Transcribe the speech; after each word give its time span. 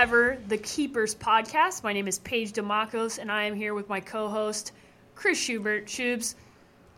ever 0.00 0.38
The 0.48 0.56
Keepers 0.56 1.14
podcast. 1.14 1.84
My 1.84 1.92
name 1.92 2.08
is 2.08 2.20
Paige 2.20 2.54
Dimakos, 2.54 3.18
and 3.18 3.30
I 3.30 3.42
am 3.42 3.54
here 3.54 3.74
with 3.74 3.90
my 3.90 4.00
co-host 4.00 4.72
Chris 5.14 5.38
Schubert. 5.38 5.88
Shubes, 5.88 6.36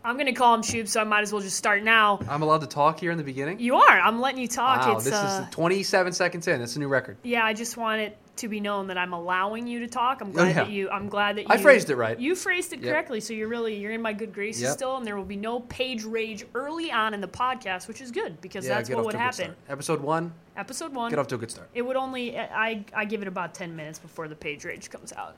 I'm 0.05 0.15
going 0.15 0.27
to 0.27 0.31
call 0.31 0.55
him 0.55 0.61
Shubes, 0.61 0.87
so 0.87 1.01
I 1.01 1.03
might 1.03 1.19
as 1.19 1.33
well 1.33 1.41
just 1.41 1.57
start 1.57 1.83
now. 1.83 2.21
I'm 2.29 2.43
allowed 2.43 2.61
to 2.61 2.67
talk 2.67 3.01
here 3.01 3.11
in 3.11 3.17
the 3.17 3.23
beginning. 3.25 3.59
You 3.59 3.75
are. 3.75 3.99
I'm 3.99 4.21
letting 4.21 4.39
you 4.39 4.47
talk. 4.47 4.87
wow, 4.87 4.95
it's, 4.95 5.03
this 5.03 5.13
uh, 5.13 5.45
is 5.49 5.53
27 5.53 6.13
seconds 6.13 6.47
in. 6.47 6.59
That's 6.59 6.77
a 6.77 6.79
new 6.79 6.87
record. 6.87 7.17
yeah. 7.23 7.43
I 7.43 7.51
just 7.51 7.75
want 7.75 7.99
it 7.99 8.17
to 8.37 8.47
be 8.47 8.61
known 8.61 8.87
that 8.87 8.97
I'm 8.97 9.11
allowing 9.11 9.67
you 9.67 9.81
to 9.81 9.87
talk. 9.87 10.21
I'm 10.21 10.31
glad 10.31 10.47
yeah. 10.47 10.53
that 10.63 10.69
you. 10.69 10.89
I'm 10.89 11.09
glad 11.09 11.35
that 11.35 11.41
you. 11.41 11.47
I 11.49 11.57
phrased 11.57 11.89
it 11.89 11.97
right. 11.97 12.17
You 12.17 12.35
phrased 12.35 12.71
it 12.71 12.79
Yep. 12.79 12.89
correctly, 12.89 13.19
so 13.19 13.33
you're 13.33 13.49
really 13.49 13.75
you're 13.75 13.91
in 13.91 14.01
my 14.01 14.13
good 14.13 14.33
graces 14.33 14.61
Yep. 14.61 14.71
still, 14.71 14.95
and 14.95 15.05
there 15.05 15.17
will 15.17 15.25
be 15.25 15.35
no 15.35 15.59
Paige 15.59 16.05
rage 16.05 16.45
early 16.55 16.89
on 16.89 17.13
in 17.13 17.19
the 17.19 17.27
podcast, 17.27 17.89
which 17.89 17.99
is 17.99 18.11
good 18.11 18.39
because 18.39 18.65
Yeah, 18.65 18.75
that's 18.75 18.89
what 18.89 19.03
would 19.03 19.11
to 19.11 19.17
a 19.17 19.19
good 19.19 19.25
happen. 19.25 19.55
Episode 19.67 19.99
one, 19.99 20.33
Episode 20.55 20.93
one. 20.93 21.09
get 21.09 21.19
off 21.19 21.27
to 21.27 21.35
a 21.35 21.37
good 21.37 21.51
start. 21.51 21.69
It 21.73 21.81
would 21.81 21.95
only 21.95 22.37
I 22.37 22.83
I 22.93 23.05
give 23.05 23.21
it 23.21 23.27
about 23.27 23.53
ten 23.53 23.75
minutes 23.75 23.97
before 23.99 24.27
the 24.27 24.35
Paige 24.35 24.65
rage 24.65 24.89
comes 24.89 25.11
out. 25.13 25.35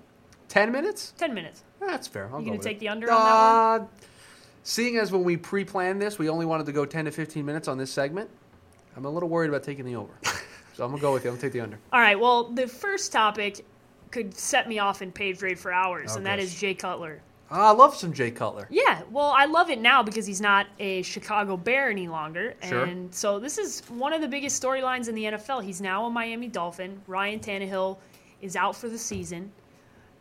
10 0.48 0.72
minutes? 0.72 1.14
Ten 1.18 1.34
minutes. 1.34 1.64
That's 1.80 2.08
fair. 2.08 2.30
I'll 2.32 2.40
You 2.40 2.46
go 2.46 2.52
gonna 2.52 2.64
take 2.64 2.78
it. 2.78 2.80
the 2.82 2.90
under 2.90 3.12
on 3.12 3.80
that 3.80 3.84
Uh, 3.84 3.88
Seeing 4.64 4.98
as 4.98 5.12
when 5.12 5.24
we 5.24 5.36
pre-planned 5.38 6.02
this, 6.02 6.18
we 6.20 6.30
only 6.30 6.46
wanted 6.46 6.66
to 6.68 6.72
go 6.72 6.86
10 6.86 7.06
to 7.06 7.12
15 7.12 7.46
minutes 7.46 7.68
on 7.68 7.78
this 7.78 7.92
segment, 7.92 8.30
I'm 8.96 9.06
a 9.06 9.10
little 9.10 9.28
worried 9.30 9.50
about 9.50 9.64
taking 9.64 9.86
the 9.86 9.96
over. 9.96 10.14
so 10.74 10.84
I'm 10.86 10.92
gonna 10.92 11.02
go 11.02 11.14
with 11.14 11.24
you. 11.24 11.30
I'm 11.32 11.36
gonna 11.36 11.42
take 11.42 11.54
the 11.54 11.62
under. 11.62 11.80
All 11.92 12.00
right. 12.00 12.20
Well, 12.20 12.46
the 12.46 12.68
first 12.68 13.12
topic 13.12 13.66
could 14.12 14.34
set 14.36 14.68
me 14.70 14.80
off 14.80 15.02
in 15.02 15.12
Paige 15.12 15.42
rage 15.42 15.58
for 15.58 15.72
hours, 15.72 16.12
Oh, 16.14 16.18
and 16.18 16.26
that 16.26 16.38
gosh. 16.38 16.46
is 16.46 16.60
Jay 16.60 16.74
Cutler. 16.74 17.22
Ah, 17.52 17.70
I 17.70 17.72
love 17.74 17.96
some 17.96 18.12
Jay 18.12 18.32
Cutler. 18.32 18.68
Yeah, 18.72 19.02
well, 19.12 19.32
I 19.36 19.46
love 19.46 19.70
it 19.70 19.80
now 19.80 20.02
because 20.02 20.26
he's 20.26 20.42
not 20.42 20.66
a 20.80 21.04
Chicago 21.04 21.56
Bear 21.58 21.90
any 21.90 22.08
longer. 22.08 22.56
Sure. 22.64 22.86
And 22.86 23.14
so 23.14 23.40
this 23.40 23.58
is 23.58 23.82
one 23.90 24.14
of 24.14 24.22
the 24.22 24.28
biggest 24.28 24.62
storylines 24.62 25.10
in 25.10 25.16
the 25.16 25.26
NFL. 25.26 25.64
He's 25.64 25.80
now 25.80 26.06
a 26.06 26.10
Miami 26.10 26.48
Dolphin. 26.48 27.02
Ryan 27.08 27.40
Tannehill 27.40 27.98
is 28.42 28.56
out 28.56 28.76
for 28.76 28.90
the 28.90 28.98
season. 28.98 29.52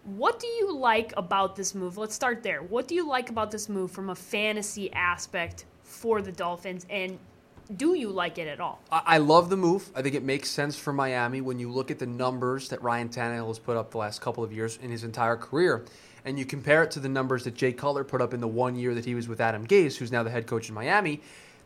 What 0.05 0.39
do 0.39 0.47
you 0.47 0.77
like 0.77 1.15
about 1.17 1.57
this 1.57 1.75
move? 1.75 1.97
Let's 1.97 2.15
start 2.15 2.43
there. 2.43 2.63
What 2.63 2.87
do 2.89 2.95
you 2.95 3.09
like 3.09 3.31
about 3.31 3.51
this 3.51 3.71
move 3.71 3.91
from 3.91 4.11
a 4.11 4.15
fantasy 4.15 4.93
aspect 4.93 5.65
for 5.83 6.21
the 6.21 6.33
Dolphins? 6.33 6.85
And 6.91 7.19
do 7.75 7.95
you 7.95 8.11
like 8.11 8.39
it 8.39 8.47
at 8.47 8.61
all? 8.61 8.81
I 8.91 9.19
love 9.19 9.49
the 9.49 9.57
move. 9.57 9.91
I 9.95 10.03
think 10.03 10.15
it 10.15 10.23
makes 10.23 10.51
sense 10.51 10.77
for 10.77 10.93
Miami 10.93 11.41
when 11.41 11.59
you 11.59 11.71
look 11.71 11.91
at 11.91 11.99
the 11.99 12.07
numbers 12.07 12.69
that 12.69 12.83
Ryan 12.83 13.09
Tannehill 13.09 13.49
has 13.49 13.59
put 13.59 13.77
up 13.77 13.91
the 13.91 13.99
last 13.99 14.21
couple 14.21 14.45
of 14.45 14.53
years 14.53 14.79
in 14.83 14.91
his 14.91 15.05
entire 15.05 15.37
career, 15.37 15.85
and 16.25 16.39
you 16.39 16.45
compare 16.45 16.83
it 16.83 16.91
to 16.93 17.01
the 17.01 17.09
numbers 17.09 17.45
that 17.45 17.55
Jay 17.55 17.73
Cutler 17.73 18.05
put 18.05 18.21
up 18.21 18.35
in 18.35 18.41
the 18.41 18.49
one 18.49 18.77
year 18.77 18.95
that 18.95 19.05
he 19.05 19.15
was 19.15 19.29
with 19.29 19.41
Adam 19.41 19.67
Gase, 19.67 19.97
who's 19.97 20.13
now 20.13 20.23
the 20.23 20.31
head 20.31 20.47
coach 20.47 20.69
in 20.69 20.75
Miami. 20.75 21.21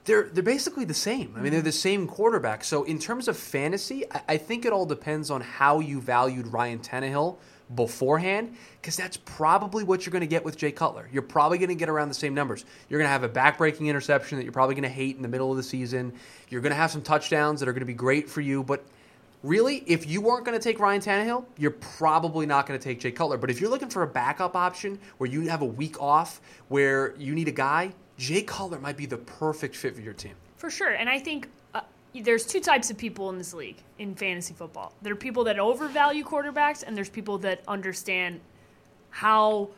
They're 0.04 0.28
they're 0.32 0.42
basically 0.42 0.84
the 0.84 0.94
same. 0.94 1.34
I 1.36 1.40
mean, 1.40 1.52
they're 1.52 1.60
the 1.60 1.72
same 1.72 2.06
quarterback. 2.06 2.64
So 2.64 2.84
in 2.84 2.98
terms 2.98 3.28
of 3.28 3.36
fantasy, 3.36 4.04
I, 4.10 4.22
I 4.28 4.36
think 4.36 4.64
it 4.64 4.72
all 4.72 4.86
depends 4.86 5.30
on 5.30 5.40
how 5.40 5.80
you 5.80 6.00
valued 6.00 6.46
Ryan 6.46 6.78
Tannehill 6.78 7.36
beforehand, 7.74 8.56
because 8.80 8.96
that's 8.96 9.16
probably 9.16 9.84
what 9.84 10.04
you're 10.06 10.12
going 10.12 10.20
to 10.20 10.26
get 10.26 10.44
with 10.44 10.56
Jay 10.56 10.72
Cutler. 10.72 11.08
You're 11.12 11.22
probably 11.22 11.58
going 11.58 11.68
to 11.68 11.74
get 11.74 11.88
around 11.88 12.08
the 12.08 12.14
same 12.14 12.34
numbers. 12.34 12.64
You're 12.88 12.98
going 12.98 13.08
to 13.08 13.12
have 13.12 13.24
a 13.24 13.28
backbreaking 13.28 13.86
interception 13.86 14.38
that 14.38 14.44
you're 14.44 14.52
probably 14.52 14.74
going 14.74 14.82
to 14.82 14.88
hate 14.88 15.16
in 15.16 15.22
the 15.22 15.28
middle 15.28 15.50
of 15.50 15.56
the 15.56 15.62
season. 15.62 16.12
You're 16.48 16.60
going 16.60 16.70
to 16.70 16.76
have 16.76 16.90
some 16.90 17.02
touchdowns 17.02 17.60
that 17.60 17.68
are 17.68 17.72
going 17.72 17.80
to 17.80 17.86
be 17.86 17.94
great 17.94 18.28
for 18.28 18.40
you, 18.40 18.62
but 18.62 18.84
really, 19.42 19.84
if 19.86 20.08
you 20.08 20.20
weren't 20.20 20.44
going 20.44 20.58
to 20.58 20.62
take 20.62 20.80
Ryan 20.80 21.00
Tannehill, 21.00 21.44
you're 21.58 21.70
probably 21.70 22.46
not 22.46 22.66
going 22.66 22.78
to 22.78 22.82
take 22.82 23.00
Jay 23.00 23.12
Cutler. 23.12 23.36
But 23.36 23.50
if 23.50 23.60
you're 23.60 23.70
looking 23.70 23.90
for 23.90 24.02
a 24.02 24.06
backup 24.06 24.56
option 24.56 24.98
where 25.18 25.30
you 25.30 25.42
have 25.48 25.62
a 25.62 25.66
week 25.66 26.00
off, 26.00 26.40
where 26.68 27.14
you 27.16 27.34
need 27.34 27.48
a 27.48 27.52
guy, 27.52 27.92
Jay 28.16 28.42
Cutler 28.42 28.80
might 28.80 28.96
be 28.96 29.06
the 29.06 29.18
perfect 29.18 29.76
fit 29.76 29.94
for 29.94 30.00
your 30.00 30.14
team. 30.14 30.34
For 30.56 30.70
sure. 30.70 30.90
And 30.90 31.08
I 31.08 31.20
think 31.20 31.48
there's 32.14 32.46
two 32.46 32.60
types 32.60 32.90
of 32.90 32.98
people 32.98 33.30
in 33.30 33.38
this 33.38 33.54
league 33.54 33.76
in 33.98 34.14
fantasy 34.14 34.54
football. 34.54 34.92
There 35.02 35.12
are 35.12 35.16
people 35.16 35.44
that 35.44 35.58
overvalue 35.58 36.24
quarterbacks, 36.24 36.82
and 36.86 36.96
there's 36.96 37.08
people 37.10 37.38
that 37.38 37.62
understand 37.68 38.40
how 39.10 39.68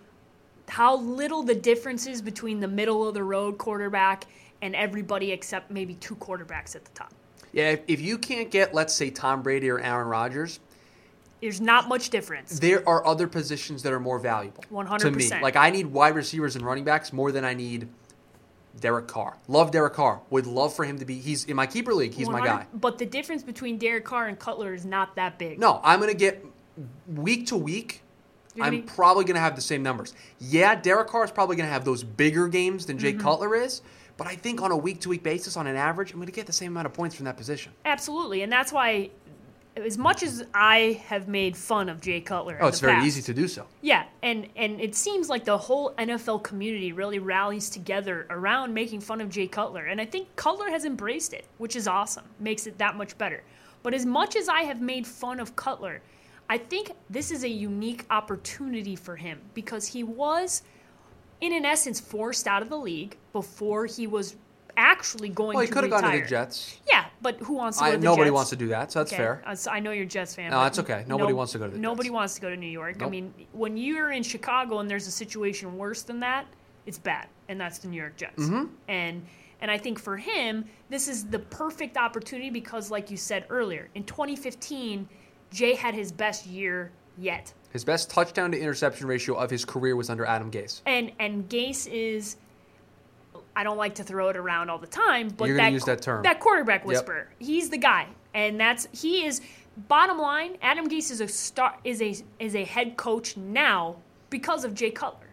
how 0.69 0.97
little 0.99 1.43
the 1.43 1.55
difference 1.55 2.07
is 2.07 2.23
between 2.23 2.61
the 2.61 2.69
middle 2.69 3.07
of 3.07 3.15
the 3.15 3.23
road 3.25 3.59
quarterback 3.59 4.25
and 4.63 4.77
everybody 4.77 5.33
except 5.33 5.71
maybe 5.71 5.95
two 5.95 6.15
quarterbacks 6.17 6.77
at 6.77 6.85
the 6.85 6.91
top. 6.93 7.13
Yeah, 7.53 7.71
if, 7.71 7.81
if 7.89 8.01
you 8.01 8.17
can't 8.19 8.51
get, 8.51 8.73
let's 8.73 8.95
say, 8.95 9.11
Tom 9.11 9.43
Brady 9.43 9.69
or 9.69 9.81
Aaron 9.81 10.07
Rodgers, 10.07 10.61
There's 11.41 11.61
not 11.61 11.89
much 11.89 12.11
difference. 12.11 12.61
there 12.61 12.89
are 12.89 13.05
other 13.05 13.27
positions 13.27 13.83
that 13.83 13.93
are 13.93 13.99
more 13.99 14.21
valuable 14.21 14.63
to 14.63 15.11
me. 15.11 15.25
100%. 15.25 15.43
Like 15.43 15.57
I 15.57 15.71
need 15.71 15.87
wide 15.87 16.15
receivers 16.15 16.55
and 16.55 16.65
running 16.65 16.85
backs 16.85 17.13
more 17.13 17.33
than 17.33 17.45
I 17.45 17.55
need 17.55 17.89
Derek 18.79 19.09
Carr. 19.09 19.37
Love 19.49 19.71
Derek 19.73 19.95
Carr. 19.95 20.21
Would 20.31 20.47
love 20.47 20.75
for 20.75 20.85
him 20.85 20.99
to 20.99 21.05
be. 21.05 21.17
He's 21.19 21.45
in 21.45 21.57
my 21.57 21.67
keeper 21.67 21.93
league. 21.95 22.15
He's 22.15 22.29
my 22.29 22.45
guy. 22.45 22.67
But 22.73 22.99
the 22.99 23.07
difference 23.07 23.43
between 23.43 23.79
Derek 23.79 24.05
Carr 24.05 24.29
and 24.29 24.39
Cutler 24.39 24.75
is 24.75 24.85
not 24.85 25.17
that 25.17 25.39
big. 25.39 25.59
No, 25.59 25.81
I'm 25.83 25.99
going 26.01 26.11
to 26.13 26.17
get 26.17 26.45
week 27.09 27.47
to 27.49 27.57
week. 27.57 28.03
You're 28.55 28.67
I'm 28.67 28.81
gonna- 28.81 28.93
probably 28.93 29.25
going 29.25 29.35
to 29.35 29.41
have 29.41 29.55
the 29.57 29.63
same 29.63 29.83
numbers. 29.83 30.15
Yeah, 30.39 30.75
Derek 30.75 31.09
Carr 31.09 31.25
is 31.25 31.31
probably 31.31 31.57
going 31.57 31.67
to 31.69 31.73
have 31.73 31.85
those 31.85 32.03
bigger 32.03 32.49
games 32.49 32.87
than 32.87 32.99
Mm-hmm. 32.99 33.21
Cutler 33.21 33.55
is, 33.55 33.81
but 34.17 34.27
I 34.27 34.35
think 34.35 34.61
on 34.61 34.71
a 34.73 34.77
week 34.77 35.01
to 35.03 35.09
week 35.09 35.23
basis, 35.23 35.57
on 35.57 35.67
an 35.67 35.77
average, 35.77 36.11
I'm 36.13 36.17
going 36.19 36.27
to 36.27 36.33
get 36.33 36.47
the 36.47 36.53
same 36.53 36.73
amount 36.73 36.87
of 36.87 36.93
points 36.93 37.15
from 37.17 37.25
that 37.27 37.37
position. 37.37 37.73
Absolutely. 37.85 38.43
And 38.43 38.51
that's 38.53 38.73
why, 38.73 39.11
as 39.83 39.99
much 39.99 40.23
as 40.23 40.45
I 40.55 41.03
have 41.07 41.29
made 41.29 41.57
fun 41.57 41.89
of 41.89 42.01
Jay 42.01 42.21
Cutler, 42.21 42.59
Oh, 42.61 42.69
it's 42.69 42.81
very 42.81 42.95
past, 42.95 43.07
easy 43.07 43.23
to 43.23 43.35
do 43.35 43.49
so. 43.49 43.67
Yeah, 43.81 44.05
and 44.23 44.49
and 44.57 44.81
it 44.81 44.95
seems 44.95 45.29
like 45.29 45.45
the 45.45 45.59
whole 45.59 45.93
NFL 45.95 46.43
community 46.43 46.93
really 46.93 47.19
rallies 47.19 47.71
together 47.71 48.27
around 48.31 48.75
making 48.75 49.01
fun 49.01 49.21
of 49.21 49.29
Jay 49.31 49.47
Cutler, 49.47 49.87
and 49.87 50.01
I 50.01 50.05
think 50.05 50.35
Cutler 50.37 50.71
has 50.71 50.85
embraced 50.85 51.33
it, 51.33 51.45
which 51.59 51.77
is 51.77 51.87
awesome. 51.89 52.25
Makes 52.39 52.67
it 52.67 52.79
that 52.79 52.97
much 52.97 53.17
better. 53.19 53.43
But 53.83 53.95
as 53.95 54.05
much 54.05 54.37
as 54.37 54.49
I 54.49 54.63
have 54.63 54.81
made 54.81 55.07
fun 55.07 55.41
of 55.41 55.57
Cutler, 55.57 56.03
I 56.49 56.59
think 56.59 56.93
this 57.09 57.31
is 57.31 57.45
a 57.45 57.49
unique 57.49 58.05
opportunity 58.11 58.97
for 58.97 59.17
him 59.17 59.41
because 59.55 59.87
he 59.87 60.03
was, 60.03 60.63
in 61.41 61.53
an 61.53 61.65
essence, 61.65 62.01
forced 62.01 62.47
out 62.47 62.61
of 62.61 62.69
the 62.69 62.77
league 62.77 63.17
before 63.33 63.87
he 63.87 64.07
was 64.07 64.37
actually 64.77 65.29
going 65.29 65.55
Well, 65.55 65.63
he 65.63 65.67
to 65.69 65.73
could 65.73 65.85
have 65.85 65.91
gone 65.91 66.13
to 66.13 66.21
the 66.21 66.27
Jets. 66.27 66.77
Yeah, 66.89 67.07
but 67.23 67.37
who 67.39 67.55
wants 67.55 67.79
to 67.79 67.85
go 67.85 67.87
I, 67.87 67.91
to 67.93 67.97
the 67.97 68.03
Jets? 68.03 68.05
nobody 68.05 68.25
Jets? 68.29 68.35
wants 68.35 68.51
to 68.51 68.57
do 68.57 68.69
that, 68.69 68.93
so 68.93 68.99
that's 69.01 69.13
Okay, 69.13 69.17
fair. 69.23 69.43
uh, 69.47 69.55
so 69.55 69.71
I 69.71 69.81
know 69.81 69.91
you're 69.93 70.05
a 70.05 70.07
Jets 70.07 70.35
fan. 70.35 70.51
No, 70.51 70.63
that's 70.63 70.79
okay. 70.79 71.05
Nobody 71.07 71.33
wants 71.33 71.53
to 71.53 71.59
go 71.59 71.67
to 71.67 71.73
the 71.73 71.79
Nobody 71.79 72.09
Jets. 72.09 72.15
wants 72.15 72.35
to 72.37 72.41
go 72.41 72.51
to 72.51 72.57
New 72.57 72.67
York. 72.67 73.03
I 73.03 73.09
mean, 73.09 73.33
when 73.53 73.77
you're 73.77 74.13
in 74.13 74.23
Chicago 74.23 74.79
and 74.79 74.91
there's 74.91 75.07
a 75.07 75.11
situation 75.11 75.77
worse 75.77 76.03
than 76.03 76.21
that, 76.21 76.47
it's 76.87 76.99
bad, 76.99 77.29
and 77.49 77.61
that's 77.61 77.79
the 77.79 77.89
New 77.89 77.97
York 77.99 78.17
Jets. 78.17 78.43
Mm-hmm. 78.43 78.67
And 78.89 79.23
and 79.63 79.71
I 79.71 79.77
think 79.77 79.99
for 79.99 80.17
him, 80.17 80.65
this 80.89 81.07
is 81.07 81.27
the 81.27 81.39
perfect 81.39 81.97
opportunity 81.99 82.49
because, 82.51 82.91
like 82.91 83.11
you 83.11 83.17
said 83.19 83.45
earlier, 83.51 83.89
in 83.95 84.05
2015, 84.05 85.07
Jay 85.53 85.75
had 85.75 85.95
his 85.95 86.11
best 86.11 86.47
year 86.47 86.91
yet, 87.19 87.53
His 87.71 87.85
best 87.85 88.09
touchdown 88.11 88.51
to 88.53 88.59
interception 88.59 89.07
ratio 89.07 89.35
of 89.35 89.51
his 89.51 89.65
career 89.67 89.95
was 89.97 90.09
under 90.09 90.25
Adam 90.25 90.51
Gase. 90.51 90.81
and 90.87 91.13
and 91.19 91.49
Gase 91.49 91.87
is. 91.93 92.37
I 93.57 93.65
don't 93.65 93.77
like 93.77 93.95
to 93.97 94.05
throw 94.05 94.29
it 94.29 94.37
around 94.37 94.71
all 94.71 94.79
the 94.79 94.87
time, 94.87 95.29
but 95.37 95.49
You're 95.49 95.57
that 95.57 95.73
use 95.73 95.85
that 95.85 96.03
term. 96.03 96.23
that 96.23 96.41
quarterback 96.41 96.85
whisperer. 96.85 97.29
He's 97.39 97.71
the 97.71 97.79
guy, 97.79 98.07
and 98.35 98.59
that's 98.61 98.89
he 98.93 99.25
is. 99.27 99.41
Bottom 99.89 100.19
line, 100.19 100.57
Adam 100.63 100.89
Gase 100.89 101.11
is 101.11 101.21
a 101.21 101.29
star 101.29 101.77
is 101.85 102.03
a 102.03 102.15
is 102.39 102.55
a 102.55 102.65
head 102.65 102.97
coach 102.97 103.37
now 103.37 103.97
because 104.29 104.65
of 104.65 104.75
Jay 104.75 104.91
Cutler. 104.91 105.29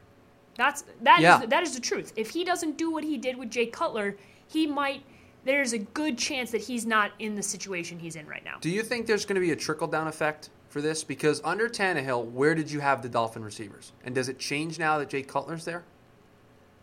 That's 0.55 0.83
that 1.01 1.17
is 1.19 1.23
Yeah. 1.23 1.45
that 1.47 1.63
is 1.63 1.73
the 1.75 1.81
truth. 1.81 2.13
If 2.15 2.29
he 2.29 2.43
doesn't 2.43 2.77
do 2.77 2.91
what 2.91 3.03
he 3.03 3.17
did 3.17 3.37
with 3.37 3.49
Jay 3.51 3.65
Cutler, 3.65 4.15
he 4.47 4.65
might. 4.67 5.03
There's 5.43 5.71
a 5.73 5.79
good 5.79 6.17
chance 6.17 6.51
that 6.51 6.61
he's 6.61 6.85
not 6.85 7.11
in 7.19 7.35
the 7.35 7.43
situation 7.43 7.99
he's 7.99 8.15
in 8.17 8.27
right 8.27 8.43
now. 8.43 8.57
Do 8.59 8.69
you 8.69 8.83
think 8.83 9.05
there's 9.07 9.25
going 9.25 9.35
to 9.35 9.41
be 9.41 9.51
a 9.51 9.55
trickle 9.55 9.87
down 9.87 10.07
effect 10.07 10.49
for 10.67 10.81
this? 10.81 11.03
Because 11.05 11.39
under 11.45 11.69
Tannehill, 11.69 12.31
where 12.31 12.53
did 12.53 12.69
you 12.69 12.81
have 12.81 13.01
the 13.01 13.07
Dolphin 13.07 13.43
receivers? 13.45 13.93
And 14.03 14.13
does 14.13 14.27
it 14.27 14.39
change 14.39 14.77
now 14.77 14.97
that 14.99 15.09
Jay 15.09 15.21
Cutler's 15.23 15.63
there? 15.63 15.83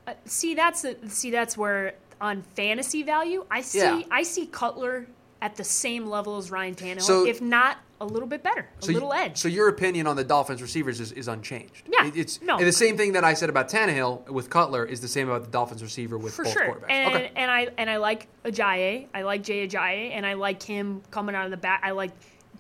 Uh, 0.06 0.12
see, 0.24 0.54
that's 0.54 0.82
the, 0.82 0.96
see 1.08 1.30
that's 1.30 1.56
where 1.56 1.94
on 2.20 2.42
fantasy 2.54 3.02
value, 3.02 3.44
I 3.50 3.60
see 3.62 3.78
Yeah. 3.78 4.02
I 4.10 4.22
see 4.22 4.46
Cutler 4.46 5.06
at 5.42 5.56
the 5.56 5.64
same 5.64 6.06
level 6.06 6.36
as 6.38 6.50
Ryan 6.50 6.74
Tannehill, 6.74 7.02
So- 7.02 7.26
if 7.26 7.40
not 7.42 7.78
a 8.00 8.04
little 8.06 8.28
bit 8.28 8.42
better, 8.42 8.68
a 8.80 8.84
So 8.84 8.90
you- 8.90 8.94
little 8.94 9.12
edge. 9.12 9.38
So 9.38 9.48
your 9.48 9.68
opinion 9.68 10.06
on 10.06 10.16
the 10.16 10.24
Dolphins 10.24 10.60
receivers 10.60 11.00
is, 11.00 11.12
is 11.12 11.28
unchanged. 11.28 11.84
Yeah, 11.90 12.06
It- 12.06 12.16
it's 12.16 12.42
no. 12.42 12.58
the 12.58 12.72
same 12.72 12.96
thing 12.96 13.12
that 13.12 13.24
I 13.24 13.34
said 13.34 13.48
about 13.48 13.68
Tannehill 13.70 14.28
with 14.30 14.50
Cutler 14.50 14.84
is 14.84 15.00
the 15.00 15.08
same 15.08 15.28
about 15.28 15.44
the 15.44 15.50
Dolphins 15.50 15.82
receiver 15.82 16.18
with 16.18 16.34
for 16.34 16.44
both 16.44 16.52
sure. 16.52 16.66
quarterbacks. 16.74 16.90
And 16.90 17.14
okay. 17.14 17.30
and 17.36 17.50
I 17.50 17.68
and 17.78 17.88
I 17.88 17.96
like 17.98 18.26
Ajayi. 18.44 19.06
I 19.14 19.22
like 19.22 19.42
Jay 19.42 19.66
Ajayi, 19.66 20.10
and 20.12 20.26
I 20.26 20.34
like 20.34 20.62
him 20.62 21.02
coming 21.10 21.34
out 21.34 21.44
of 21.46 21.50
the 21.50 21.56
back. 21.56 21.80
I 21.84 21.92
like 21.92 22.10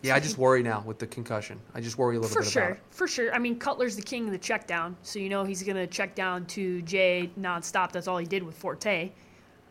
Yeah, 0.04 0.14
I 0.16 0.20
just 0.20 0.36
worry 0.38 0.62
now 0.62 0.82
with 0.86 0.98
the 0.98 1.06
concussion. 1.06 1.58
I 1.74 1.80
just 1.80 1.96
worry 1.98 2.16
a 2.16 2.20
little 2.20 2.34
for 2.34 2.42
bit 2.42 2.50
sure, 2.50 2.62
about 2.62 2.72
it. 2.76 2.80
for 2.90 3.06
sure. 3.06 3.24
For 3.24 3.30
sure. 3.30 3.34
I 3.34 3.38
mean, 3.38 3.58
Cutler's 3.58 3.96
the 3.96 4.02
king 4.02 4.26
of 4.26 4.32
the 4.32 4.38
check 4.38 4.66
down, 4.66 4.96
so 5.02 5.18
you 5.18 5.28
know 5.28 5.44
he's 5.44 5.62
gonna 5.62 5.86
check 5.86 6.14
down 6.14 6.46
to 6.46 6.82
Jay 6.82 7.30
nonstop. 7.40 7.92
That's 7.92 8.06
all 8.08 8.18
he 8.18 8.26
did 8.26 8.42
with 8.42 8.54
Forte. 8.56 9.10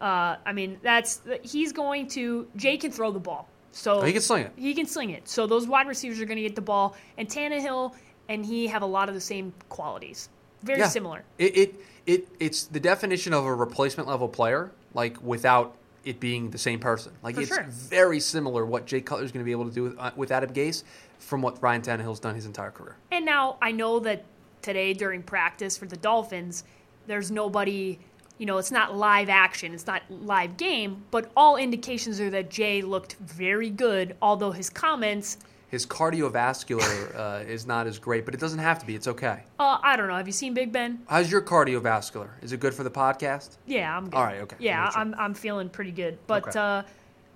Uh, 0.01 0.35
I 0.45 0.51
mean, 0.53 0.79
that's 0.81 1.21
he's 1.43 1.71
going 1.71 2.07
to. 2.09 2.47
Jay 2.55 2.77
can 2.77 2.91
throw 2.91 3.11
the 3.11 3.19
ball, 3.19 3.47
so 3.71 4.01
Oh, 4.01 4.05
he 4.05 4.11
can 4.11 4.21
sling 4.21 4.45
it. 4.45 4.51
He 4.57 4.73
can 4.73 4.85
sling 4.85 5.11
it. 5.11 5.27
So 5.29 5.47
those 5.47 5.67
wide 5.67 5.87
receivers 5.87 6.19
are 6.19 6.25
going 6.25 6.37
to 6.37 6.43
get 6.43 6.55
the 6.55 6.61
ball, 6.61 6.95
and 7.17 7.27
Tannehill 7.29 7.93
and 8.29 8.45
he 8.45 8.67
have 8.67 8.81
a 8.81 8.85
lot 8.85 9.09
of 9.09 9.15
the 9.15 9.21
same 9.21 9.53
qualities, 9.69 10.29
very 10.63 10.79
Yeah. 10.79 10.87
similar. 10.89 11.23
It, 11.37 11.57
it 11.57 11.75
it 12.05 12.27
it's 12.39 12.63
the 12.63 12.79
definition 12.79 13.33
of 13.33 13.45
a 13.45 13.53
replacement 13.53 14.09
level 14.09 14.27
player, 14.27 14.71
like 14.93 15.21
without 15.21 15.75
it 16.05 16.19
being 16.19 16.49
the 16.51 16.57
same 16.57 16.79
person. 16.79 17.13
Like 17.21 17.35
For 17.35 17.41
it's 17.41 17.53
sure. 17.53 17.63
very 17.69 18.19
similar 18.19 18.65
what 18.65 18.85
Jay 18.85 19.01
Cutler 19.01 19.23
is 19.23 19.31
going 19.31 19.43
to 19.43 19.45
be 19.45 19.51
able 19.51 19.67
to 19.67 19.73
do 19.73 19.83
with, 19.83 19.97
uh, 19.97 20.11
with 20.15 20.31
Adam 20.31 20.51
Gase 20.51 20.83
from 21.19 21.41
what 21.41 21.61
Ryan 21.61 21.81
Tannehill's 21.81 22.19
done 22.19 22.35
his 22.35 22.45
entire 22.45 22.71
career. 22.71 22.97
And 23.11 23.25
now 23.25 23.57
I 23.61 23.71
know 23.71 23.99
that 23.99 24.25
today 24.61 24.93
during 24.93 25.23
practice 25.23 25.77
for 25.77 25.85
the 25.85 25.97
Dolphins, 25.97 26.63
there's 27.07 27.31
nobody, 27.31 27.99
you 28.37 28.45
know, 28.45 28.57
it's 28.57 28.71
not 28.71 28.95
live 28.95 29.29
action, 29.29 29.73
it's 29.73 29.87
not 29.87 30.01
live 30.09 30.57
game, 30.57 31.03
but 31.11 31.31
all 31.35 31.55
indications 31.57 32.19
are 32.19 32.29
that 32.29 32.49
Jay 32.49 32.81
looked 32.81 33.15
very 33.19 33.69
good, 33.69 34.15
although 34.21 34.51
his 34.51 34.69
comments, 34.69 35.37
His 35.73 35.87
cardiovascular 35.87 37.15
uh, 37.17 37.43
is 37.49 37.65
not 37.65 37.87
as 37.87 37.97
great, 37.97 38.25
but 38.25 38.35
it 38.35 38.39
doesn't 38.39 38.59
have 38.59 38.77
to 38.77 38.85
be. 38.85 38.93
It's 38.93 39.07
okay. 39.07 39.41
uh, 39.59 39.79
I 39.81 39.95
don't 39.95 40.07
know. 40.07 40.15
Have 40.15 40.27
you 40.27 40.31
seen 40.31 40.53
Big 40.53 40.71
Ben? 40.71 40.99
How's 41.07 41.31
your 41.31 41.41
cardiovascular? 41.41 42.29
Is 42.43 42.51
it 42.53 42.59
good 42.59 42.75
for 42.75 42.83
the 42.83 42.91
podcast? 42.91 43.57
Yeah, 43.65 43.97
I'm 43.97 44.03
good. 44.05 44.13
All 44.13 44.23
right, 44.23 44.41
okay. 44.41 44.55
Yeah, 44.59 44.83
Make 44.83 44.91
sure. 44.91 45.01
I'm, 45.01 45.15
I'm 45.17 45.33
feeling 45.33 45.69
pretty 45.69 45.89
good. 45.89 46.19
But 46.27 46.49
Okay. 46.49 46.59
uh, 46.59 46.83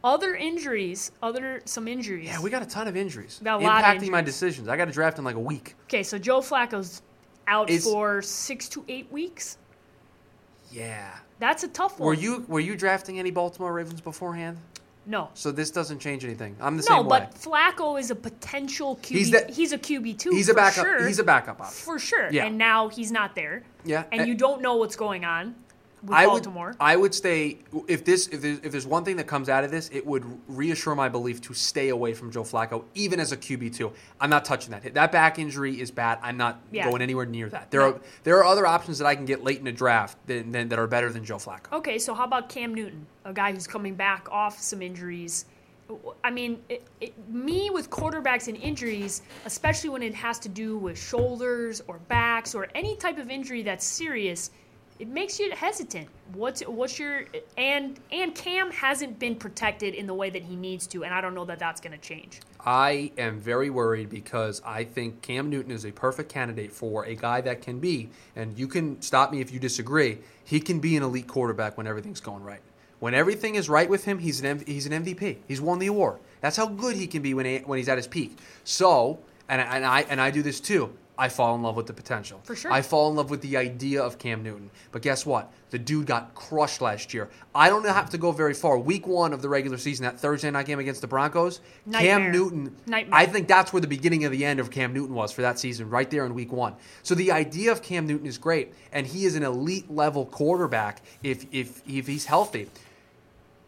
other 0.04 0.36
injuries, 0.36 1.12
other 1.24 1.64
some 1.66 1.88
injuries. 1.88 2.28
Yeah, 2.28 2.40
we 2.40 2.52
got 2.52 2.62
a 2.62 2.68
ton 2.68 2.88
of 2.88 2.96
injuries 2.96 3.42
Got 3.44 3.60
a 3.60 3.66
lot 3.66 3.84
of 3.84 4.04
impacting 4.04 4.12
my 4.12 4.22
decisions. 4.22 4.68
I 4.68 4.78
got 4.78 4.86
to 4.86 4.92
draft 4.92 5.18
in 5.18 5.24
like 5.24 5.36
a 5.36 5.40
week. 5.40 5.74
okay, 5.86 6.04
so 6.04 6.20
Joe 6.20 6.42
Flacco's 6.42 7.02
out 7.48 7.72
for 7.72 8.22
six 8.22 8.70
to 8.70 8.86
eight 8.88 9.12
weeks. 9.12 9.58
Yeah. 10.72 11.12
That's 11.40 11.64
a 11.64 11.70
tough 11.70 12.00
one. 12.00 12.06
Were 12.06 12.14
you 12.14 12.46
were 12.48 12.60
you 12.60 12.76
drafting 12.76 13.18
any 13.18 13.32
Baltimore 13.32 13.74
Ravens 13.74 14.00
beforehand? 14.00 14.60
No. 15.08 15.30
So 15.36 15.52
this 15.54 15.72
doesn't 15.72 16.00
change 16.00 16.26
anything. 16.26 16.56
I'm 16.60 16.76
the 16.76 16.84
No, 16.90 16.98
same 16.98 17.06
way. 17.08 17.20
No, 17.20 17.26
but 17.26 17.34
Flacco 17.34 17.98
is 17.98 18.12
a 18.12 18.16
potential 18.16 18.98
QB. 18.98 19.06
He's 19.18 19.32
the- 19.32 19.46
he's 19.50 19.72
a 19.72 19.78
QB 19.78 20.14
too. 20.20 20.32
He's 20.32 20.50
a 20.50 20.54
backup. 20.54 20.86
Sure, 20.86 21.08
He's 21.08 21.18
a 21.20 21.24
backup 21.24 21.62
option. 21.62 21.74
for 21.86 21.98
sure. 21.98 22.30
Yeah. 22.30 22.46
And 22.46 22.58
now 22.58 22.90
he's 22.90 23.10
not 23.12 23.34
there. 23.34 23.64
Yeah. 23.86 24.04
And 24.12 24.22
and- 24.22 24.28
you 24.28 24.36
don't 24.36 24.62
know 24.62 24.76
what's 24.76 24.98
going 24.98 25.24
on 25.24 25.56
I 26.16 26.26
Baltimore. 26.26 26.68
would 26.68 26.76
I 26.80 26.96
would 26.96 27.14
stay 27.14 27.60
if 27.88 28.06
this 28.06 28.28
if 28.28 28.42
there's, 28.42 28.60
if 28.60 28.72
there's 28.72 28.88
one 28.88 29.04
thing 29.04 29.18
that 29.18 29.28
comes 29.28 29.50
out 29.50 29.64
of 29.64 29.72
this, 29.72 29.90
it 29.94 30.06
would 30.06 30.24
reassure 30.48 30.96
my 30.96 31.10
belief 31.10 31.42
to 31.42 31.54
stay 31.54 31.90
away 31.90 32.14
from 32.14 32.32
Joe 32.32 32.44
Flacco, 32.44 32.84
even 32.96 33.20
as 33.20 33.32
a 33.32 33.38
QB 33.38 33.76
two. 33.76 33.92
I'm 34.20 34.30
not 34.30 34.46
touching 34.46 34.72
that. 34.72 34.94
That 34.94 35.12
back 35.12 35.40
injury 35.40 35.80
is 35.80 35.92
bad. 35.92 36.20
I'm 36.22 36.38
not 36.38 36.60
Yeah. 36.72 36.90
going 36.90 37.02
anywhere 37.02 37.26
near 37.26 37.50
that. 37.50 37.72
There 37.72 37.82
No. 37.82 37.88
are 37.94 38.00
there 38.24 38.38
are 38.38 38.46
other 38.46 38.66
options 38.66 38.98
that 39.00 39.06
I 39.08 39.16
can 39.16 39.26
get 39.26 39.44
late 39.44 39.60
in 39.60 39.66
the 39.66 39.72
draft 39.72 40.18
than, 40.28 40.52
than, 40.52 40.70
that 40.70 40.80
are 40.80 40.88
better 40.88 41.12
than 41.12 41.24
Joe 41.26 41.38
Flacco. 41.38 41.72
okay, 41.74 41.98
so 42.00 42.14
how 42.14 42.24
about 42.26 42.50
Cam 42.50 42.74
Newton, 42.74 43.06
a 43.26 43.34
guy 43.34 43.52
who's 43.52 43.68
coming 43.68 43.96
back 43.96 44.28
off 44.32 44.60
some 44.60 44.82
injuries? 44.82 45.46
I 46.22 46.32
mean, 46.32 46.60
it, 46.68 46.86
it, 47.00 47.14
me 47.30 47.70
with 47.70 47.90
quarterbacks 47.90 48.50
and 48.50 48.58
injuries, 48.58 49.22
especially 49.46 49.90
when 49.90 50.04
it 50.04 50.14
has 50.16 50.38
to 50.40 50.50
do 50.50 50.78
with 50.78 51.00
shoulders 51.00 51.82
or 51.88 52.00
backs 52.10 52.54
or 52.54 52.68
any 52.76 52.98
type 52.98 53.18
of 53.18 53.30
injury 53.30 53.64
that's 53.64 53.86
serious, 53.86 54.52
it 55.00 55.08
makes 55.08 55.40
you 55.40 55.52
hesitant. 55.52 56.08
What's 56.34 56.62
what's 56.62 56.98
your 56.98 57.26
and 57.58 58.00
and 58.12 58.34
Cam 58.34 58.72
hasn't 58.72 59.20
been 59.20 59.36
protected 59.36 59.94
in 59.94 60.08
the 60.08 60.14
way 60.14 60.30
that 60.30 60.44
he 60.44 60.56
needs 60.56 60.88
to, 60.88 61.04
and 61.04 61.14
I 61.14 61.22
don't 61.22 61.36
know 61.36 61.46
that 61.46 61.60
that's 61.60 61.80
going 61.80 61.92
to 61.92 61.98
change. 61.98 62.42
I 62.66 63.12
am 63.18 63.40
very 63.40 63.70
worried 63.70 64.10
because 64.10 64.62
I 64.66 64.84
think 64.84 65.22
Cam 65.22 65.50
Newton 65.50 65.72
is 65.72 65.86
a 65.86 65.92
perfect 65.92 66.30
candidate 66.30 66.72
for 66.72 67.06
a 67.06 67.16
guy 67.16 67.42
that 67.42 67.62
can 67.62 67.80
be, 67.80 68.10
and 68.36 68.58
you 68.58 68.68
can 68.68 69.02
stop 69.02 69.32
me 69.32 69.40
if 69.40 69.52
you 69.52 69.60
disagree. 69.60 70.20
He 70.44 70.60
can 70.60 70.80
be 70.80 70.98
an 70.98 71.04
elite 71.04 71.28
quarterback 71.28 71.78
when 71.78 71.88
everything's 71.88 72.22
going 72.22 72.44
right. 72.44 72.62
When 73.00 73.14
everything 73.14 73.56
is 73.56 73.70
right 73.70 73.90
with 73.90 74.06
him, 74.06 74.18
he's 74.18 74.42
an 74.42 74.64
he's 74.66 74.88
an 74.88 75.04
MVP. 75.04 75.38
He's 75.48 75.62
won 75.62 75.80
the 75.80 75.88
award. 75.88 76.20
That's 76.42 76.58
how 76.58 76.68
good 76.68 76.96
he 76.96 77.08
can 77.08 77.22
be 77.22 77.34
when 77.34 77.46
he, 77.46 77.58
when 77.60 77.78
he's 77.78 77.90
at 77.90 77.98
his 77.98 78.08
peak. 78.08 78.38
So, 78.64 79.20
and, 79.48 79.62
and 79.62 79.86
I 79.86 80.02
and 80.10 80.20
I 80.20 80.32
do 80.32 80.42
this 80.42 80.60
too. 80.60 80.94
I 81.20 81.30
fall 81.30 81.56
in 81.56 81.64
love 81.64 81.76
with 81.76 81.88
the 81.88 81.94
potential. 81.94 82.40
For 82.44 82.56
sure. 82.56 82.72
I 82.72 82.84
fall 82.84 83.10
in 83.10 83.16
love 83.16 83.32
with 83.32 83.42
the 83.42 83.58
idea 83.58 84.04
of 84.04 84.20
Cam 84.20 84.44
Newton. 84.44 84.70
But 84.92 85.02
guess 85.02 85.26
what? 85.26 85.52
The 85.72 85.80
dude 85.80 86.06
got 86.06 86.36
crushed 86.36 86.80
last 86.80 87.14
year. 87.14 87.30
I 87.56 87.70
don't 87.70 87.84
have 87.86 88.12
to 88.12 88.18
go 88.20 88.32
very 88.32 88.54
far. 88.54 88.78
Week 88.78 89.08
one 89.08 89.34
of 89.34 89.42
the 89.42 89.50
regular 89.50 89.78
season, 89.78 90.04
that 90.04 90.20
Thursday 90.20 90.52
night 90.52 90.68
game 90.68 90.78
against 90.78 91.02
the 91.02 91.08
Broncos, 91.08 91.60
Nightmare. 91.86 92.20
Cam 92.20 92.32
Newton. 92.32 92.76
Nightmare. 92.86 93.20
I 93.20 93.26
think 93.26 93.48
that's 93.48 93.74
where 93.74 93.82
the 93.82 93.88
beginning 93.88 94.26
of 94.26 94.32
the 94.32 94.46
end 94.46 94.60
of 94.60 94.70
Cam 94.70 94.94
Newton 94.94 95.16
was 95.16 95.32
for 95.32 95.42
that 95.42 95.58
season, 95.58 95.90
right 95.90 96.10
there 96.10 96.26
in 96.26 96.36
week 96.36 96.52
one. 96.52 96.76
So 97.02 97.16
the 97.16 97.32
idea 97.32 97.72
of 97.72 97.82
Cam 97.82 98.06
Newton 98.06 98.28
is 98.28 98.38
great, 98.38 98.74
and 98.92 99.08
he 99.08 99.26
is 99.26 99.36
an 99.36 99.44
elite 99.44 99.90
level 99.90 100.26
quarterback 100.26 101.02
if 101.24 101.46
if 101.52 101.82
if 101.88 102.06
he's 102.06 102.26
healthy. 102.26 102.70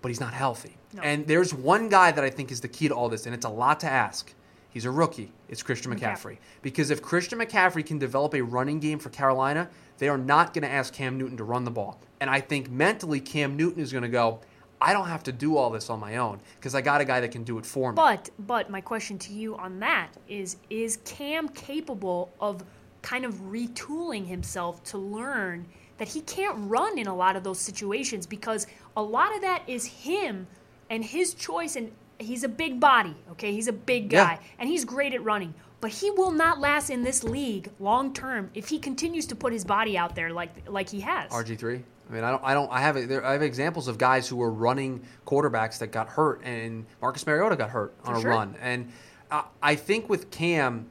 But 0.01 0.09
he's 0.09 0.21
not 0.21 0.33
healthy. 0.33 0.77
No. 0.93 1.01
And 1.01 1.27
there's 1.27 1.53
one 1.53 1.89
guy 1.89 2.11
that 2.11 2.23
I 2.23 2.29
think 2.29 2.51
is 2.51 2.61
the 2.61 2.67
key 2.67 2.87
to 2.87 2.93
all 2.93 3.09
this, 3.09 3.25
and 3.25 3.35
it's 3.35 3.45
a 3.45 3.49
lot 3.49 3.79
to 3.81 3.87
ask. 3.87 4.33
He's 4.71 4.85
a 4.85 4.91
rookie. 4.91 5.31
It's 5.47 5.63
Christian 5.63 5.93
McCaffrey. 5.93 5.99
McCaffrey. 5.99 6.37
Because 6.61 6.91
if 6.91 7.01
Christian 7.01 7.39
McCaffrey 7.39 7.85
can 7.85 7.97
develop 7.97 8.35
a 8.35 8.41
running 8.41 8.79
game 8.79 8.99
for 8.99 9.09
Carolina, 9.09 9.69
they 9.97 10.09
are 10.09 10.17
not 10.17 10.53
going 10.53 10.63
to 10.63 10.69
ask 10.69 10.93
Cam 10.93 11.17
Newton 11.17 11.37
to 11.37 11.43
run 11.43 11.63
the 11.63 11.71
ball. 11.71 11.99
And 12.19 12.29
I 12.29 12.39
think 12.39 12.69
mentally, 12.69 13.19
Cam 13.19 13.57
Newton 13.57 13.81
is 13.81 13.91
going 13.91 14.03
to 14.03 14.09
go, 14.09 14.41
I 14.81 14.93
don't 14.93 15.07
have 15.07 15.23
to 15.23 15.31
do 15.31 15.57
all 15.57 15.69
this 15.69 15.89
on 15.89 15.99
my 15.99 16.17
own 16.17 16.39
because 16.55 16.73
I 16.73 16.81
got 16.81 17.01
a 17.01 17.05
guy 17.05 17.19
that 17.19 17.31
can 17.31 17.43
do 17.43 17.57
it 17.57 17.65
for 17.65 17.91
me. 17.91 17.95
But 17.95 18.29
but 18.39 18.69
my 18.69 18.81
question 18.81 19.17
to 19.19 19.33
you 19.33 19.57
on 19.57 19.79
that 19.79 20.11
is 20.27 20.55
is 20.69 20.99
Cam 21.03 21.49
capable 21.49 22.31
of 22.39 22.63
kind 23.01 23.25
of 23.25 23.33
retooling 23.51 24.25
himself 24.25 24.83
to 24.85 24.97
learn 24.97 25.65
that 25.97 26.07
he 26.07 26.21
can't 26.21 26.55
run 26.69 26.97
in 26.97 27.07
a 27.07 27.15
lot 27.15 27.35
of 27.35 27.43
those 27.43 27.59
situations 27.59 28.25
because 28.25 28.67
a 28.95 29.03
lot 29.03 29.35
of 29.35 29.41
that 29.41 29.63
is 29.67 29.85
him 29.85 30.47
and 30.89 31.03
his 31.03 31.33
choice 31.33 31.75
and 31.75 31.91
he's 32.19 32.43
a 32.43 32.49
big 32.49 32.79
body, 32.79 33.15
okay? 33.31 33.51
He's 33.53 33.67
a 33.67 33.73
big 33.73 34.11
Yeah. 34.11 34.25
guy 34.35 34.39
and 34.59 34.69
he's 34.69 34.85
great 34.85 35.13
at 35.13 35.23
running. 35.23 35.53
But 35.81 35.91
he 35.91 36.11
will 36.11 36.31
not 36.31 36.59
last 36.59 36.89
in 36.89 37.03
this 37.03 37.23
league 37.23 37.71
long 37.79 38.13
term 38.13 38.49
if 38.53 38.67
he 38.67 38.79
continues 38.79 39.25
to 39.27 39.35
put 39.35 39.53
his 39.53 39.63
body 39.63 39.97
out 39.97 40.13
there 40.15 40.31
like 40.33 40.69
like 40.69 40.89
he 40.89 40.99
has. 41.01 41.31
RG 41.31 41.57
three. 41.57 41.83
I 42.09 42.13
mean, 42.13 42.23
I 42.23 42.31
don't, 42.31 42.43
I 42.43 42.53
don't, 42.55 42.71
I 42.71 42.81
have, 42.81 43.07
there, 43.07 43.23
I 43.23 43.33
have 43.33 43.43
examples 43.43 43.87
of 43.87 43.99
guys 43.99 44.27
who 44.27 44.35
were 44.35 44.49
running 44.51 45.01
quarterbacks 45.27 45.77
that 45.77 45.91
got 45.91 46.09
hurt, 46.09 46.41
and 46.43 46.87
Marcus 47.03 47.23
Mariota 47.27 47.55
got 47.55 47.69
hurt 47.69 47.93
on 48.03 48.13
For 48.15 48.17
a 48.17 48.21
sure. 48.23 48.31
run, 48.31 48.55
and 48.59 48.91
I, 49.29 49.43
I 49.61 49.75
think 49.75 50.09
with 50.09 50.31
Cam, 50.31 50.87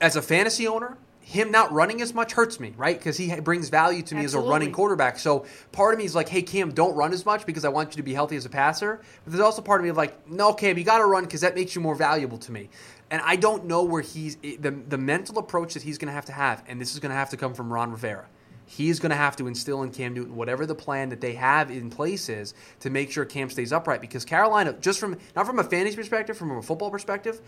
as 0.00 0.16
a 0.16 0.22
fantasy 0.22 0.66
owner, 0.66 0.96
him 1.26 1.50
not 1.50 1.72
running 1.72 2.00
as 2.02 2.14
much 2.14 2.34
hurts 2.34 2.60
me, 2.60 2.72
right? 2.76 2.96
Because 2.96 3.16
he 3.16 3.34
brings 3.40 3.68
value 3.68 4.00
to 4.00 4.14
me 4.14 4.24
as 4.24 4.34
a 4.34 4.38
running 4.38 4.70
quarterback. 4.70 5.18
So 5.18 5.44
part 5.72 5.92
of 5.92 5.98
me 5.98 6.04
is 6.04 6.14
like, 6.14 6.28
hey, 6.28 6.40
Cam, 6.40 6.70
don't 6.70 6.94
run 6.94 7.12
as 7.12 7.26
much 7.26 7.44
because 7.44 7.64
I 7.64 7.68
want 7.68 7.90
you 7.90 7.96
to 7.96 8.04
be 8.04 8.14
healthy 8.14 8.36
as 8.36 8.46
a 8.46 8.48
passer. 8.48 9.00
But 9.24 9.32
there's 9.32 9.42
also 9.42 9.60
part 9.60 9.80
of 9.80 9.84
me 9.84 9.90
of 9.90 9.96
like, 9.96 10.30
no, 10.30 10.52
Cam, 10.52 10.78
you 10.78 10.84
got 10.84 10.98
to 10.98 11.04
run 11.04 11.24
because 11.24 11.40
that 11.40 11.56
makes 11.56 11.74
you 11.74 11.80
more 11.80 11.96
valuable 11.96 12.38
to 12.38 12.52
me. 12.52 12.70
And 13.10 13.20
I 13.24 13.34
don't 13.34 13.64
know 13.64 13.82
where 13.82 14.02
he's 14.02 14.38
eh, 14.44 14.54
the 14.60 14.70
the 14.70 14.98
mental 14.98 15.38
approach 15.38 15.74
that 15.74 15.82
he's 15.82 15.98
going 15.98 16.06
to 16.06 16.14
have 16.14 16.26
to 16.26 16.32
have, 16.32 16.62
and 16.68 16.80
this 16.80 16.94
is 16.94 17.00
going 17.00 17.10
to 17.10 17.16
have 17.16 17.30
to 17.30 17.36
come 17.36 17.54
from 17.54 17.72
Ron 17.72 17.90
Rivera. 17.90 18.26
He's 18.64 19.00
going 19.00 19.10
to 19.10 19.16
have 19.16 19.34
to 19.36 19.48
instill 19.48 19.82
in 19.82 19.90
Cam 19.90 20.14
Newton 20.14 20.36
whatever 20.36 20.64
the 20.64 20.76
plan 20.76 21.08
that 21.08 21.20
they 21.20 21.34
have 21.34 21.72
in 21.72 21.90
place 21.90 22.28
is 22.28 22.54
to 22.80 22.90
make 22.90 23.10
sure 23.10 23.24
Cam 23.24 23.50
stays 23.50 23.72
upright. 23.72 24.00
Because 24.00 24.24
Carolina, 24.24 24.74
just 24.74 25.00
from 25.00 25.16
not 25.34 25.44
from 25.44 25.58
a 25.58 25.64
fantasy 25.64 25.96
perspective, 25.96 26.38
from 26.38 26.52
a 26.52 26.62
football 26.62 26.92
perspective, 26.92 27.40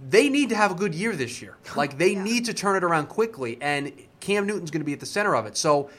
they 0.00 0.28
need 0.28 0.50
to 0.50 0.56
have 0.56 0.70
a 0.70 0.74
good 0.74 0.94
year 0.94 1.14
this 1.14 1.42
year. 1.42 1.56
Like 1.76 1.98
they 1.98 2.14
need 2.14 2.46
to 2.46 2.54
turn 2.54 2.76
it 2.76 2.82
around 2.82 3.08
quickly, 3.08 3.58
and 3.60 3.92
Cam 4.20 4.46
Newton's 4.46 4.70
going 4.70 4.80
to 4.80 4.86
be 4.86 4.92
at 4.92 5.00
the 5.00 5.06
center 5.06 5.36
of 5.36 5.46
it. 5.46 5.56
So 5.56 5.90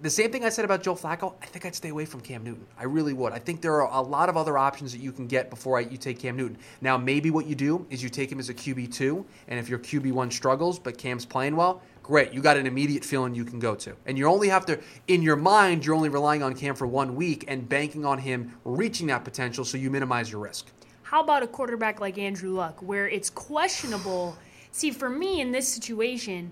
the 0.00 0.10
same 0.10 0.30
thing 0.30 0.44
I 0.44 0.48
said 0.48 0.64
about 0.64 0.82
Joe 0.82 0.94
Flacco, 0.94 1.34
I 1.42 1.46
think 1.46 1.66
I'd 1.66 1.74
stay 1.74 1.88
away 1.88 2.04
from 2.04 2.20
Cam 2.20 2.44
Newton. 2.44 2.64
I 2.78 2.84
really 2.84 3.12
would. 3.12 3.32
I 3.32 3.40
think 3.40 3.60
there 3.60 3.82
are 3.82 3.92
a 3.92 4.00
lot 4.00 4.28
of 4.28 4.36
other 4.36 4.56
options 4.56 4.92
that 4.92 5.00
you 5.00 5.10
can 5.10 5.26
get 5.26 5.50
before 5.50 5.76
I, 5.76 5.80
you 5.80 5.96
take 5.96 6.20
Cam 6.20 6.36
Newton. 6.36 6.56
Now, 6.80 6.96
maybe 6.96 7.30
what 7.30 7.46
you 7.46 7.56
do 7.56 7.84
is 7.90 8.00
you 8.00 8.08
take 8.08 8.30
him 8.30 8.38
as 8.38 8.48
a 8.48 8.54
QB 8.54 8.94
two, 8.94 9.26
and 9.48 9.58
if 9.58 9.68
your 9.68 9.80
QB 9.80 10.12
one 10.12 10.30
struggles 10.30 10.78
but 10.78 10.98
Cam's 10.98 11.24
playing 11.24 11.56
well, 11.56 11.82
great. 12.02 12.32
You 12.32 12.40
got 12.40 12.56
an 12.56 12.66
immediate 12.66 13.04
feeling 13.04 13.34
you 13.34 13.44
can 13.44 13.58
go 13.58 13.74
to, 13.74 13.96
and 14.06 14.16
you 14.16 14.26
only 14.26 14.48
have 14.48 14.64
to, 14.66 14.78
in 15.08 15.20
your 15.20 15.36
mind, 15.36 15.84
you're 15.84 15.96
only 15.96 16.10
relying 16.10 16.44
on 16.44 16.54
Cam 16.54 16.76
for 16.76 16.86
one 16.86 17.16
week 17.16 17.44
and 17.48 17.68
banking 17.68 18.04
on 18.04 18.18
him 18.18 18.54
reaching 18.64 19.08
that 19.08 19.24
potential, 19.24 19.64
so 19.64 19.76
you 19.76 19.90
minimize 19.90 20.30
your 20.30 20.40
risk. 20.40 20.70
How 21.08 21.22
about 21.22 21.42
a 21.42 21.46
quarterback 21.46 22.00
like 22.00 22.18
Andrew 22.18 22.50
Luck, 22.50 22.82
where 22.82 23.08
it's 23.08 23.30
questionable? 23.30 24.36
See, 24.72 24.90
for 24.90 25.08
me 25.08 25.40
in 25.40 25.52
this 25.52 25.66
situation, 25.66 26.50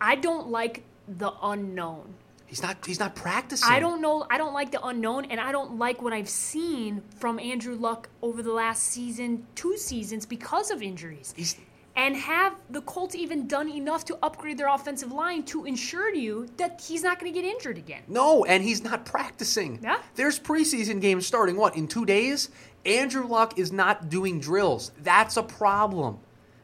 I 0.00 0.16
don't 0.16 0.48
like 0.48 0.82
the 1.06 1.32
unknown. 1.40 2.12
He's 2.46 2.60
not. 2.60 2.84
He's 2.84 2.98
not 2.98 3.14
practicing. 3.14 3.70
I 3.70 3.78
don't 3.78 4.02
know. 4.02 4.26
I 4.28 4.38
don't 4.38 4.54
like 4.54 4.72
the 4.72 4.84
unknown, 4.84 5.26
and 5.26 5.38
I 5.38 5.52
don't 5.52 5.78
like 5.78 6.02
what 6.02 6.12
I've 6.12 6.28
seen 6.28 7.00
from 7.20 7.38
Andrew 7.38 7.76
Luck 7.76 8.08
over 8.22 8.42
the 8.42 8.52
last 8.52 8.82
season, 8.88 9.46
two 9.54 9.76
seasons, 9.76 10.26
because 10.26 10.72
of 10.72 10.82
injuries. 10.82 11.32
He's 11.36 11.54
And 11.94 12.16
have 12.16 12.56
the 12.70 12.80
Colts 12.80 13.14
even 13.14 13.46
done 13.46 13.68
enough 13.68 14.04
to 14.06 14.18
upgrade 14.20 14.58
their 14.58 14.68
offensive 14.68 15.12
line 15.12 15.44
to 15.44 15.64
ensure 15.64 16.10
to 16.10 16.18
you 16.18 16.48
that 16.56 16.80
he's 16.80 17.04
not 17.04 17.20
going 17.20 17.32
to 17.32 17.40
get 17.40 17.46
injured 17.46 17.78
again? 17.78 18.02
No, 18.08 18.44
and 18.46 18.64
he's 18.64 18.82
not 18.82 19.04
practicing. 19.04 19.78
Yeah. 19.80 19.98
There's 20.16 20.40
preseason 20.40 21.00
games 21.00 21.24
starting, 21.26 21.54
what, 21.54 21.76
in 21.76 21.86
two 21.86 22.04
days? 22.04 22.50
Andrew 22.84 23.26
Luck 23.26 23.58
is 23.58 23.70
not 23.72 24.08
doing 24.08 24.40
drills. 24.40 24.90
That's 25.02 25.36
a 25.36 25.42
problem. 25.42 26.18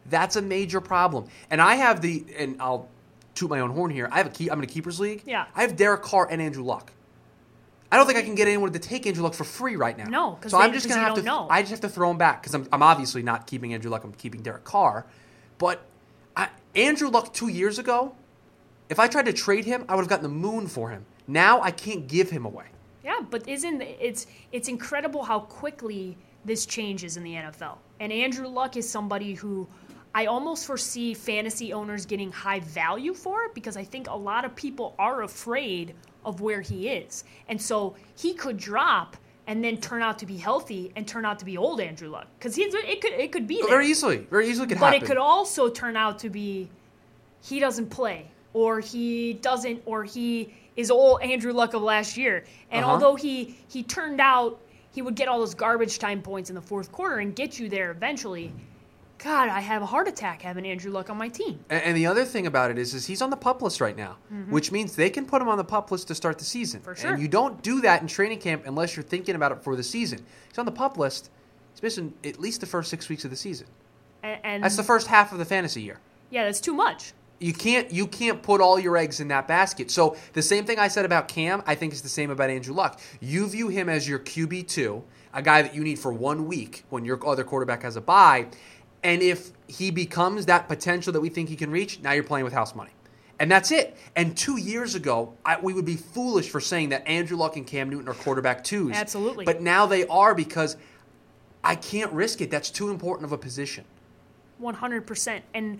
That's 0.07 0.37
a 0.37 0.43
major 0.43 0.81
problem. 0.81 1.27
And 1.51 1.61
I 1.61 1.77
have 1.77 2.01
the, 2.01 2.25
and 2.37 2.57
I'll 2.61 2.89
toot 3.35 3.51
my 3.51 3.61
own 3.61 3.71
horn 3.71 3.91
here. 3.91 4.09
I 4.11 4.17
have 4.19 4.27
a 4.27 4.31
key, 4.31 4.51
I'm 4.51 4.59
in 4.59 4.65
a 4.65 4.67
keepers 4.67 4.99
league. 4.99 5.23
Yeah. 5.27 5.47
I 5.55 5.63
have 5.63 5.77
Derek 5.77 6.03
Carr 6.03 6.27
and 6.31 6.41
Andrew 6.43 6.65
Luck. 6.65 6.93
I 7.93 7.97
don't 7.97 8.07
think 8.07 8.19
I 8.19 8.23
can 8.23 8.35
get 8.35 8.49
anyone 8.49 8.73
to 8.73 8.79
take 8.79 9.07
Andrew 9.07 9.23
Luck 9.23 9.33
for 9.35 9.45
free 9.45 9.77
right 9.77 9.97
now. 9.97 10.05
No, 10.05 10.33
'cause 10.41 10.51
so 10.51 10.59
they- 10.59 10.65
I'm 10.65 10.73
just 10.73 10.89
gonna 10.89 11.01
have 11.01 11.15
to. 11.15 11.23
know. 11.23 11.47
I 11.49 11.63
just 11.63 11.71
have 11.71 11.81
to 11.83 11.89
throw 11.89 12.11
him 12.11 12.19
back 12.19 12.43
because 12.43 12.55
I'm, 12.55 12.69
I'm 12.73 12.83
obviously 12.83 13.23
not 13.23 13.47
keeping 13.47 13.73
Andrew 13.73 13.91
Luck. 13.91 14.05
I'm 14.05 14.13
keeping 14.13 14.43
Derek 14.43 14.65
Carr, 14.65 15.07
but 15.57 15.87
I, 16.37 16.49
Andrew 16.75 17.09
Luck 17.09 17.33
two 17.33 17.49
years 17.49 17.79
ago, 17.79 18.15
if 18.91 18.99
I 18.99 19.09
tried 19.09 19.25
to 19.27 19.33
trade 19.33 19.65
him, 19.65 19.85
I 19.89 19.95
would 19.95 20.03
have 20.03 20.09
gotten 20.09 20.23
the 20.25 20.29
moon 20.29 20.67
for 20.67 20.91
him. 20.91 21.07
Now 21.27 21.63
I 21.63 21.71
can't 21.71 22.07
give 22.09 22.29
him 22.31 22.45
away. 22.45 22.67
Yeah, 23.09 23.21
but 23.31 23.49
isn't 23.49 23.81
it's 23.81 24.27
it's 24.53 24.69
incredible 24.69 25.23
how 25.23 25.41
quickly 25.41 26.15
this 26.45 26.67
changes 26.67 27.17
in 27.17 27.23
the 27.23 27.33
NFL. 27.33 27.79
And 28.01 28.13
Andrew 28.13 28.47
Luck 28.47 28.77
is 28.77 28.87
somebody 28.87 29.33
who 29.33 29.67
I 30.15 30.27
almost 30.27 30.67
foresee 30.67 31.15
fantasy 31.15 31.73
owners 31.73 32.05
getting 32.05 32.31
high 32.31 32.61
value 32.61 33.15
for 33.15 33.49
because 33.55 33.79
I 33.79 33.85
think 33.85 34.11
a 34.11 34.15
lot 34.15 34.45
of 34.45 34.55
people 34.55 34.95
are 34.99 35.23
afraid 35.23 35.95
of 36.27 36.43
where 36.43 36.61
he 36.61 36.89
is. 36.89 37.25
And 37.49 37.61
so 37.61 37.97
he 38.15 38.35
could 38.35 38.59
drop 38.59 39.17
and 39.47 39.65
then 39.65 39.79
turn 39.79 40.03
out 40.03 40.19
to 40.19 40.27
be 40.27 40.37
healthy 40.37 40.93
and 40.95 41.09
turn 41.09 41.25
out 41.25 41.39
to 41.39 41.47
be 41.47 41.57
old 41.57 41.81
Andrew 41.81 42.11
Luck 42.11 42.27
because 42.39 42.55
he's 42.55 42.75
it 42.75 43.01
could 43.01 43.13
it 43.13 43.33
could 43.33 43.47
be 43.47 43.57
there. 43.63 43.71
Very 43.71 43.87
easily, 43.87 44.19
very 44.19 44.51
easily 44.51 44.67
could 44.67 44.79
but 44.79 44.85
happen. 44.85 45.01
But 45.01 45.05
it 45.05 45.09
could 45.09 45.17
also 45.17 45.71
turn 45.71 45.97
out 45.97 46.19
to 46.19 46.29
be 46.29 46.69
he 47.41 47.59
doesn't 47.59 47.89
play 47.89 48.27
or 48.53 48.81
he 48.81 49.33
doesn't 49.33 49.81
or 49.87 50.05
he 50.05 50.53
is 50.79 50.91
old 50.91 51.21
Andrew 51.23 51.53
Luck 51.53 51.75
of 51.75 51.83
last 51.83 52.17
year. 52.17 52.45
And 52.71 52.83
Uh-huh. 52.85 52.95
although 52.95 53.15
he 53.17 53.59
he 53.69 53.83
turned 53.83 54.21
out 54.21 54.59
he 54.93 55.03
would 55.03 55.15
get 55.15 55.29
all 55.29 55.39
those 55.39 55.55
garbage 55.55 55.99
time 55.99 56.23
points 56.23 56.49
in 56.51 56.55
the 56.55 56.63
fourth 56.63 56.91
quarter 56.91 57.19
and 57.19 57.35
get 57.37 57.59
you 57.59 57.69
there 57.69 57.91
eventually. 57.91 58.53
God, 59.19 59.49
I 59.49 59.59
have 59.59 59.83
a 59.83 59.87
heart 59.87 60.07
attack 60.07 60.43
having 60.43 60.65
Andrew 60.65 60.93
Luck 60.93 61.11
on 61.11 61.17
my 61.17 61.29
team. 61.29 61.59
And, 61.69 61.83
and 61.83 61.97
the 61.97 62.07
other 62.07 62.25
thing 62.25 62.47
about 62.47 62.71
it 62.71 62.79
is, 62.79 62.95
is 62.95 63.05
he's 63.05 63.21
on 63.21 63.31
the 63.31 63.37
pup 63.37 63.61
list 63.63 63.81
right 63.81 63.97
now, 63.97 64.17
which 64.49 64.71
means 64.71 64.95
they 64.95 65.11
can 65.11 65.27
put 65.27 65.43
him 65.43 65.49
on 65.49 65.59
the 65.59 65.65
pup 65.65 65.91
list 65.91 66.07
to 66.09 66.15
start 66.15 66.39
the 66.39 66.45
season. 66.45 66.79
Mm-hmm. 66.81 66.85
For 66.93 66.95
sure. 66.95 67.13
And 67.15 67.21
you 67.23 67.27
don't 67.27 67.61
do 67.61 67.81
that 67.81 68.01
in 68.01 68.07
training 68.07 68.39
camp 68.39 68.63
unless 68.67 68.95
you're 68.97 69.03
thinking 69.03 69.35
about 69.35 69.51
it 69.51 69.61
for 69.65 69.75
the 69.75 69.83
season. 69.83 70.25
He's 70.49 70.59
on 70.59 70.67
the 70.67 70.71
pup 70.73 70.97
list. 70.97 71.31
He's 71.75 71.83
missing 71.83 72.15
at 72.25 72.39
least 72.39 72.61
the 72.61 72.67
first 72.67 72.91
six 72.91 73.09
weeks 73.09 73.25
of 73.25 73.31
the 73.31 73.37
season. 73.37 73.67
And, 74.23 74.39
and 74.45 74.63
That's 74.63 74.77
the 74.77 74.85
first 74.85 75.09
half 75.09 75.33
of 75.33 75.39
the 75.39 75.45
fantasy 75.45 75.83
year. 75.83 75.99
yeah, 76.31 76.45
that's 76.45 76.61
too 76.61 76.75
much. 76.75 77.13
You 77.41 77.53
can't 77.53 77.91
you 77.93 78.07
can't 78.07 78.43
put 78.43 78.61
all 78.61 78.79
your 78.79 78.97
eggs 78.97 79.21
in 79.21 79.29
that 79.29 79.47
basket. 79.47 79.91
So 79.91 80.17
the 80.33 80.43
same 80.43 80.65
thing 80.65 80.79
I 80.79 80.89
said 80.89 81.05
about 81.05 81.29
Cam, 81.29 81.63
I 81.67 81.75
think 81.75 81.93
is 81.93 82.03
the 82.03 82.09
same 82.09 82.31
about 82.31 82.51
Andrew 82.51 82.75
Luck. 82.75 83.01
You 83.21 83.49
view 83.49 83.69
him 83.69 83.89
as 83.89 84.09
your 84.09 84.19
QB 84.19 84.67
two, 84.69 85.05
a 85.33 85.43
guy 85.43 85.63
that 85.63 85.75
you 85.75 85.85
need 85.85 85.99
for 85.99 86.13
one 86.13 86.47
week 86.47 86.85
when 86.91 87.05
your 87.05 87.25
other 87.27 87.45
quarterback 87.45 87.83
has 87.83 87.97
a 87.97 88.01
bye, 88.01 88.49
and 89.03 89.23
if 89.23 89.53
he 89.69 89.91
becomes 89.91 90.47
that 90.47 90.69
potential 90.69 91.13
that 91.13 91.21
we 91.21 91.29
think 91.29 91.49
he 91.49 91.57
can 91.57 91.71
reach, 91.71 92.01
now 92.01 92.13
you're 92.13 92.25
playing 92.25 92.45
with 92.45 92.53
house 92.53 92.75
money. 92.75 92.91
And 93.41 93.51
that's 93.51 93.71
it. 93.71 93.97
And 94.17 94.37
two 94.37 94.57
years 94.57 94.95
ago, 94.97 95.35
I, 95.45 95.61
we 95.61 95.73
would 95.73 95.85
be 95.85 95.97
foolish 95.97 96.49
for 96.49 96.61
saying 96.61 96.89
that 96.89 97.07
Andrew 97.07 97.37
Luck 97.37 97.57
and 97.57 97.67
Cam 97.67 97.89
Newton 97.89 98.09
are 98.09 98.15
quarterback 98.15 98.65
twos. 98.65 98.97
Absolutely. 98.97 99.45
But 99.45 99.63
now 99.63 99.87
they 99.87 100.07
are 100.09 100.35
because 100.35 100.77
I 101.63 101.77
can't 101.77 102.13
risk 102.13 102.41
it. 102.41 102.51
That's 102.51 102.71
too 102.71 102.91
important 102.91 103.27
of 103.27 103.33
a 103.33 103.39
position. 103.39 103.85
100%. 104.61 105.43
And 105.55 105.79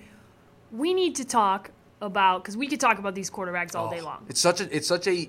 we 0.73 0.95
need 0.95 1.15
to 1.17 1.25
talk 1.25 1.71
about 2.01 2.43
because 2.43 2.57
we 2.57 2.67
could 2.69 2.81
talk 2.81 2.99
about 2.99 3.15
these 3.15 3.31
quarterbacks 3.31 3.75
all 3.75 3.91
day 3.91 4.01
Oh, 4.01 4.05
long. 4.05 4.27
It's 4.29 4.41
such 4.41 4.61
a 4.61 4.75
it's 4.77 4.87
such 4.89 5.07
a 5.09 5.29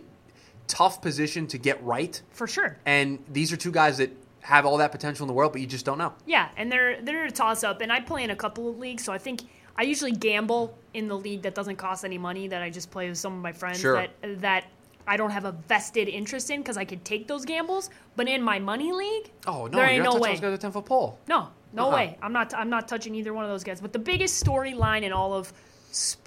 tough 0.68 1.02
position 1.02 1.48
to 1.48 1.58
get 1.58 1.84
right, 1.84 2.22
For 2.32 2.48
sure. 2.48 2.78
and 2.86 3.20
these 3.32 3.52
are 3.52 3.58
two 3.58 3.72
guys 3.72 3.98
that 3.98 4.12
have 4.42 4.66
all 4.66 4.78
that 4.78 4.92
potential 4.92 5.24
in 5.24 5.28
the 5.28 5.34
world, 5.34 5.52
but 5.52 5.62
you 5.62 5.68
just 5.68 5.86
don't 5.86 5.98
know. 5.98 6.14
Yeah, 6.26 6.50
and 6.58 6.72
they're 6.72 7.02
they're 7.02 7.26
a 7.26 7.32
toss 7.32 7.64
up. 7.64 7.82
And 7.82 7.92
I 7.92 8.00
play 8.02 8.24
in 8.24 8.30
a 8.30 8.36
couple 8.36 8.70
of 8.70 8.78
leagues, 8.78 9.04
so 9.04 9.12
I 9.12 9.18
think 9.18 9.42
I 9.78 9.84
usually 9.84 10.12
gamble 10.12 10.78
in 10.94 11.08
the 11.08 11.18
league 11.18 11.42
that 11.44 11.56
doesn't 11.56 11.78
cost 11.78 12.06
any 12.06 12.18
money 12.18 12.48
that 12.50 12.62
I 12.62 12.70
just 12.70 12.92
play 12.92 13.10
with 13.10 13.18
some 13.18 13.34
of 13.34 13.42
my 13.42 13.52
friends 13.52 13.80
Sure. 13.80 13.96
that 14.22 14.42
that 14.42 14.66
I 15.08 15.18
don't 15.18 15.32
have 15.32 15.46
a 15.46 15.54
vested 15.68 16.08
interest 16.08 16.52
in 16.52 16.60
because 16.62 16.78
I 16.78 16.86
could 16.86 17.04
take 17.04 17.28
those 17.28 17.44
gambles. 17.46 17.90
But 18.16 18.28
in 18.28 18.44
my 18.44 18.60
money 18.60 18.92
league, 18.92 19.32
Oh 19.48 19.66
no, 19.66 19.78
there 19.80 19.88
ain't 19.90 20.04
no 20.04 20.14
way. 20.16 20.32
those 20.32 20.40
guys 20.40 20.42
with 20.42 20.54
a 20.54 20.58
ten 20.60 20.72
foot 20.72 20.86
pole. 20.86 21.18
No, 21.28 21.48
no 21.74 21.88
Uh-uh. 21.88 21.96
way. 21.96 22.18
I'm 22.22 22.34
not. 22.34 22.54
I'm 22.54 22.70
not 22.70 22.88
touching 22.88 23.16
either 23.16 23.34
one 23.34 23.44
of 23.44 23.50
those 23.50 23.64
guys. 23.64 23.82
But 23.82 23.94
the 23.94 24.00
biggest 24.00 24.44
storyline 24.44 25.04
in 25.04 25.12
all 25.12 25.34
of, 25.34 25.54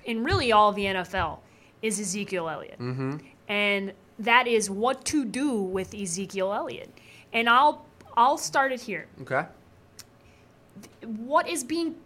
in 0.05 0.23
really 0.25 0.53
all 0.53 0.71
of 0.71 0.77
the 0.77 0.85
NFL, 0.85 1.39
is 1.83 1.99
Ezekiel 1.99 2.49
Elliott, 2.49 2.79
mm-hmm. 2.79 3.17
and 3.49 3.93
that 4.19 4.47
is 4.47 4.71
what 4.71 5.05
to 5.07 5.25
do 5.25 5.61
with 5.61 5.95
Ezekiel 5.95 6.53
Elliott. 6.53 6.91
And 7.33 7.49
I'll 7.49 7.85
I'll 8.17 8.39
start 8.39 8.73
it 8.73 8.81
here. 8.81 9.07
Okay. 9.23 9.45
What 11.05 11.49
is 11.49 11.65
being 11.65 11.97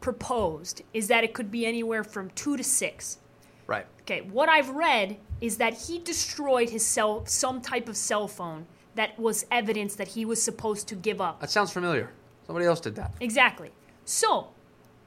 proposed 0.00 0.82
is 0.92 1.08
that 1.08 1.24
it 1.24 1.32
could 1.32 1.50
be 1.50 1.64
anywhere 1.64 2.04
from 2.04 2.30
two 2.30 2.56
to 2.56 2.64
six. 2.64 3.18
Right. 3.66 3.86
Okay, 4.02 4.22
what 4.22 4.48
I've 4.48 4.70
read 4.70 5.16
is 5.40 5.56
that 5.58 5.74
he 5.74 5.98
destroyed 5.98 6.68
his 6.68 6.84
cell, 6.84 7.24
some 7.26 7.60
type 7.62 7.88
of 7.88 7.96
cell 7.96 8.28
phone 8.28 8.66
that 8.94 9.18
was 9.18 9.46
evidence 9.50 9.94
that 9.96 10.08
he 10.08 10.24
was 10.24 10.42
supposed 10.42 10.88
to 10.88 10.94
give 10.94 11.20
up. 11.20 11.40
That 11.40 11.50
sounds 11.50 11.72
familiar. 11.72 12.10
Somebody 12.46 12.66
else 12.66 12.80
did 12.80 12.96
that. 12.96 13.12
Exactly. 13.20 13.70
So, 14.04 14.48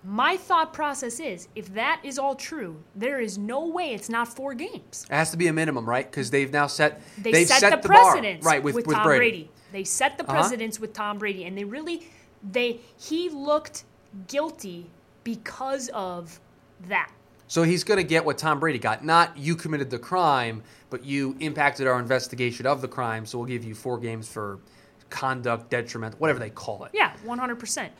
my 0.03 0.37
thought 0.37 0.71
process 0.71 1.19
is 1.19 1.47
if 1.55 1.73
that 1.73 1.99
is 2.03 2.19
all 2.19 2.35
true, 2.35 2.77
there 2.95 3.19
is 3.19 3.37
no 3.37 3.67
way 3.67 3.93
it's 3.93 4.09
not 4.09 4.27
four 4.27 4.53
games. 4.53 5.05
It 5.09 5.13
has 5.15 5.31
to 5.31 5.37
be 5.37 5.47
a 5.47 5.53
minimum, 5.53 5.87
right? 5.87 6.09
Because 6.09 6.29
they've 6.29 6.51
now 6.51 6.67
set 6.67 7.01
They 7.17 7.31
they've 7.31 7.47
set, 7.47 7.59
set 7.59 7.81
the, 7.81 7.87
bar, 7.87 8.11
precedence 8.11 8.45
right 8.45 8.61
with, 8.61 8.75
with, 8.75 8.87
with 8.87 8.95
Tom 8.95 9.05
Brady. 9.05 9.19
Brady. 9.19 9.51
They 9.71 9.83
set 9.83 10.17
the 10.17 10.23
Uh-huh. 10.29 10.57
with 10.79 10.93
Tom 10.93 11.17
Brady, 11.17 11.45
and 11.45 11.57
they 11.57 11.63
really 11.65 12.07
they 12.43 12.79
he 12.97 13.29
looked 13.29 13.83
guilty 14.27 14.89
because 15.23 15.89
of 15.89 16.39
that. 16.87 17.11
So 17.47 17.63
he's 17.63 17.83
going 17.83 17.97
to 17.97 18.03
get 18.03 18.25
what 18.25 18.37
Tom 18.37 18.59
Brady 18.59 18.79
got. 18.79 19.03
Not 19.03 19.37
you 19.37 19.55
committed 19.55 19.89
the 19.89 19.99
crime, 19.99 20.63
but 20.89 21.03
you 21.05 21.35
impacted 21.39 21.87
our 21.87 21.99
investigation 21.99 22.65
of 22.65 22.81
the 22.81 22.87
crime. 22.87 23.25
So 23.25 23.37
we'll 23.37 23.47
give 23.47 23.63
you 23.63 23.75
four 23.75 23.99
games 23.99 24.27
for 24.27 24.59
conduct 25.09 25.69
detriment, 25.69 26.19
whatever 26.19 26.39
they 26.39 26.49
call 26.49 26.83
it. 26.85 26.91
Yeah, 26.93 27.13
one 27.23 27.37
hundred 27.37 27.59
percent. 27.59 27.93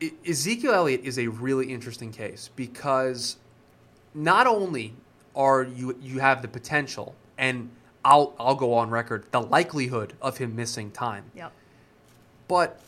E- 0.00 0.12
Ezekiel 0.28 0.72
Elliott 0.74 1.02
is 1.04 1.18
a 1.18 1.26
really 1.28 1.72
interesting 1.72 2.12
case 2.12 2.50
because 2.56 3.36
not 4.14 4.46
only 4.46 4.94
are 5.34 5.62
you 5.62 5.96
you 6.00 6.20
have 6.20 6.42
the 6.42 6.48
potential 6.48 7.14
and 7.38 7.70
I'll 8.04 8.34
I'll 8.38 8.54
go 8.54 8.74
on 8.74 8.90
record 8.90 9.24
the 9.32 9.40
likelihood 9.40 10.14
of 10.22 10.38
him 10.38 10.54
missing 10.56 10.90
time, 10.90 11.24
Yep. 11.34 11.52
but 12.48 12.80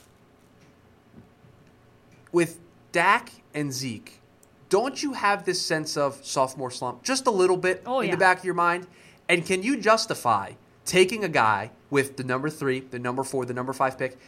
with 2.32 2.58
Dak 2.92 3.30
and 3.54 3.72
Zeke, 3.72 4.20
don't 4.68 5.02
you 5.02 5.14
have 5.14 5.44
this 5.44 5.60
sense 5.60 5.96
of 5.96 6.24
sophomore 6.24 6.70
slump 6.70 7.02
just 7.02 7.26
a 7.26 7.30
little 7.30 7.56
bit 7.56 7.82
Oh, 7.86 8.00
in 8.00 8.06
yeah. 8.08 8.14
the 8.14 8.18
back 8.18 8.38
of 8.38 8.44
your 8.44 8.54
mind? 8.54 8.86
And 9.28 9.44
can 9.44 9.62
you 9.62 9.78
justify 9.80 10.52
taking 10.84 11.24
a 11.24 11.28
guy 11.28 11.70
with 11.90 12.16
the 12.16 12.24
number 12.24 12.50
three, 12.50 12.80
the 12.80 12.98
number 12.98 13.24
four, 13.24 13.44
the 13.44 13.54
number 13.54 13.72
five 13.72 13.98
pick? 13.98 14.18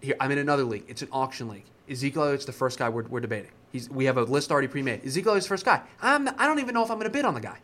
Here, 0.00 0.16
I'm 0.20 0.30
in 0.30 0.38
another 0.38 0.64
league. 0.64 0.84
It's 0.88 1.02
an 1.02 1.08
auction 1.12 1.48
league. 1.48 1.64
Ezekiel 1.88 2.24
Elliott's 2.24 2.44
the 2.44 2.52
first 2.52 2.78
guy 2.78 2.88
we're, 2.88 3.04
we're 3.04 3.20
debating. 3.20 3.50
He's, 3.72 3.90
we 3.90 4.04
have 4.06 4.16
a 4.16 4.22
list 4.22 4.50
already 4.50 4.68
pre-made. 4.68 5.04
Ezekiel 5.04 5.30
Elliott's 5.30 5.46
the 5.46 5.50
first 5.50 5.64
guy. 5.64 5.82
I'm, 6.00 6.28
I 6.28 6.46
don't 6.46 6.60
even 6.60 6.74
know 6.74 6.82
if 6.82 6.90
I'm 6.90 6.98
going 6.98 7.10
to 7.10 7.16
bid 7.16 7.24
on 7.24 7.34
the 7.34 7.40
guy. 7.40 7.58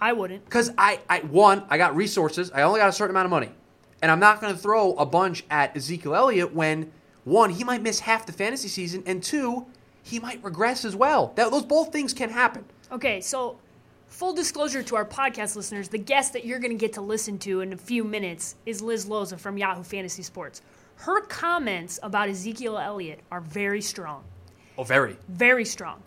I 0.00 0.12
wouldn't. 0.12 0.44
Because 0.44 0.72
I, 0.76 1.00
I, 1.08 1.20
one, 1.20 1.64
I 1.70 1.78
got 1.78 1.94
resources. 1.94 2.50
I 2.50 2.62
only 2.62 2.80
got 2.80 2.88
a 2.88 2.92
certain 2.92 3.14
amount 3.14 3.26
of 3.26 3.30
money. 3.30 3.50
And 4.02 4.10
I'm 4.10 4.18
not 4.18 4.40
going 4.40 4.52
to 4.52 4.58
throw 4.58 4.94
a 4.94 5.06
bunch 5.06 5.44
at 5.48 5.76
Ezekiel 5.76 6.14
Elliott 6.16 6.52
when, 6.52 6.90
one, 7.24 7.50
he 7.50 7.62
might 7.62 7.82
miss 7.82 8.00
half 8.00 8.26
the 8.26 8.32
fantasy 8.32 8.66
season, 8.66 9.04
and 9.06 9.22
two, 9.22 9.66
he 10.02 10.18
might 10.18 10.42
regress 10.42 10.84
as 10.84 10.96
well. 10.96 11.32
That, 11.36 11.52
those 11.52 11.64
both 11.64 11.92
things 11.92 12.12
can 12.12 12.30
happen. 12.30 12.64
Okay, 12.90 13.20
so 13.20 13.58
full 14.12 14.34
disclosure 14.34 14.82
to 14.82 14.94
our 14.96 15.06
podcast 15.06 15.56
listeners, 15.56 15.88
the 15.88 15.98
guest 15.98 16.34
that 16.34 16.44
you're 16.44 16.58
going 16.58 16.70
to 16.70 16.76
get 16.76 16.92
to 16.92 17.00
listen 17.00 17.38
to 17.38 17.60
in 17.62 17.72
a 17.72 17.76
few 17.76 18.04
minutes 18.04 18.56
is 18.66 18.82
Liz 18.82 19.06
Loza 19.06 19.38
from 19.38 19.56
Yahoo 19.56 19.82
Fantasy 19.82 20.22
Sports. 20.22 20.60
Her 20.96 21.22
comments 21.22 21.98
about 22.02 22.28
Ezekiel 22.28 22.78
Elliott 22.78 23.20
are 23.30 23.40
very 23.40 23.80
strong, 23.80 24.22
Oh, 24.76 24.84
very. 24.84 25.16
very 25.28 25.64
strong. 25.64 26.02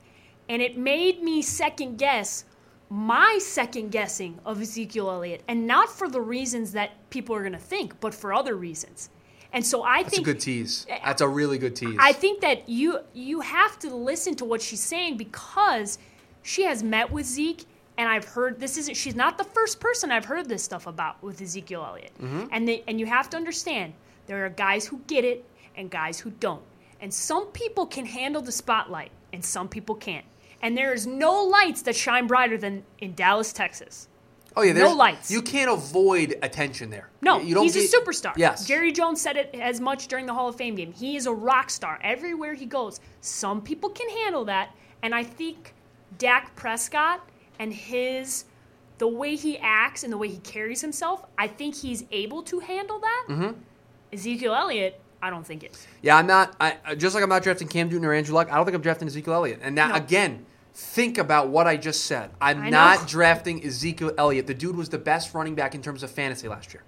And 0.48 0.62
it 0.62 0.78
made 0.78 1.24
me 1.24 1.42
second 1.42 1.98
guess 1.98 2.46
my 2.92 3.40
second 3.42 3.90
guessing 3.90 4.38
of 4.46 4.62
Ezekiel 4.62 5.10
Elliott, 5.10 5.42
and 5.48 5.66
not 5.66 5.90
for 5.90 6.08
the 6.08 6.22
reasons 6.22 6.74
that 6.74 6.92
people 7.10 7.36
are 7.36 7.40
going 7.42 7.52
to 7.54 7.58
think, 7.58 8.00
but 8.00 8.14
for 8.14 8.32
other 8.32 8.56
reasons. 8.56 9.10
And 9.52 9.66
so 9.66 9.82
I 9.82 10.04
That's 10.04 10.14
think 10.16 10.28
a 10.28 10.32
good 10.34 10.40
tease. 10.40 10.86
That's 11.04 11.22
a 11.22 11.28
really 11.28 11.58
good 11.58 11.76
tease. 11.76 11.98
I 12.00 12.14
think 12.14 12.42
that 12.42 12.70
you 12.70 13.00
you 13.14 13.40
have 13.42 13.80
to 13.80 13.90
listen 13.96 14.36
to 14.36 14.46
what 14.46 14.62
she's 14.62 14.82
saying 14.84 15.18
because 15.18 15.98
she 16.44 16.64
has 16.66 16.84
met 16.84 17.12
with 17.12 17.26
Zeke, 17.26 17.66
and 17.98 18.10
I've 18.10 18.26
heard 18.26 18.60
this 18.60 18.78
isn't. 18.78 18.96
She's 18.96 19.16
not 19.16 19.38
the 19.38 19.44
first 19.44 19.80
person 19.80 20.12
I've 20.12 20.26
heard 20.26 20.50
this 20.50 20.64
stuff 20.64 20.88
about 20.88 21.22
with 21.24 21.42
Ezekiel 21.42 21.86
Elliott, 21.88 22.12
mm-hmm. 22.22 22.46
and 22.52 22.68
they, 22.68 22.84
and 22.88 23.00
you 23.00 23.06
have 23.06 23.30
to 23.32 23.38
understand 23.38 23.94
there 24.28 24.46
are 24.46 24.50
guys 24.50 24.86
who 24.86 25.02
get 25.08 25.24
it 25.24 25.46
and 25.78 25.90
guys 25.90 26.20
who 26.20 26.32
don't, 26.32 26.64
and 27.02 27.14
some 27.14 27.48
people 27.48 27.86
can 27.86 28.06
handle 28.06 28.42
the 28.42 28.52
spotlight 28.52 29.12
and 29.34 29.44
some 29.44 29.68
people 29.68 29.96
can't, 29.96 30.26
and 30.62 30.78
there 30.78 30.94
is 30.94 31.06
no 31.08 31.44
lights 31.44 31.82
that 31.84 31.96
shine 31.96 32.28
brighter 32.28 32.58
than 32.58 32.84
in 33.00 33.14
Dallas, 33.16 33.52
Texas. 33.54 34.08
oh, 34.58 34.62
yeah. 34.62 34.72
There's 34.74 34.90
no 34.90 34.96
lights. 34.96 35.30
You 35.30 35.42
can't 35.42 35.70
avoid 35.70 36.38
attention 36.42 36.90
there. 36.90 37.10
No, 37.22 37.40
you 37.40 37.54
don't 37.54 37.64
he's 37.64 37.76
get- 37.76 37.94
a 37.94 37.98
superstar. 37.98 38.34
Yes. 38.38 38.66
Jerry 38.66 38.92
Jones 38.94 39.22
said 39.22 39.36
it 39.36 39.54
as 39.54 39.82
much 39.82 40.08
during 40.08 40.26
the 40.26 40.34
Hall 40.34 40.48
of 40.48 40.56
Fame 40.56 40.76
game. 40.76 40.94
He 40.94 41.18
is 41.18 41.26
a 41.28 41.34
rock 41.34 41.70
star 41.70 42.00
everywhere 42.02 42.54
he 42.54 42.66
goes. 42.66 43.00
Some 43.22 43.62
people 43.62 43.90
can 43.90 44.10
handle 44.24 44.46
that, 44.46 44.74
and 45.04 45.14
I 45.14 45.24
think 45.24 45.74
Dak 46.18 46.56
Prescott 46.56 47.20
and 47.60 47.74
his 47.74 48.46
the 48.98 49.08
way 49.08 49.36
he 49.36 49.58
acts 49.58 50.04
and 50.04 50.14
the 50.14 50.18
way 50.18 50.30
he 50.30 50.38
carries 50.38 50.82
himself, 50.82 51.26
I 51.38 51.48
think 51.48 51.76
he's 51.76 52.06
able 52.12 52.44
to 52.44 52.60
handle 52.60 53.00
that. 53.00 53.26
Mm-hmm. 53.30 53.52
Ezekiel 54.14 54.56
Elliott, 54.56 55.02
I 55.22 55.30
don't 55.30 55.46
think 55.46 55.64
is. 55.64 55.86
Yeah, 56.02 56.16
I'm 56.18 56.28
not. 56.28 56.56
I, 56.62 56.78
I- 56.86 56.96
just 56.96 57.14
like 57.16 57.24
I'm 57.24 57.30
not 57.30 57.44
drafting 57.44 57.68
Cam 57.68 57.90
Newton 57.90 58.06
or 58.06 58.14
Andrew 58.14 58.34
Luck. 58.34 58.52
I 58.52 58.56
don't 58.56 58.66
think 58.66 58.76
I'm 58.76 58.82
drafting 58.82 59.08
Ezekiel 59.08 59.34
Elliott. 59.34 59.60
And 59.62 59.76
now 59.76 59.90
No. 59.90 59.96
again, 59.96 60.46
think 60.74 61.18
about 61.18 61.50
what 61.50 61.68
I 61.68 61.76
just 61.78 62.06
said. 62.06 62.32
I'm 62.40 62.62
I 62.62 62.70
know. 62.70 62.78
not 62.78 63.08
drafting 63.08 63.66
Ezekiel 63.66 64.14
Elliott. 64.18 64.48
The 64.48 64.54
dude 64.54 64.76
was 64.78 64.90
the 64.90 64.98
best 64.98 65.34
running 65.34 65.56
back 65.56 65.76
in 65.76 65.82
terms 65.82 66.02
of 66.04 66.12
fantasy 66.12 66.48
last 66.48 66.74
year. 66.74 66.84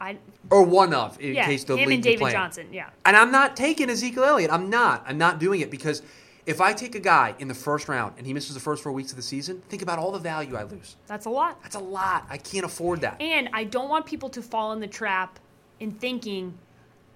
I 0.00 0.16
or 0.50 0.62
one 0.64 0.94
of 0.94 1.20
in 1.20 1.34
yeah, 1.34 1.44
case 1.44 1.62
the 1.64 1.76
him 1.76 1.88
league 1.90 1.94
and 1.96 2.02
David. 2.18 2.32
Johnson. 2.32 2.68
Yeah, 2.72 2.88
And 3.04 3.16
I'm 3.16 3.30
not 3.30 3.54
taking 3.54 3.90
Ezekiel 3.90 4.24
Elliott. 4.24 4.50
I'm 4.50 4.70
not. 4.70 5.04
I'm 5.06 5.18
not 5.18 5.38
doing 5.38 5.60
it 5.60 5.70
because 5.70 6.02
if 6.50 6.60
I 6.60 6.72
take 6.72 6.96
a 6.96 7.00
guy 7.00 7.34
in 7.38 7.46
the 7.46 7.54
first 7.54 7.88
round 7.88 8.14
and 8.18 8.26
he 8.26 8.34
misses 8.34 8.54
the 8.54 8.60
first 8.60 8.82
four 8.82 8.90
weeks 8.90 9.10
of 9.12 9.16
the 9.16 9.22
season, 9.22 9.62
think 9.68 9.82
about 9.82 10.00
all 10.00 10.10
the 10.10 10.18
value 10.18 10.56
I 10.56 10.64
lose. 10.64 10.96
that's 11.06 11.26
a 11.26 11.30
lot. 11.30 11.62
That's 11.62 11.76
a 11.76 11.80
lot. 11.80 12.26
I 12.28 12.38
can't 12.38 12.64
afford 12.64 13.00
that. 13.02 13.20
And 13.22 13.48
I 13.52 13.62
don't 13.64 13.88
want 13.88 14.04
people 14.04 14.28
to 14.30 14.42
fall 14.42 14.72
in 14.72 14.80
the 14.80 14.88
trap 14.88 15.38
in 15.78 15.92
thinking 15.92 16.58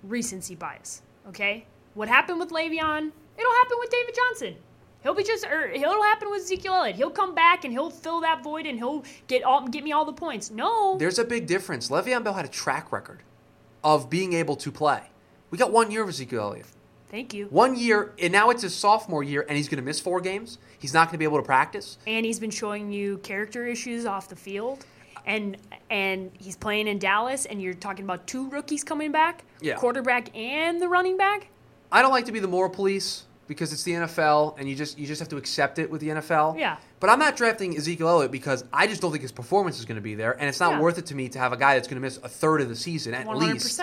recency 0.04 0.54
bias. 0.54 1.02
Okay, 1.28 1.66
what 1.94 2.06
happened 2.08 2.38
with 2.38 2.50
Le'Veon? 2.50 3.10
It'll 3.36 3.52
happen 3.52 3.76
with 3.80 3.90
David 3.90 4.14
Johnson. 4.14 4.54
He'll 5.02 5.14
be 5.14 5.24
just, 5.24 5.44
er, 5.44 5.64
or 5.64 5.68
it'll 5.68 6.02
happen 6.02 6.30
with 6.30 6.42
Ezekiel 6.42 6.74
Elliott. 6.74 6.96
He'll 6.96 7.10
come 7.10 7.34
back 7.34 7.64
and 7.64 7.72
he'll 7.72 7.90
fill 7.90 8.20
that 8.20 8.42
void 8.44 8.66
and 8.66 8.78
he'll 8.78 9.04
get 9.26 9.42
all, 9.42 9.66
get 9.66 9.82
me 9.82 9.92
all 9.92 10.04
the 10.04 10.12
points. 10.12 10.50
No, 10.50 10.96
There's 10.96 11.18
a 11.18 11.24
big 11.24 11.46
difference. 11.46 11.88
Le'Veon 11.88 12.22
Bell 12.22 12.34
had 12.34 12.44
a 12.44 12.48
track 12.48 12.92
record 12.92 13.22
of 13.82 14.08
being 14.08 14.32
able 14.32 14.56
to 14.56 14.70
play. 14.70 15.02
We 15.50 15.58
got 15.58 15.72
one 15.72 15.90
year 15.90 16.02
of 16.02 16.08
Ezekiel 16.08 16.40
Elliott. 16.40 16.66
Thank 17.14 17.33
you. 17.33 17.47
One 17.47 17.76
year, 17.76 18.12
and 18.18 18.33
now 18.33 18.50
it's 18.50 18.62
his 18.62 18.75
sophomore 18.75 19.23
year, 19.23 19.44
and 19.49 19.56
he's 19.56 19.68
going 19.68 19.76
to 19.78 19.85
miss 19.85 20.00
four 20.00 20.21
games. 20.21 20.59
He's 20.78 20.92
not 20.92 21.06
going 21.06 21.12
to 21.12 21.18
be 21.18 21.25
able 21.25 21.38
to 21.38 21.44
practice. 21.44 21.97
and 22.06 22.26
he's 22.26 22.40
been 22.40 22.50
showing 22.50 22.90
you 22.92 23.18
character 23.18 23.66
issues 23.66 24.04
off 24.04 24.28
the 24.28 24.37
field 24.37 24.85
and 25.26 25.56
and 25.90 26.30
he's 26.38 26.56
playing 26.56 26.87
in 26.87 26.99
Dallas 26.99 27.47
and 27.47 27.62
you're 27.62 27.73
talking 27.73 28.04
about 28.04 28.26
two 28.26 28.50
rookies 28.50 28.85
coming 28.85 29.11
back 29.11 29.44
Yeah. 29.62 29.76
quarterback 29.76 30.37
and 30.37 30.83
the 30.83 30.88
running 30.88 31.16
back 31.16 31.49
I 31.90 32.02
don't 32.02 32.11
like 32.11 32.26
to 32.26 32.33
be 32.33 32.40
the 32.40 32.49
moral 32.49 32.68
police 32.71 33.25
because 33.47 33.73
it's 33.73 33.85
the 33.85 33.92
NFL, 33.92 34.56
and 34.59 34.68
you 34.68 34.75
just 34.75 34.99
you 34.99 35.06
just 35.06 35.21
have 35.21 35.28
to 35.28 35.37
accept 35.37 35.78
it 35.78 35.88
with 35.90 36.00
the 36.00 36.09
NFL. 36.09 36.59
Yeah. 36.59 36.76
But 37.00 37.09
I'm 37.11 37.18
not 37.18 37.37
drafting 37.37 37.76
Ezekiel 37.76 38.09
Elliott 38.09 38.33
because 38.33 38.64
I 38.73 38.87
just 38.87 39.00
don't 39.00 39.12
think 39.12 39.23
his 39.23 39.33
performance 39.33 39.78
is 39.78 39.85
going 39.85 39.97
to 39.97 40.02
be 40.02 40.14
there, 40.14 40.33
and 40.33 40.49
it's 40.49 40.61
not 40.61 40.73
Yeah. 40.73 40.80
worth 40.80 40.99
it 40.99 41.06
to 41.06 41.14
me 41.14 41.28
to 41.30 41.38
have 41.38 41.52
a 41.52 41.56
guy 41.56 41.75
that's 41.75 41.87
going 41.88 41.97
to 41.97 42.00
miss 42.00 42.16
a 42.18 42.28
third 42.28 42.61
of 42.62 42.68
the 42.68 42.76
season 42.76 43.14
at 43.14 43.26
100% 43.26 43.40
least, 43.52 43.80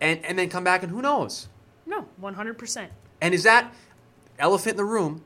and 0.00 0.24
and 0.24 0.38
then 0.38 0.48
come 0.48 0.62
back 0.64 0.82
and 0.82 0.90
who 0.92 1.00
knows? 1.00 1.48
No 1.92 2.06
100% 2.20 2.88
And 3.20 3.34
is 3.34 3.42
that 3.44 3.72
elephant 4.38 4.72
in 4.72 4.76
the 4.78 4.84
room? 4.84 5.22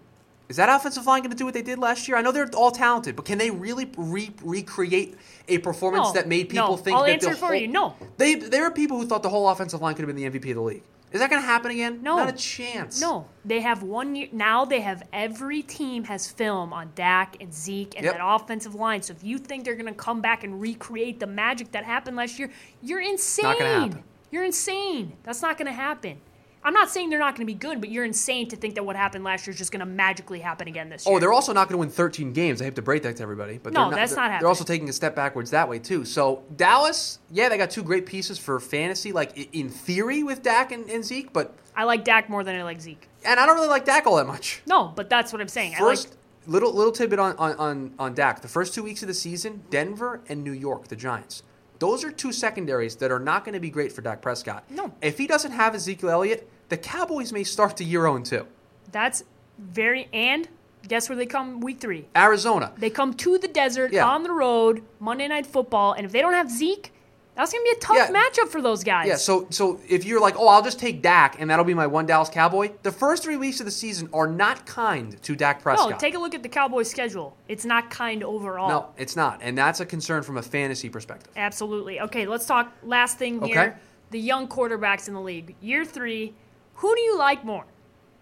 Is 0.49 0.57
that 0.57 0.69
offensive 0.69 1.07
line 1.07 1.23
going 1.23 1.33
to 1.33 1.37
do 1.37 1.45
what 1.45 1.55
they 1.55 1.63
did 1.63 1.79
last 1.79 2.07
year? 2.07 2.17
I 2.17 2.23
know 2.23 2.31
they're 2.31 2.49
all 2.55 2.71
talented, 2.71 3.17
but 3.17 3.25
can 3.25 3.37
they 3.39 3.51
really 3.51 3.91
re- 3.97 4.31
recreate 4.45 5.17
a 5.49 5.59
performance 5.59 6.07
No, 6.09 6.13
that 6.13 6.29
made 6.29 6.49
people 6.51 6.69
no. 6.71 6.77
think 6.77 6.97
I'll 6.97 7.03
that 7.05 7.13
answer 7.15 7.31
the 7.31 7.37
for 7.37 7.47
whole, 7.47 7.55
you, 7.57 7.67
no. 7.69 7.97
They 8.17 8.37
there 8.37 8.65
are 8.65 8.71
people 8.71 8.97
who 9.01 9.07
thought 9.09 9.25
the 9.25 9.29
whole 9.29 9.49
offensive 9.49 9.81
line 9.83 9.95
could 9.97 10.07
have 10.07 10.15
been 10.15 10.23
the 10.33 10.39
MVP 10.39 10.51
of 10.51 10.57
the 10.57 10.63
league. 10.63 10.83
Is 11.13 11.21
that 11.21 11.31
going 11.31 11.41
to 11.43 11.47
happen 11.47 11.71
again? 11.71 12.01
No. 12.03 12.17
not 12.17 12.29
a 12.29 12.33
chance. 12.33 13.01
no 13.01 13.27
they 13.45 13.61
have 13.61 13.83
one 13.83 14.15
year 14.17 14.29
now 14.33 14.65
they 14.65 14.81
have 14.83 15.03
every 15.13 15.63
team 15.63 16.05
has 16.05 16.31
film 16.31 16.73
on 16.73 16.91
Dak 16.95 17.37
and 17.41 17.53
Zeke 17.55 17.95
and 17.97 18.05
Yep. 18.05 18.15
that 18.19 18.23
offensive 18.25 18.75
line 18.75 19.03
so 19.03 19.13
if 19.15 19.25
you 19.25 19.39
think 19.39 19.65
they're 19.65 19.77
going 19.77 19.87
to 19.87 19.95
come 20.09 20.21
back 20.21 20.45
and 20.45 20.61
recreate 20.61 21.19
the 21.21 21.27
magic 21.27 21.73
that 21.73 21.85
happened 21.85 22.17
last 22.17 22.39
year 22.39 22.51
you're 22.83 23.01
insane 23.01 23.45
Not 23.45 23.59
gonna 23.59 23.81
happen. 23.81 24.03
you're 24.31 24.45
insane 24.45 25.13
that's 25.25 25.43
not 25.43 25.57
going 25.59 25.67
to 25.67 25.73
happen 25.73 26.21
I'm 26.65 26.75
not 26.75 26.91
saying 26.91 27.11
they're 27.11 27.19
not 27.21 27.37
going 27.37 27.47
to 27.47 27.53
be 27.53 27.59
good, 27.59 27.81
but 27.81 27.91
you're 27.91 28.05
insane 28.05 28.49
to 28.49 28.57
think 28.57 28.75
that 28.75 28.85
what 28.85 28.97
happened 28.97 29.23
last 29.23 29.47
year 29.47 29.53
is 29.53 29.59
just 29.59 29.71
going 29.71 29.81
to 29.81 29.87
magically 29.87 30.41
happen 30.41 30.67
again 30.67 30.89
this 30.89 31.07
oh, 31.07 31.11
year. 31.11 31.17
Oh, 31.17 31.21
they're 31.21 31.33
also 31.33 31.53
not 31.53 31.69
going 31.69 31.75
to 31.75 31.79
win 31.79 31.91
13 31.91 32.33
games. 32.33 32.61
I 32.61 32.65
have 32.65 32.75
to 32.75 32.83
break 32.83 33.05
that 33.05 33.17
to 33.17 33.23
everybody. 33.23 33.59
But 33.59 33.73
No, 33.73 33.83
they're 33.83 33.91
not, 33.91 33.97
that's 33.97 34.15
they're, 34.15 34.29
not 34.29 34.41
They're 34.41 34.49
also 34.49 34.65
taking 34.65 34.89
a 34.89 34.93
step 34.93 35.15
backwards 35.15 35.53
that 35.53 35.69
way 35.69 35.79
too. 35.79 36.05
So 36.05 36.43
Dallas, 36.57 37.21
yeah, 37.31 37.49
they 37.49 37.57
got 37.57 37.71
two 37.71 37.85
great 37.85 38.05
pieces 38.05 38.39
for 38.39 38.59
fantasy, 38.59 39.13
like 39.13 39.55
in 39.55 39.69
theory 39.69 40.25
with 40.25 40.43
Dak 40.43 40.73
and, 40.73 40.91
and 40.91 41.05
Zeke, 41.05 41.33
but 41.33 41.55
I 41.77 41.85
like 41.85 42.05
Dak 42.05 42.29
more 42.29 42.43
than 42.43 42.57
I 42.57 42.63
like 42.63 42.81
Zeke. 42.81 43.07
and 43.25 43.39
I 43.39 43.47
don't 43.47 43.55
really 43.55 43.69
like 43.69 43.85
Dak 43.85 44.07
all 44.07 44.17
that 44.17 44.27
much. 44.27 44.63
No, 44.67 44.93
but 44.97 45.11
that's 45.11 45.33
what 45.33 45.41
I'm 45.41 45.49
saying. 45.49 45.75
First, 45.79 46.07
I 46.07 46.11
like, 46.11 46.19
little 46.47 46.73
little 46.73 46.93
tidbit 46.93 47.19
on, 47.19 47.37
on, 47.37 47.53
on, 47.57 47.95
on 47.99 48.15
Dak. 48.15 48.41
The 48.41 48.49
first 48.49 48.75
two 48.75 48.83
weeks 48.83 49.03
of 49.03 49.09
the 49.09 49.15
season, 49.15 49.63
Denver 49.71 50.21
and 50.29 50.43
New 50.43 50.53
York, 50.53 50.89
the 50.89 50.97
Giants. 50.97 51.43
Those 51.79 52.05
are 52.05 52.11
two 52.11 52.33
secondaries 52.33 52.97
that 52.97 53.11
are 53.11 53.19
not 53.19 53.45
going 53.45 53.53
to 53.55 53.61
be 53.61 53.71
great 53.71 53.93
for 53.93 54.03
Dak 54.03 54.23
Prescott. 54.23 54.65
No. 54.71 54.93
If 55.03 55.19
he 55.19 55.27
doesn't 55.27 55.53
have 55.53 55.75
Ezekiel 55.75 56.11
Elliott, 56.11 56.49
the 56.69 56.77
Cowboys 56.77 57.33
may 57.33 57.45
start 57.45 57.77
to 57.79 57.85
year 57.85 58.03
0 58.03 58.21
2. 58.21 58.47
that's 58.93 59.25
very 59.59 60.09
and 60.13 60.49
guess 60.87 61.09
where 61.09 61.17
they 61.17 61.27
come 61.27 61.61
week 61.61 61.81
three? 61.81 62.07
Arizona. 62.15 62.73
They 62.77 62.91
come 62.91 63.15
to 63.15 63.39
the 63.39 63.49
desert 63.49 63.93
Yeah. 63.93 64.07
on 64.07 64.23
the 64.23 64.31
road, 64.33 64.83
Monday 65.01 65.27
night 65.29 65.47
football, 65.47 65.93
and 65.93 66.05
if 66.07 66.13
they 66.13 66.21
don't 66.21 66.35
have 66.35 66.51
Zeke, 66.51 66.93
that's 67.37 67.53
gonna 67.53 67.63
be 67.65 67.71
a 67.71 67.75
tough 67.81 67.97
Yeah. 67.97 68.11
matchup 68.11 68.49
for 68.49 68.61
those 68.63 68.83
guys. 68.83 69.07
Yeah, 69.07 69.17
so 69.17 69.47
so 69.51 69.79
if 69.89 70.05
you're 70.05 70.21
like, 70.21 70.35
oh, 70.39 70.49
I'll 70.49 70.63
just 70.63 70.79
take 70.79 71.03
Dak 71.03 71.41
and 71.41 71.49
that'll 71.51 71.65
be 71.65 71.75
my 71.75 71.87
one 71.87 72.07
Dallas 72.07 72.29
Cowboy, 72.29 72.73
the 72.83 72.91
first 72.91 73.23
three 73.23 73.37
weeks 73.37 73.61
of 73.61 73.67
the 73.67 73.73
season 73.73 74.09
are 74.13 74.27
not 74.27 74.67
kind 74.67 75.21
to 75.23 75.37
Dak 75.37 75.63
Prescott. 75.63 75.91
no, 75.91 75.97
take 75.97 76.15
a 76.15 76.19
look 76.19 76.35
at 76.35 76.43
the 76.43 76.49
Cowboys' 76.49 76.91
schedule. 76.91 77.37
It's 77.49 77.65
not 77.65 77.91
kind 77.91 78.23
overall. 78.25 78.69
No, 78.69 78.87
it's 78.97 79.15
not, 79.17 79.39
and 79.43 79.57
that's 79.57 79.81
a 79.81 79.87
concern 79.87 80.23
from 80.23 80.37
a 80.39 80.43
fantasy 80.43 80.89
perspective. 80.89 81.33
Absolutely. 81.37 82.01
Okay, 82.01 82.27
let's 82.27 82.47
talk 82.47 82.73
last 82.83 83.19
thing 83.19 83.35
here. 83.35 83.43
Okay. 83.45 83.53
here. 83.53 83.81
The 84.11 84.21
young 84.21 84.49
quarterbacks 84.49 85.09
in 85.09 85.15
the 85.15 85.21
league. 85.21 85.55
Year 85.61 85.85
three, 85.85 86.35
who 86.77 86.95
do 86.95 87.01
you 87.01 87.19
like 87.19 87.45
more? 87.45 87.65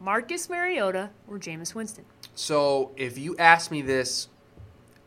Marcus 0.00 0.48
Mariota 0.50 1.10
or 1.28 1.38
Jameis 1.38 1.74
Winston? 1.74 2.04
So 2.34 2.90
if 2.96 3.16
you 3.16 3.36
ask 3.38 3.70
me 3.70 3.80
this 3.82 4.28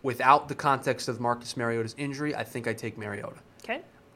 without 0.04 0.48
the 0.48 0.56
context 0.56 1.08
of 1.10 1.20
Marcus 1.20 1.58
Mariota's 1.58 1.94
injury, 1.98 2.34
I 2.36 2.44
think 2.44 2.68
I 2.68 2.74
take 2.74 2.98
Mariota. 2.98 3.38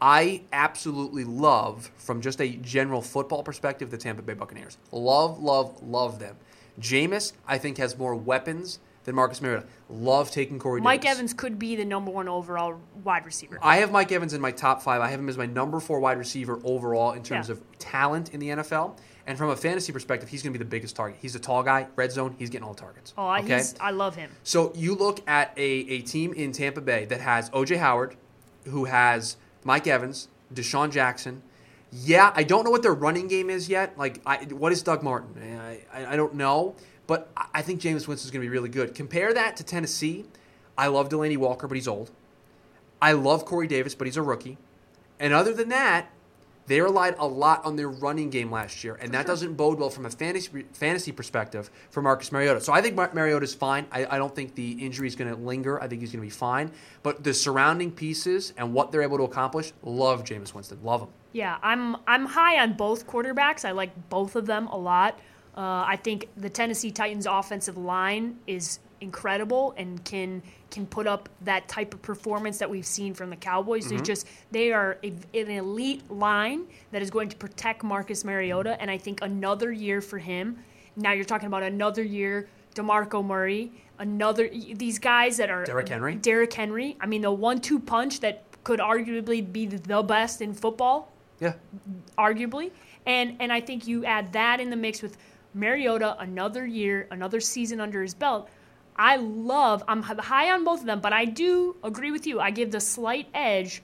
I 0.02 0.42
absolutely 0.52 1.24
love, 1.24 1.92
from 1.98 2.22
just 2.22 2.42
a 2.42 2.50
general 2.50 3.02
football 3.02 3.44
perspective, 3.44 3.92
the 3.92 3.98
Tampa 3.98 4.24
Bay 4.24 4.34
Buccaneers. 4.34 4.78
Love, 4.92 5.40
love, 5.42 5.82
love 5.84 6.18
them. 6.20 6.38
Jameis, 6.80 7.34
I 7.48 7.58
think, 7.60 7.78
has 7.78 7.96
more 7.98 8.16
weapons 8.16 8.80
than 9.04 9.14
Marcus 9.16 9.42
Mariota. 9.42 9.66
Love 9.90 10.32
taking 10.32 10.58
Corey 10.58 10.82
Mike 10.82 11.02
Davis. 11.02 11.18
Evans 11.18 11.34
could 11.34 11.60
be 11.60 11.76
the 11.76 11.86
number 11.86 12.10
one 12.12 12.28
overall 12.28 12.80
wide 13.04 13.26
receiver. 13.26 13.60
I 13.62 13.78
have 13.78 13.92
Mike 13.92 14.12
Evans 14.12 14.34
in 14.34 14.42
my 14.42 14.52
top 14.52 14.82
five. 14.82 15.02
I 15.02 15.10
have 15.10 15.20
him 15.20 15.30
as 15.30 15.38
my 15.38 15.46
number 15.46 15.80
four 15.80 16.00
wide 16.00 16.18
receiver 16.18 16.60
overall 16.64 17.12
in 17.12 17.22
terms 17.24 17.50
Yeah. 17.50 17.54
of 17.56 17.78
talent 17.80 18.34
in 18.34 18.40
the 18.40 18.50
NFL. 18.50 18.98
And 19.28 19.38
from 19.38 19.50
a 19.52 19.56
fantasy 19.56 19.92
perspective, 19.92 20.30
he's 20.30 20.42
going 20.42 20.52
to 20.54 20.58
be 20.58 20.64
the 20.64 20.70
biggest 20.70 20.96
target. 20.96 21.20
He's 21.22 21.36
a 21.36 21.40
tall 21.40 21.62
guy, 21.62 21.88
red 21.96 22.12
zone. 22.12 22.36
He's 22.40 22.50
getting 22.50 22.66
all 22.68 22.74
the 22.74 22.82
targets. 22.82 23.14
Oh, 23.18 23.28
I 23.28 23.40
okay. 23.42 23.58
he's, 23.58 23.76
I 23.80 23.92
love 23.92 24.16
him. 24.16 24.32
So 24.44 24.72
you 24.76 24.96
look 24.96 25.28
at 25.30 25.54
a, 25.58 25.62
a 25.62 26.02
team 26.02 26.34
in 26.34 26.52
Tampa 26.52 26.82
Bay 26.82 27.06
that 27.06 27.22
has 27.22 27.50
OJ 27.52 27.78
Howard, 27.78 28.16
who 28.66 28.86
has 28.86 29.38
Mike 29.64 29.88
Evans, 29.88 30.28
DeSean 30.54 30.92
Jackson. 30.92 31.42
Yeah, 31.92 32.32
I 32.36 32.44
don't 32.44 32.64
know 32.64 32.72
what 32.72 32.84
their 32.84 32.94
running 32.94 33.28
game 33.28 33.50
is 33.50 33.68
yet. 33.68 33.98
Like, 33.98 34.22
I, 34.26 34.38
what 34.46 34.72
is 34.72 34.82
Doug 34.82 35.04
Martin? 35.04 35.36
I, 35.60 35.82
I, 35.94 36.14
I 36.14 36.16
don't 36.16 36.36
know. 36.36 36.76
But 37.08 37.30
I- 37.36 37.62
think 37.62 37.82
Jameis 37.82 38.08
Winston 38.08 38.28
is 38.28 38.32
going 38.32 38.42
to 38.42 38.46
be 38.46 38.50
really 38.50 38.70
good. 38.70 38.96
Compare 38.96 39.34
that 39.34 39.58
to 39.58 39.64
Tennessee. 39.64 40.26
I 40.78 40.88
love 40.88 41.10
Delanie 41.10 41.38
Walker, 41.38 41.68
but 41.68 41.76
he's 41.76 41.88
old. 41.88 42.12
I 43.02 43.12
love 43.12 43.44
Corey 43.46 43.68
Davis, 43.68 43.94
but 43.96 44.08
he's 44.08 44.16
a 44.16 44.22
rookie. 44.22 44.58
And 45.20 45.34
other 45.34 45.54
than 45.54 45.70
that, 45.70 46.10
they 46.72 46.80
relied 46.80 47.16
a 47.20 47.28
lot 47.28 47.66
on 47.66 47.76
their 47.76 47.90
running 47.90 48.30
game 48.30 48.50
last 48.50 48.84
year, 48.84 48.96
and 48.96 49.14
that 49.14 49.28
doesn't 49.28 49.56
bode 49.56 49.78
well 49.78 49.90
from 49.90 50.06
a 50.06 50.10
fantasy 50.10 50.66
fantasy 50.74 51.12
perspective 51.12 51.70
for 51.90 52.02
Marcus 52.02 52.32
Mariota. 52.32 52.62
So 52.62 52.72
I 52.72 52.82
think 52.82 52.96
Mar- 52.96 53.44
is 53.44 53.54
fine. 53.54 53.86
I, 53.92 54.06
I 54.06 54.18
don't 54.18 54.34
think 54.34 54.56
the 54.56 54.72
injury 54.74 55.08
is 55.08 55.16
going 55.16 55.30
to 55.30 55.36
linger. 55.36 55.82
I 55.82 55.88
think 55.88 56.02
he's 56.02 56.12
going 56.12 56.22
to 56.22 56.26
be 56.26 56.30
fine. 56.30 56.72
But 57.04 57.24
the 57.24 57.34
surrounding 57.34 57.92
pieces 57.92 58.54
and 58.58 58.74
what 58.74 58.92
they're 58.92 59.02
able 59.02 59.18
to 59.18 59.24
accomplish, 59.24 59.74
love 59.84 60.24
Jameis 60.24 60.54
Winston. 60.54 60.80
Love 60.84 61.02
him. 61.02 61.10
Yeah, 61.34 61.58
I'm 61.62 61.98
I'm 62.08 62.26
high 62.26 62.62
on 62.62 62.74
both 62.74 63.08
quarterbacks. 63.08 63.66
I 63.66 63.72
like 63.72 64.10
both 64.10 64.36
of 64.36 64.46
them 64.46 64.68
a 64.68 64.78
lot. 64.78 65.20
Uh, 65.56 65.84
I 65.86 66.00
think 66.02 66.30
the 66.38 66.50
Tennessee 66.50 66.92
Titans 66.92 67.26
offensive 67.26 67.78
line 67.78 68.38
is 68.48 68.80
incredible 69.02 69.74
and 69.78 70.04
can 70.06 70.42
can 70.70 70.86
put 70.86 71.06
up 71.06 71.28
that 71.42 71.68
type 71.68 71.94
of 71.94 72.02
performance 72.02 72.58
that 72.60 72.70
we've 72.70 72.86
seen 72.86 73.14
from 73.14 73.30
the 73.30 73.36
Cowboys. 73.36 73.90
They're 73.90 73.98
mm-hmm. 73.98 74.06
just 74.06 74.28
they 74.52 74.72
are 74.72 74.98
a, 75.04 75.14
an 75.34 75.50
elite 75.50 76.10
line 76.10 76.66
that 76.92 77.02
is 77.02 77.10
going 77.10 77.30
to 77.30 77.36
protect 77.36 77.84
Marcus 77.84 78.24
Mariota, 78.24 78.82
and 78.82 78.90
I 78.90 78.98
think 78.98 79.22
another 79.22 79.72
year 79.72 80.02
for 80.02 80.18
him. 80.18 80.58
Now 80.96 81.12
you're 81.12 81.26
talking 81.26 81.48
about 81.48 81.64
another 81.64 82.04
year, 82.04 82.48
Demarco 82.76 83.24
Murray, 83.24 83.72
another 84.00 84.50
these 84.50 85.00
guys 85.00 85.38
that 85.38 85.50
are 85.50 85.66
Derrick 85.66 85.90
Henry. 85.90 86.16
Derrick 86.16 86.54
Henry. 86.54 86.98
I 87.00 87.06
mean, 87.06 87.22
the 87.22 87.32
one-two 87.32 87.80
punch 87.80 88.20
that 88.22 88.44
could 88.64 88.80
arguably 88.80 89.52
be 89.52 89.66
the 89.66 90.04
best 90.04 90.42
in 90.42 90.54
football 90.54 91.12
Yeah. 91.40 91.54
arguably. 92.18 92.72
And 93.06 93.36
and 93.40 93.52
I 93.52 93.60
think 93.60 93.88
you 93.88 94.06
add 94.06 94.34
that 94.34 94.60
in 94.60 94.70
the 94.70 94.76
mix 94.76 95.02
with 95.02 95.18
Mariota, 95.54 96.18
another 96.20 96.66
year, 96.66 97.08
another 97.12 97.40
season 97.40 97.82
under 97.82 98.02
his 98.02 98.14
belt. 98.14 98.50
I 98.96 99.16
love. 99.18 99.84
I'm 99.88 100.02
high 100.04 100.52
on 100.52 100.64
both 100.64 100.82
of 100.82 100.86
them, 100.86 101.00
but 101.00 101.14
I 101.14 101.26
do 101.26 101.76
agree 101.84 102.12
with 102.12 102.28
you. 102.28 102.40
I 102.40 102.52
give 102.52 102.72
the 102.72 102.80
slight 102.80 103.28
edge. 103.34 103.82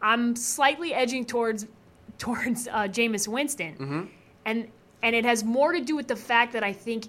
I'm 0.00 0.34
slightly 0.36 0.92
edging 0.94 1.24
towards 1.24 1.66
towards 2.18 2.68
uh, 2.68 2.88
Jameis 2.88 3.26
Winston, 3.28 3.74
Mm-hmm. 3.74 4.02
and 4.44 4.68
and 5.02 5.16
it 5.16 5.24
has 5.24 5.42
more 5.44 5.72
to 5.72 5.80
do 5.80 5.96
with 5.96 6.08
the 6.08 6.16
fact 6.16 6.52
that 6.52 6.62
I 6.64 6.72
think. 6.72 7.08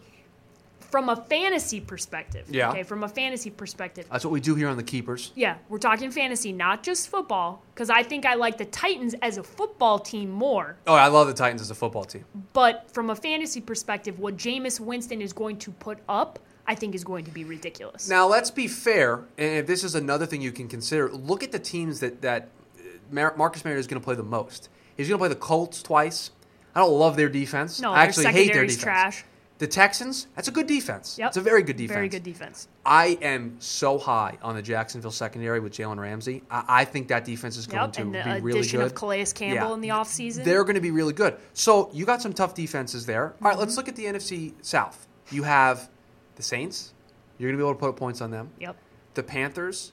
From 0.92 1.10
a 1.10 1.16
fantasy 1.16 1.82
perspective, 1.82 2.46
Yeah. 2.52 2.70
Okay, 2.70 2.84
from 2.84 3.04
a 3.04 3.08
fantasy 3.10 3.50
perspective, 3.50 4.06
That's 4.12 4.24
what 4.24 4.30
we 4.32 4.40
do 4.40 4.54
here 4.54 4.68
on 4.70 4.78
the 4.78 4.84
Keepers. 4.84 5.32
yeah, 5.34 5.56
we're 5.68 5.80
talking 5.80 6.12
fantasy, 6.12 6.52
not 6.54 6.84
just 6.84 7.10
football, 7.10 7.64
because 7.74 7.90
I 7.90 8.04
think 8.04 8.28
I 8.28 8.36
like 8.36 8.60
the 8.60 8.66
Titans 8.66 9.16
as 9.24 9.40
a 9.40 9.44
football 9.44 9.98
team 9.98 10.30
more. 10.30 10.76
Oh, 10.86 10.94
I 10.94 11.08
love 11.08 11.26
the 11.26 11.34
Titans 11.34 11.62
as 11.62 11.72
a 11.72 11.74
football 11.74 12.04
team. 12.04 12.26
But 12.54 12.92
from 12.94 13.10
a 13.10 13.16
fantasy 13.16 13.60
perspective, 13.60 14.20
what 14.20 14.38
Jameis 14.38 14.80
Winston 14.80 15.20
is 15.20 15.34
going 15.34 15.58
to 15.60 15.72
put 15.72 15.98
up, 16.08 16.38
I 16.68 16.76
think 16.76 16.96
is 16.96 17.04
going 17.04 17.26
to 17.26 17.32
be 17.32 17.44
ridiculous. 17.44 18.08
Now, 18.08 18.28
let's 18.28 18.50
be 18.52 18.68
fair, 18.68 19.26
and 19.38 19.58
if 19.60 19.68
this 19.68 19.84
is 19.84 19.96
another 19.96 20.26
thing 20.26 20.42
you 20.42 20.52
can 20.52 20.68
consider, 20.68 21.12
look 21.12 21.44
at 21.44 21.52
the 21.52 21.60
teams 21.60 22.00
that, 22.00 22.22
that 22.22 22.50
uh, 22.78 22.82
Mar- 23.12 23.36
Marcus 23.38 23.64
Mariota 23.66 23.80
is 23.80 23.88
going 23.88 24.00
to 24.02 24.04
play 24.06 24.16
the 24.16 24.24
most. 24.24 24.70
He's 24.96 25.08
going 25.10 25.18
to 25.18 25.22
play 25.22 25.30
the 25.30 25.36
Colts 25.36 25.84
twice. 25.84 26.32
I 26.76 26.80
don't 26.80 26.94
love 26.98 27.16
their 27.18 27.30
defense. 27.30 27.82
No, 27.82 27.92
I 27.92 28.04
actually 28.04 28.28
hate 28.28 28.54
their 28.54 28.64
defense. 28.66 28.82
trash. 28.82 29.26
The 29.60 29.68
Texans, 29.68 30.28
that's 30.36 30.48
a 30.48 30.52
good 30.52 30.68
defense. 30.68 31.18
Yep. 31.18 31.28
It's 31.30 31.38
a 31.38 31.42
very 31.42 31.62
good 31.64 31.78
defense. 31.78 31.94
Very 31.96 32.10
good 32.10 32.24
defense. 32.24 32.68
I 32.86 33.18
am 33.22 33.56
so 33.60 33.98
high 33.98 34.38
on 34.42 34.56
the 34.56 34.62
Jacksonville 34.62 35.12
secondary 35.12 35.60
with 35.60 35.72
Jalen 35.74 36.00
Ramsey. 36.00 36.42
I, 36.50 36.64
I 36.68 36.86
think 36.86 37.08
that 37.10 37.24
defense 37.24 37.56
is 37.56 37.68
going 37.68 37.84
Yep, 37.84 37.94
to 37.94 38.02
and 38.02 38.16
the 38.16 38.24
be 38.24 38.42
really 38.42 38.60
addition 38.60 38.80
good. 38.80 38.88
of 38.88 38.96
Calais 38.96 39.26
Campbell 39.34 39.68
Yeah. 39.70 39.74
in 39.76 39.82
the 39.82 39.90
offseason. 39.90 40.44
They're 40.44 40.64
going 40.64 40.76
to 40.76 40.82
be 40.82 40.92
really 40.92 41.14
good. 41.14 41.36
So 41.54 41.90
you 41.94 42.06
got 42.06 42.22
some 42.22 42.34
tough 42.34 42.56
defenses 42.56 43.06
there. 43.06 43.26
All 43.28 43.34
right, 43.42 43.52
Mm-hmm. 43.52 43.60
let's 43.60 43.78
look 43.78 43.88
at 43.88 43.96
the 43.96 44.06
NFC 44.06 44.54
South. 44.62 45.08
You 45.32 45.44
have 45.44 45.88
the 46.36 46.44
Saints. 46.44 46.94
You're 47.38 47.50
going 47.50 47.58
to 47.58 47.64
be 47.64 47.68
able 47.68 47.76
to 47.76 47.80
put 47.80 47.96
points 47.96 48.22
on 48.22 48.32
them. 48.32 48.50
Yep. 48.60 48.76
The 49.16 49.24
Panthers. 49.24 49.92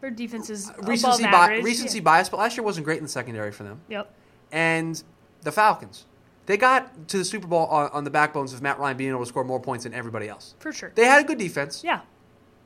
Their 0.00 0.10
defense 0.10 0.48
is 0.50 0.70
uh, 0.70 0.74
Recency, 0.82 1.22
above 1.24 1.32
bi- 1.32 1.44
average. 1.46 1.64
recency 1.64 1.98
Yeah. 1.98 2.04
bias, 2.04 2.28
but 2.28 2.38
last 2.38 2.56
year 2.56 2.64
wasn't 2.64 2.84
great 2.84 2.98
in 2.98 3.04
the 3.04 3.08
secondary 3.10 3.52
for 3.52 3.64
them. 3.64 3.80
Yep. 3.88 4.12
And 4.52 5.02
the 5.42 5.52
Falcons. 5.52 6.06
They 6.46 6.56
got 6.56 7.08
to 7.08 7.18
the 7.18 7.24
Super 7.24 7.46
Bowl 7.46 7.66
on, 7.66 7.90
on 7.92 8.04
the 8.04 8.10
backbones 8.10 8.52
of 8.52 8.62
Matt 8.62 8.78
Ryan 8.78 8.96
being 8.96 9.10
able 9.10 9.20
to 9.20 9.26
score 9.26 9.44
more 9.44 9.60
points 9.60 9.84
than 9.84 9.94
everybody 9.94 10.28
else. 10.28 10.54
For 10.58 10.72
sure. 10.72 10.92
They 10.94 11.04
had 11.04 11.22
a 11.22 11.26
good 11.26 11.38
defense. 11.38 11.82
yeah. 11.84 12.00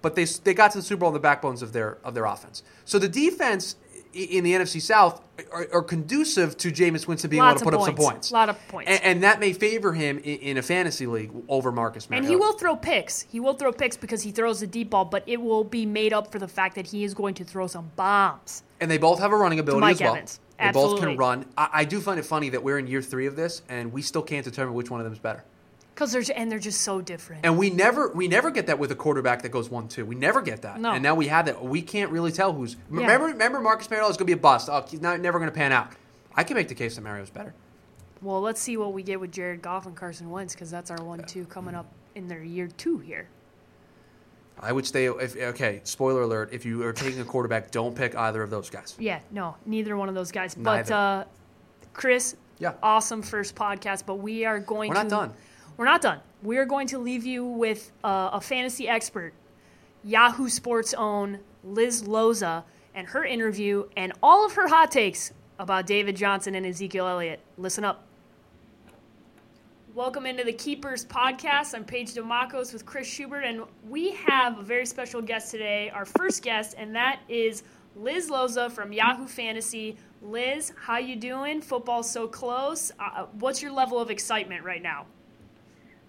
but 0.00 0.14
they 0.14 0.24
they 0.24 0.54
got 0.54 0.70
to 0.72 0.78
the 0.78 0.82
Super 0.84 1.00
Bowl 1.00 1.08
on 1.08 1.12
the 1.14 1.20
backbones 1.20 1.60
of 1.62 1.72
their 1.72 1.98
of 2.04 2.14
their 2.14 2.24
offense. 2.24 2.62
So 2.84 2.98
the 2.98 3.08
defense 3.08 3.76
in 4.14 4.44
the 4.44 4.52
NFC 4.52 4.80
South 4.80 5.20
are, 5.52 5.66
are 5.72 5.82
conducive 5.82 6.56
to 6.58 6.70
Jameis 6.70 7.06
Winston 7.06 7.30
being 7.30 7.42
Lots 7.42 7.62
able 7.62 7.72
to 7.72 7.76
put 7.78 7.88
up 7.90 7.96
points. 7.96 8.00
some 8.00 8.12
points. 8.12 8.30
A 8.30 8.34
Lot 8.34 8.48
of 8.48 8.68
points. 8.68 8.90
and, 8.90 9.02
and 9.02 9.22
that 9.24 9.40
may 9.40 9.52
favor 9.52 9.92
him 9.92 10.18
in, 10.18 10.38
in 10.38 10.56
a 10.58 10.62
fantasy 10.62 11.06
league 11.06 11.32
over 11.48 11.72
Marcus 11.72 12.08
Mariota. 12.08 12.26
And 12.26 12.30
he 12.30 12.36
will 12.36 12.52
throw 12.52 12.76
picks. 12.76 13.22
He 13.22 13.40
will 13.40 13.54
throw 13.54 13.72
picks 13.72 13.96
because 13.96 14.22
he 14.22 14.30
throws 14.30 14.60
the 14.60 14.66
deep 14.66 14.90
ball, 14.90 15.04
but 15.04 15.24
it 15.26 15.40
will 15.40 15.64
be 15.64 15.84
made 15.84 16.12
up 16.12 16.30
for 16.30 16.38
the 16.38 16.48
fact 16.48 16.76
that 16.76 16.86
he 16.86 17.04
is 17.04 17.14
going 17.14 17.34
to 17.34 17.44
throw 17.44 17.66
some 17.66 17.90
bombs. 17.96 18.62
And 18.80 18.90
they 18.90 18.98
both 18.98 19.18
have 19.18 19.32
a 19.32 19.36
running 19.36 19.58
ability 19.58 19.80
Mike 19.80 19.96
as 19.96 20.00
well. 20.00 20.14
Evans. 20.14 20.40
They 20.58 20.70
both 20.70 21.00
can 21.00 21.16
run. 21.16 21.46
I, 21.58 21.68
I 21.72 21.84
do 21.84 22.00
find 22.00 22.18
it 22.18 22.24
funny 22.24 22.48
that 22.50 22.62
we're 22.62 22.78
in 22.78 22.86
year 22.86 23.02
three 23.02 23.26
of 23.26 23.34
this, 23.34 23.62
and 23.68 23.92
we 23.92 24.02
still 24.02 24.22
can't 24.22 24.44
determine 24.44 24.74
which 24.74 24.90
one 24.90 25.00
of 25.00 25.04
them 25.04 25.12
is 25.12 25.18
better. 25.18 25.44
Because 25.94 26.10
they're 26.10 26.24
and 26.34 26.50
they're 26.50 26.58
just 26.58 26.80
so 26.80 27.00
different. 27.00 27.46
And 27.46 27.56
we 27.56 27.70
never 27.70 28.08
we 28.10 28.26
never 28.26 28.50
get 28.50 28.66
that 28.66 28.78
with 28.78 28.90
a 28.90 28.96
quarterback 28.96 29.42
that 29.42 29.50
goes 29.50 29.70
one 29.70 29.86
two. 29.86 30.04
We 30.04 30.16
never 30.16 30.42
get 30.42 30.62
that. 30.62 30.80
No. 30.80 30.90
And 30.92 31.02
now 31.02 31.14
we 31.14 31.28
have 31.28 31.46
that. 31.46 31.64
We 31.64 31.82
can't 31.82 32.10
really 32.10 32.32
tell 32.32 32.52
who's. 32.52 32.74
Yeah. 32.74 33.00
Remember 33.00 33.26
remember 33.26 33.60
Marcus 33.60 33.88
Mariota 33.88 34.10
is 34.10 34.16
going 34.16 34.26
to 34.26 34.34
be 34.34 34.38
a 34.38 34.42
bust. 34.42 34.68
Oh, 34.70 34.84
he's 34.88 35.00
not, 35.00 35.20
never 35.20 35.38
going 35.38 35.50
to 35.50 35.54
pan 35.54 35.70
out. 35.72 35.92
I 36.34 36.42
can 36.42 36.56
make 36.56 36.66
the 36.68 36.74
case 36.74 36.96
that 36.96 37.02
Mario's 37.02 37.30
better. 37.30 37.54
well, 38.20 38.40
let's 38.40 38.60
see 38.60 38.76
what 38.76 38.92
we 38.92 39.04
get 39.04 39.20
with 39.20 39.30
Jared 39.30 39.62
Goff 39.62 39.86
and 39.86 39.94
Carson 39.94 40.30
Wentz 40.30 40.52
because 40.54 40.68
that's 40.70 40.90
our 40.90 41.00
one-two 41.04 41.44
coming 41.44 41.76
up 41.76 41.86
in 42.16 42.26
their 42.26 42.42
year 42.42 42.66
two 42.76 42.98
here. 42.98 43.28
I 44.60 44.72
would 44.72 44.86
stay. 44.86 45.06
If 45.06 45.36
okay, 45.36 45.80
spoiler 45.84 46.22
alert: 46.22 46.50
if 46.52 46.64
you 46.64 46.82
are 46.84 46.92
taking 46.92 47.20
a 47.20 47.24
quarterback, 47.24 47.70
don't 47.70 47.94
pick 47.94 48.16
either 48.16 48.42
of 48.42 48.50
those 48.50 48.70
guys. 48.70 48.96
Yeah, 48.98 49.20
no, 49.30 49.56
neither 49.66 49.96
one 49.96 50.08
of 50.08 50.14
those 50.14 50.32
guys. 50.32 50.54
But 50.54 50.90
uh, 50.90 51.24
Chris, 51.92 52.36
Yeah. 52.58 52.74
awesome 52.82 53.22
first 53.22 53.54
podcast. 53.56 54.06
But 54.06 54.16
we 54.16 54.44
are 54.44 54.58
going. 54.60 54.88
We're 54.90 54.94
to, 54.96 55.02
not 55.02 55.10
done. 55.10 55.32
We're 55.76 55.86
not 55.86 56.02
done. 56.02 56.20
We 56.42 56.58
are 56.58 56.64
going 56.64 56.86
to 56.88 56.98
leave 56.98 57.26
you 57.26 57.44
with 57.44 57.90
uh, 58.04 58.30
a 58.32 58.40
fantasy 58.40 58.86
expert, 58.88 59.34
Yahoo 60.04 60.48
Sports' 60.48 60.94
own 60.94 61.40
Liz 61.64 62.04
Loza, 62.04 62.62
and 62.94 63.08
her 63.08 63.24
interview 63.24 63.88
and 63.96 64.12
all 64.22 64.46
of 64.46 64.52
her 64.52 64.68
hot 64.68 64.92
takes 64.92 65.32
about 65.58 65.88
David 65.88 66.14
Johnson 66.14 66.54
and 66.54 66.64
Ezekiel 66.64 67.08
Elliott. 67.08 67.40
Listen 67.58 67.84
up. 67.84 68.06
Welcome 69.96 70.26
into 70.26 70.44
the 70.44 70.52
Keepers 70.52 71.04
podcast. 71.04 71.74
I'm 71.74 71.84
Paige 71.84 72.14
Dimakos 72.14 72.72
with 72.72 72.86
Chris 72.86 73.08
Schubert, 73.08 73.44
and 73.44 73.62
we 73.88 74.12
have 74.12 74.58
a 74.60 74.62
very 74.62 74.86
special 74.86 75.22
guest 75.22 75.50
today, 75.50 75.90
our 75.90 76.04
first 76.04 76.44
guest, 76.44 76.76
and 76.78 76.94
that 76.94 77.18
is 77.28 77.64
Liz 77.96 78.30
Loza 78.30 78.70
from 78.70 78.92
Yahoo 78.92 79.26
Fantasy. 79.26 79.96
Liz, 80.22 80.72
how 80.80 80.98
you 80.98 81.16
doing? 81.16 81.60
Football's 81.60 82.08
so 82.08 82.28
close. 82.28 82.92
Uh, 83.00 83.26
what's 83.40 83.60
your 83.60 83.72
level 83.72 83.98
of 83.98 84.10
excitement 84.10 84.62
right 84.64 84.82
now? 84.82 85.06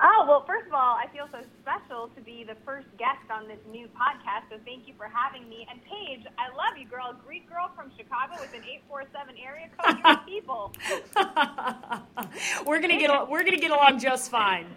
Oh, 0.02 0.26
well, 0.28 0.44
first 0.46 0.68
of 0.68 0.74
all, 0.74 1.00
I 1.00 1.08
feel 1.14 1.28
so 1.32 1.40
special 1.64 2.10
to 2.16 2.22
be 2.22 2.44
the 2.44 2.56
first 2.66 2.88
guest 3.00 3.24
on 3.32 3.48
this 3.48 3.60
new 3.72 3.88
podcast, 3.96 4.52
so 4.52 4.58
thank 4.66 4.88
you 4.88 4.94
for 4.98 5.08
having 5.08 5.48
me. 5.48 5.66
And 5.72 5.80
Paige, 5.84 6.28
I 6.38 6.52
love 6.52 6.78
you, 6.78 6.86
girl. 6.86 7.16
Greek 7.26 7.48
girl 7.50 7.72
from 7.76 7.92
Chicago 7.96 8.34
with 8.42 8.52
an 8.52 8.68
847 8.92 9.36
area 9.40 9.72
code. 9.72 9.96
You're 10.04 10.18
people. 10.28 10.74
we're 12.68 12.82
gonna 12.82 13.00
get 13.00 13.10
al- 13.10 13.28
we're 13.28 13.46
gonna 13.46 13.56
get 13.58 13.72
along 13.72 14.00
just 14.00 14.30
fine. 14.30 14.68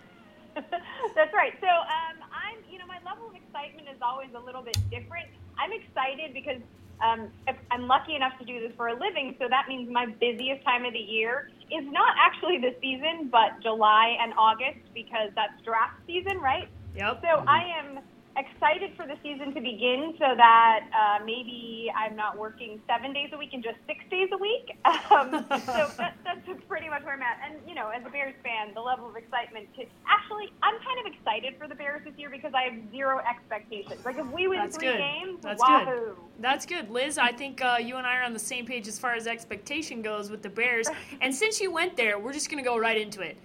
That's 0.54 1.34
right. 1.34 1.54
So, 1.60 1.66
um, 1.66 2.22
I'm, 2.30 2.58
you 2.70 2.78
know, 2.78 2.86
my 2.86 2.98
level 3.04 3.28
of 3.28 3.34
excitement 3.34 3.88
is 3.90 3.98
always 4.00 4.30
a 4.36 4.40
little 4.40 4.62
bit 4.62 4.78
different. 4.88 5.26
I'm 5.58 5.72
excited 5.72 6.32
because 6.32 6.62
um, 7.00 7.28
if 7.46 7.56
I'm 7.70 7.86
lucky 7.86 8.14
enough 8.14 8.32
to 8.38 8.44
do 8.44 8.60
this 8.60 8.72
for 8.76 8.88
a 8.88 8.94
living, 8.94 9.36
so 9.38 9.46
that 9.48 9.68
means 9.68 9.90
my 9.90 10.06
busiest 10.06 10.64
time 10.64 10.84
of 10.84 10.92
the 10.92 10.98
year 10.98 11.50
is 11.70 11.84
not 11.90 12.14
actually 12.18 12.58
the 12.58 12.74
season, 12.80 13.28
but 13.30 13.60
July 13.62 14.16
and 14.20 14.32
August 14.38 14.80
because 14.94 15.30
that's 15.34 15.54
draft 15.64 15.94
season, 16.06 16.38
right? 16.40 16.68
Yep. 16.96 17.22
So 17.22 17.44
I 17.46 17.62
am 17.78 18.00
excited 18.38 18.92
for 18.96 19.06
the 19.06 19.16
season 19.22 19.52
to 19.54 19.60
begin 19.60 20.14
so 20.18 20.34
that 20.36 20.80
uh, 20.94 21.24
maybe 21.24 21.90
I'm 21.94 22.16
not 22.16 22.38
working 22.38 22.80
seven 22.86 23.12
days 23.12 23.30
a 23.32 23.38
week 23.38 23.50
and 23.52 23.62
just 23.62 23.76
six 23.86 24.00
days 24.10 24.28
a 24.32 24.38
week. 24.38 24.76
Um, 25.08 25.30
so 25.64 25.90
that, 25.96 26.16
that's 26.22 26.46
pretty 26.68 26.88
much 26.88 27.02
where 27.02 27.14
I'm 27.14 27.22
at. 27.22 27.38
And, 27.44 27.56
you 27.66 27.74
know, 27.74 27.88
as 27.88 28.04
a 28.04 28.10
Bears 28.10 28.34
fan, 28.42 28.74
the 28.74 28.80
level 28.80 29.08
of 29.08 29.16
excitement 29.16 29.66
to 29.76 29.84
actually, 30.06 30.52
I'm 30.62 30.74
kind 30.74 31.00
of 31.00 31.12
excited 31.12 31.54
for 31.58 31.66
the 31.66 31.74
Bears 31.74 32.02
this 32.04 32.12
year 32.18 32.28
because 32.28 32.52
I 32.54 32.64
have 32.64 32.90
zero 32.90 33.20
expectations. 33.20 34.04
Like, 34.04 34.18
if 34.18 34.26
we 34.26 34.48
win 34.48 34.58
That's 34.58 34.76
three 34.76 34.88
good. 34.88 34.98
games, 34.98 35.38
That's 35.42 35.60
wahoo. 35.60 35.84
good. 35.86 36.16
That's 36.40 36.66
good, 36.66 36.90
Liz. 36.90 37.16
I 37.16 37.32
think 37.32 37.62
uh, 37.62 37.76
you 37.80 37.96
and 37.96 38.06
I 38.06 38.18
are 38.18 38.22
on 38.22 38.32
the 38.34 38.38
same 38.38 38.66
page 38.66 38.86
as 38.86 38.98
far 38.98 39.14
as 39.14 39.26
expectation 39.26 40.02
goes 40.02 40.30
with 40.30 40.42
the 40.42 40.50
Bears. 40.50 40.88
And 41.20 41.34
since 41.34 41.60
you 41.60 41.72
went 41.72 41.96
there, 41.96 42.18
we're 42.18 42.32
just 42.32 42.50
gonna 42.50 42.62
go 42.62 42.78
right 42.78 43.00
into 43.00 43.20
it. 43.22 43.36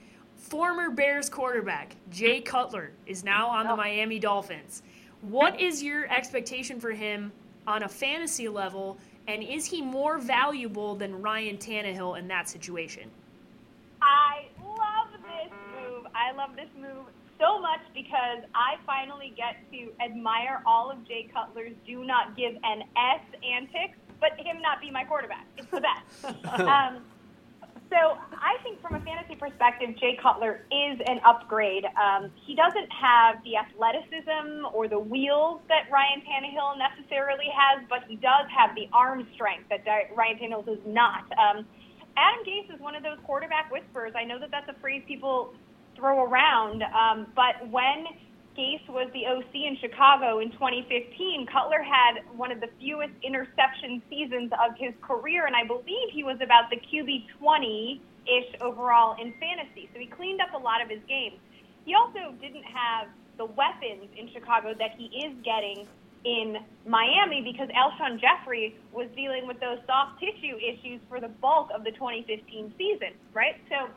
Former 0.44 0.90
Bears 0.90 1.30
quarterback 1.30 1.96
Jay 2.12 2.42
Cutler 2.42 2.92
is 3.06 3.24
now 3.24 3.48
on 3.48 3.66
the 3.66 3.72
Oh. 3.72 3.78
Miami 3.78 4.20
Dolphins. 4.20 4.84
What 5.22 5.60
is 5.60 5.82
your 5.82 6.06
expectation 6.12 6.82
for 6.82 6.92
him 6.92 7.32
on 7.66 7.84
a 7.84 7.88
fantasy 7.90 8.50
level, 8.50 8.98
and 9.28 9.42
is 9.42 9.66
he 9.66 9.82
more 9.82 10.18
valuable 10.18 10.96
than 10.96 11.22
Ryan 11.22 11.58
Tannehill 11.58 12.20
in 12.20 12.28
that 12.28 12.50
situation? 12.50 13.10
I 14.02 14.48
love 14.62 15.14
this 15.14 15.54
move. 15.80 16.08
I 16.14 16.34
love 16.34 16.58
this 16.58 16.70
move 16.78 17.06
so 17.40 17.58
much 17.62 17.80
because 17.94 18.44
I 18.54 18.76
finally 18.86 19.34
get 19.38 19.56
to 19.72 19.94
admire 20.04 20.62
all 20.66 20.92
of 20.92 21.08
Jay 21.08 21.30
Cutler's 21.34 21.74
do 21.88 22.04
not 22.04 22.36
give 22.36 22.56
an 22.64 22.84
S 22.98 23.22
antics, 23.50 23.98
but 24.20 24.34
him 24.38 24.62
not 24.62 24.82
be 24.82 24.92
my 24.92 25.06
quarterback. 25.06 25.48
It's 25.58 25.72
the 25.72 25.82
best. 25.82 26.46
um, 26.60 26.98
so 27.94 28.18
I 28.34 28.58
think 28.64 28.82
from 28.82 28.96
a 28.96 29.02
fantasy 29.06 29.36
perspective, 29.36 29.94
Jay 30.02 30.18
Cutler 30.18 30.66
is 30.74 30.98
an 31.06 31.22
upgrade. 31.24 31.86
Um, 31.94 32.32
he 32.44 32.56
doesn't 32.56 32.90
have 32.90 33.38
the 33.46 33.54
athleticism 33.56 34.66
or 34.74 34.88
the 34.90 34.98
wheels 34.98 35.62
that 35.70 35.86
Ryan 35.94 36.26
Tannehill 36.26 36.82
necessarily 36.82 37.54
has, 37.54 37.86
but 37.88 38.02
he 38.10 38.16
does 38.16 38.50
have 38.50 38.74
the 38.74 38.90
arm 38.92 39.28
strength 39.36 39.70
that 39.70 39.86
Ryan 40.18 40.38
Tannehill 40.42 40.66
does 40.66 40.82
not. 40.88 41.30
Um, 41.38 41.66
Adam 42.18 42.42
Gase 42.46 42.74
is 42.74 42.82
one 42.82 42.96
of 42.96 43.04
those 43.04 43.18
quarterback 43.26 43.72
whisperers. 43.72 44.14
I 44.16 44.24
know 44.24 44.40
that 44.40 44.50
that's 44.50 44.70
a 44.70 44.80
phrase 44.82 45.04
people 45.08 45.54
throw 45.96 46.26
around, 46.26 46.82
um, 46.82 47.28
but 47.36 47.70
when 47.70 48.06
Gase 48.58 48.88
was 48.88 49.10
the 49.14 49.26
OC 49.26 49.54
in 49.56 49.78
Chicago 49.82 50.40
in 50.40 50.52
2015, 50.52 51.48
Cutler 51.48 51.82
had 51.82 52.22
one 52.38 52.52
of 52.52 52.62
the 52.62 52.70
fewest 52.80 53.14
interception 53.24 54.02
seasons 54.10 54.52
of 54.54 54.78
his 54.78 54.94
career, 55.02 55.48
and 55.48 55.56
I 55.56 55.66
believe 55.66 56.14
he 56.14 56.24
was 56.24 56.38
about 56.38 56.70
the 56.70 56.78
QB 56.78 57.26
20 57.40 58.02
ish 58.26 58.62
overall 58.62 59.18
in 59.20 59.34
fantasy. 59.42 59.90
So 59.94 60.00
he 60.00 60.06
cleaned 60.06 60.40
up 60.40 60.54
a 60.54 60.62
lot 60.62 60.82
of 60.82 60.90
his 60.90 61.02
games. 61.10 61.42
He 61.86 61.96
also 61.96 62.32
didn't 62.40 62.64
have 62.64 63.10
the 63.38 63.46
weapons 63.46 64.08
in 64.16 64.30
Chicago 64.32 64.74
that 64.78 64.96
he 64.98 65.10
is 65.26 65.34
getting 65.44 65.88
in 66.24 66.58
Miami 66.88 67.42
because 67.42 67.68
Alshon 67.76 68.22
Jeffery 68.22 68.78
was 68.94 69.08
dealing 69.16 69.48
with 69.48 69.60
those 69.60 69.80
soft 69.86 70.20
tissue 70.20 70.56
issues 70.62 71.02
for 71.10 71.20
the 71.20 71.28
bulk 71.28 71.70
of 71.76 71.84
the 71.84 71.92
2015 71.92 72.74
season, 72.78 73.12
right? 73.34 73.60
So 73.68 73.90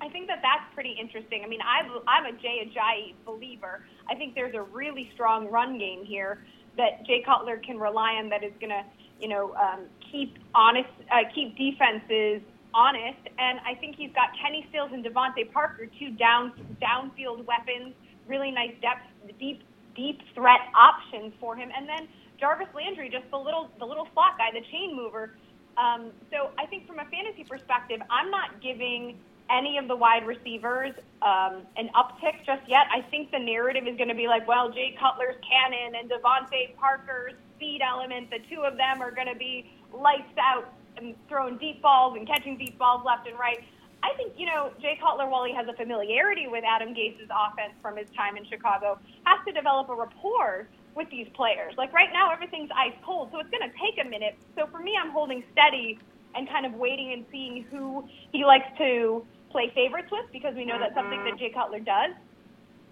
I 0.00 0.08
think 0.08 0.28
that 0.28 0.40
that's 0.42 0.72
pretty 0.74 0.94
interesting. 1.00 1.42
I 1.44 1.48
mean, 1.48 1.60
I'm, 1.62 1.90
I'm 2.06 2.26
a 2.26 2.38
Jay 2.38 2.62
Ajayi 2.66 3.14
believer. 3.26 3.84
I 4.08 4.14
think 4.14 4.34
there's 4.34 4.54
a 4.54 4.62
really 4.62 5.10
strong 5.14 5.50
run 5.50 5.78
game 5.78 6.04
here 6.04 6.44
that 6.76 7.04
Jay 7.06 7.22
Cutler 7.24 7.58
can 7.58 7.78
rely 7.78 8.14
on 8.14 8.28
that 8.28 8.44
is 8.44 8.52
going 8.60 8.70
to, 8.70 8.84
you 9.20 9.28
know, 9.28 9.54
um, 9.54 9.86
keep 10.10 10.38
honest, 10.54 10.88
uh, 11.10 11.26
keep 11.34 11.56
defenses 11.56 12.40
honest. 12.74 13.18
And 13.38 13.58
I 13.66 13.74
think 13.80 13.96
he's 13.96 14.12
got 14.14 14.30
Kenny 14.40 14.66
Stills 14.70 14.90
and 14.92 15.04
DeVante 15.04 15.50
Parker, 15.52 15.86
two 15.98 16.10
down 16.10 16.52
downfield 16.80 17.44
weapons, 17.46 17.94
really 18.26 18.50
nice 18.50 18.74
depth, 18.80 19.02
deep 19.38 19.62
deep 19.96 20.20
threat 20.34 20.70
options 20.78 21.32
for 21.40 21.56
him. 21.56 21.70
And 21.76 21.88
then 21.88 22.06
Jarvis 22.38 22.68
Landry, 22.74 23.10
just 23.10 23.28
the 23.30 23.38
little 23.38 23.68
the 23.78 23.84
little 23.84 24.06
slot 24.14 24.38
guy, 24.38 24.54
the 24.54 24.64
chain 24.70 24.94
mover. 24.94 25.34
Um, 25.76 26.10
so 26.30 26.50
I 26.58 26.66
think 26.66 26.86
from 26.86 26.98
a 26.98 27.04
fantasy 27.06 27.44
perspective, 27.44 27.98
I'm 28.10 28.30
not 28.30 28.62
giving 28.62 29.18
any 29.50 29.78
of 29.78 29.88
the 29.88 29.96
wide 29.96 30.26
receivers 30.26 30.92
um, 31.22 31.66
an 31.76 31.90
uptick 31.96 32.44
just 32.44 32.62
yet. 32.68 32.86
I 32.94 33.02
think 33.10 33.30
the 33.30 33.38
narrative 33.38 33.86
is 33.86 33.96
going 33.96 34.08
to 34.08 34.14
be 34.14 34.28
like, 34.28 34.46
well, 34.46 34.70
Jay 34.70 34.96
Cutler's 35.00 35.36
cannon 35.42 35.98
and 35.98 36.10
DeVante 36.10 36.76
Parker's 36.76 37.34
speed 37.56 37.80
element, 37.82 38.30
the 38.30 38.38
two 38.54 38.62
of 38.62 38.76
them 38.76 39.02
are 39.02 39.10
going 39.10 39.26
to 39.26 39.38
be 39.38 39.70
lights 39.92 40.36
out 40.38 40.72
and 40.96 41.14
throwing 41.28 41.58
deep 41.58 41.82
balls 41.82 42.16
and 42.16 42.26
catching 42.26 42.56
deep 42.56 42.78
balls 42.78 43.02
left 43.04 43.26
and 43.26 43.38
right. 43.38 43.64
I 44.02 44.14
think, 44.16 44.34
you 44.36 44.46
know, 44.46 44.70
Jay 44.80 44.98
Cutler, 45.00 45.28
while 45.28 45.44
he 45.44 45.52
has 45.54 45.66
a 45.66 45.72
familiarity 45.72 46.46
with 46.46 46.62
Adam 46.64 46.94
Gase's 46.94 47.28
offense 47.34 47.74
from 47.82 47.96
his 47.96 48.06
time 48.16 48.36
in 48.36 48.44
Chicago, 48.44 48.98
has 49.24 49.44
to 49.46 49.52
develop 49.52 49.88
a 49.88 49.94
rapport 49.94 50.68
with 50.94 51.10
these 51.10 51.26
players. 51.34 51.74
Like 51.76 51.92
right 51.92 52.10
now, 52.12 52.30
everything's 52.30 52.70
ice 52.76 52.94
cold, 53.04 53.30
so 53.32 53.40
it's 53.40 53.50
going 53.50 53.68
to 53.68 53.74
take 53.78 54.04
a 54.04 54.08
minute. 54.08 54.36
So 54.56 54.66
for 54.70 54.78
me, 54.78 54.94
I'm 55.00 55.10
holding 55.10 55.42
steady 55.52 55.98
and 56.34 56.48
kind 56.48 56.66
of 56.66 56.74
waiting 56.74 57.12
and 57.12 57.24
seeing 57.32 57.64
who 57.70 58.04
he 58.32 58.44
likes 58.44 58.66
to 58.78 59.26
play 59.50 59.72
favorites 59.74 60.08
with 60.10 60.26
because 60.32 60.54
we 60.54 60.64
know 60.64 60.78
that's 60.78 60.94
something 60.94 61.22
that 61.24 61.38
Jay 61.38 61.50
Cutler 61.50 61.80
does. 61.80 62.12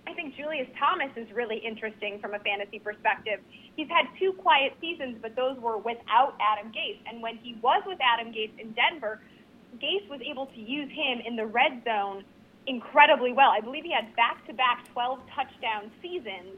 I 0.07 0.14
think 0.14 0.37
Julius 0.37 0.69
Thomas 0.79 1.11
is 1.16 1.27
really 1.35 1.59
interesting 1.59 2.21
from 2.21 2.35
a 2.35 2.38
fantasy 2.38 2.79
perspective. 2.79 3.40
He's 3.75 3.88
had 3.88 4.07
two 4.19 4.33
quiet 4.35 4.75
seasons, 4.81 5.19
but 5.21 5.35
those 5.35 5.59
were 5.59 5.79
without 5.79 6.38
Adam 6.40 6.73
Gase. 6.73 6.99
And 7.07 7.21
when 7.21 7.37
he 7.38 7.59
was 7.61 7.83
with 7.87 7.99
Adam 8.01 8.33
Gase 8.33 8.57
in 8.59 8.73
Denver, 8.73 9.21
Gase 9.83 10.09
was 10.09 10.21
able 10.23 10.47
to 10.47 10.61
use 10.61 10.90
him 10.92 11.21
in 11.27 11.35
the 11.35 11.45
red 11.45 11.83
zone 11.85 12.25
incredibly 12.66 13.33
well. 13.33 13.51
I 13.51 13.61
believe 13.61 13.85
he 13.85 13.92
had 13.92 14.14
back 14.14 14.47
to 14.47 14.55
back 14.55 14.87
12 14.92 15.21
touchdown 15.35 15.90
seasons. 16.01 16.55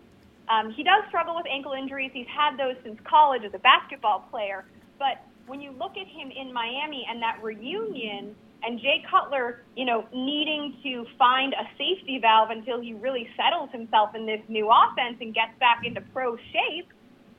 Um, 0.48 0.72
he 0.72 0.82
does 0.82 1.04
struggle 1.08 1.34
with 1.34 1.46
ankle 1.50 1.72
injuries. 1.72 2.10
He's 2.12 2.28
had 2.28 2.58
those 2.58 2.76
since 2.82 2.98
college 3.04 3.42
as 3.44 3.52
a 3.54 3.58
basketball 3.58 4.26
player. 4.30 4.64
But 4.98 5.24
when 5.46 5.60
you 5.60 5.72
look 5.72 5.96
at 5.96 6.06
him 6.06 6.30
in 6.30 6.52
Miami 6.52 7.06
and 7.08 7.20
that 7.22 7.42
reunion, 7.42 8.34
and 8.62 8.80
Jay 8.80 9.04
Cutler, 9.08 9.62
you 9.76 9.84
know, 9.84 10.06
needing 10.12 10.76
to 10.82 11.06
find 11.16 11.54
a 11.54 11.64
safety 11.78 12.18
valve 12.20 12.50
until 12.50 12.80
he 12.80 12.94
really 12.94 13.28
settles 13.36 13.70
himself 13.70 14.14
in 14.14 14.26
this 14.26 14.40
new 14.48 14.68
offense 14.68 15.18
and 15.20 15.34
gets 15.34 15.56
back 15.60 15.82
into 15.84 16.00
pro 16.12 16.36
shape, 16.36 16.88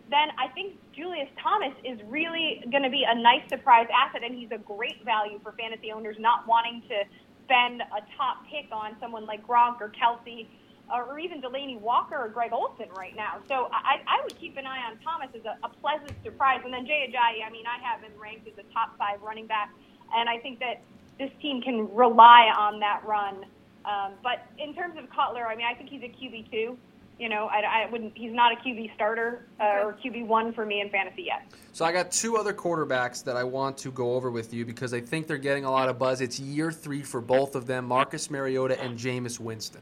then 0.09 0.29
I 0.39 0.47
think 0.53 0.75
Julius 0.95 1.29
Thomas 1.41 1.73
is 1.83 1.99
really 2.07 2.63
going 2.71 2.83
to 2.83 2.89
be 2.89 3.05
a 3.07 3.15
nice 3.15 3.47
surprise 3.49 3.87
asset, 3.93 4.23
and 4.23 4.35
he's 4.35 4.51
a 4.51 4.57
great 4.57 5.03
value 5.05 5.39
for 5.43 5.51
fantasy 5.53 5.91
owners 5.91 6.15
not 6.19 6.47
wanting 6.47 6.81
to 6.89 7.03
spend 7.45 7.81
a 7.81 8.01
top 8.17 8.45
pick 8.49 8.67
on 8.71 8.95
someone 8.99 9.25
like 9.25 9.45
Gronk 9.45 9.81
or 9.81 9.91
Kelce 9.91 10.47
uh, 10.91 11.03
or 11.05 11.19
even 11.19 11.41
Delanie 11.41 11.79
Walker 11.79 12.17
or 12.17 12.29
Greg 12.29 12.51
Olsen 12.53 12.89
right 12.97 13.15
now. 13.15 13.37
So 13.47 13.69
I, 13.71 14.01
I 14.07 14.21
would 14.23 14.37
keep 14.39 14.57
an 14.57 14.65
eye 14.65 14.81
on 14.89 14.97
Thomas 14.99 15.29
as 15.35 15.45
a, 15.45 15.57
a 15.63 15.69
pleasant 15.69 16.13
surprise. 16.23 16.61
And 16.63 16.73
then 16.73 16.85
Jay 16.85 17.09
Ajayi, 17.09 17.45
I 17.45 17.51
mean, 17.51 17.65
I 17.65 17.77
have 17.85 18.01
him 18.01 18.11
ranked 18.21 18.47
as 18.47 18.53
a 18.57 18.73
top 18.73 18.97
five 18.97 19.21
running 19.21 19.47
back, 19.47 19.73
and 20.15 20.29
I 20.29 20.37
think 20.39 20.59
that 20.59 20.81
this 21.19 21.29
team 21.41 21.61
can 21.61 21.93
rely 21.93 22.51
on 22.57 22.79
that 22.79 23.01
run. 23.05 23.45
Um, 23.85 24.13
but 24.23 24.45
in 24.57 24.73
terms 24.73 24.97
of 24.97 25.09
Cutler, 25.09 25.45
I 25.45 25.55
mean, 25.55 25.67
I 25.69 25.75
think 25.75 25.89
he's 25.89 26.01
a 26.01 26.07
QB 26.07 26.49
two. 26.49 26.77
You 27.19 27.27
know, 27.27 27.47
I, 27.47 27.83
I 27.85 27.89
wouldn't. 27.91 28.17
He's 28.17 28.31
not 28.31 28.53
a 28.53 28.55
QB 28.55 28.95
starter 28.95 29.45
uh, 29.59 29.81
or 29.83 29.97
QB 30.03 30.25
one 30.25 30.53
for 30.53 30.65
me 30.65 30.79
in 30.79 30.89
fantasy 30.89 31.23
yet. 31.23 31.45
So 31.73 31.83
I 31.83 31.91
got 31.91 32.11
two 32.11 32.37
other 32.37 32.53
quarterbacks 32.53 33.23
that 33.25 33.35
I 33.35 33.43
want 33.43 33.77
to 33.79 33.91
go 33.91 34.15
over 34.15 34.31
with 34.31 34.53
you 34.53 34.65
because 34.65 34.93
I 34.93 35.01
think 35.01 35.27
they're 35.27 35.37
getting 35.37 35.65
a 35.65 35.71
lot 35.71 35.89
of 35.89 35.99
buzz. 35.99 36.21
It's 36.21 36.39
year 36.39 36.71
three 36.71 37.01
for 37.01 37.19
both 37.19 37.55
of 37.55 37.67
them: 37.67 37.85
Marcus 37.85 38.31
Mariota 38.31 38.79
and 38.81 38.97
Jameis 38.97 39.37
Winston. 39.37 39.81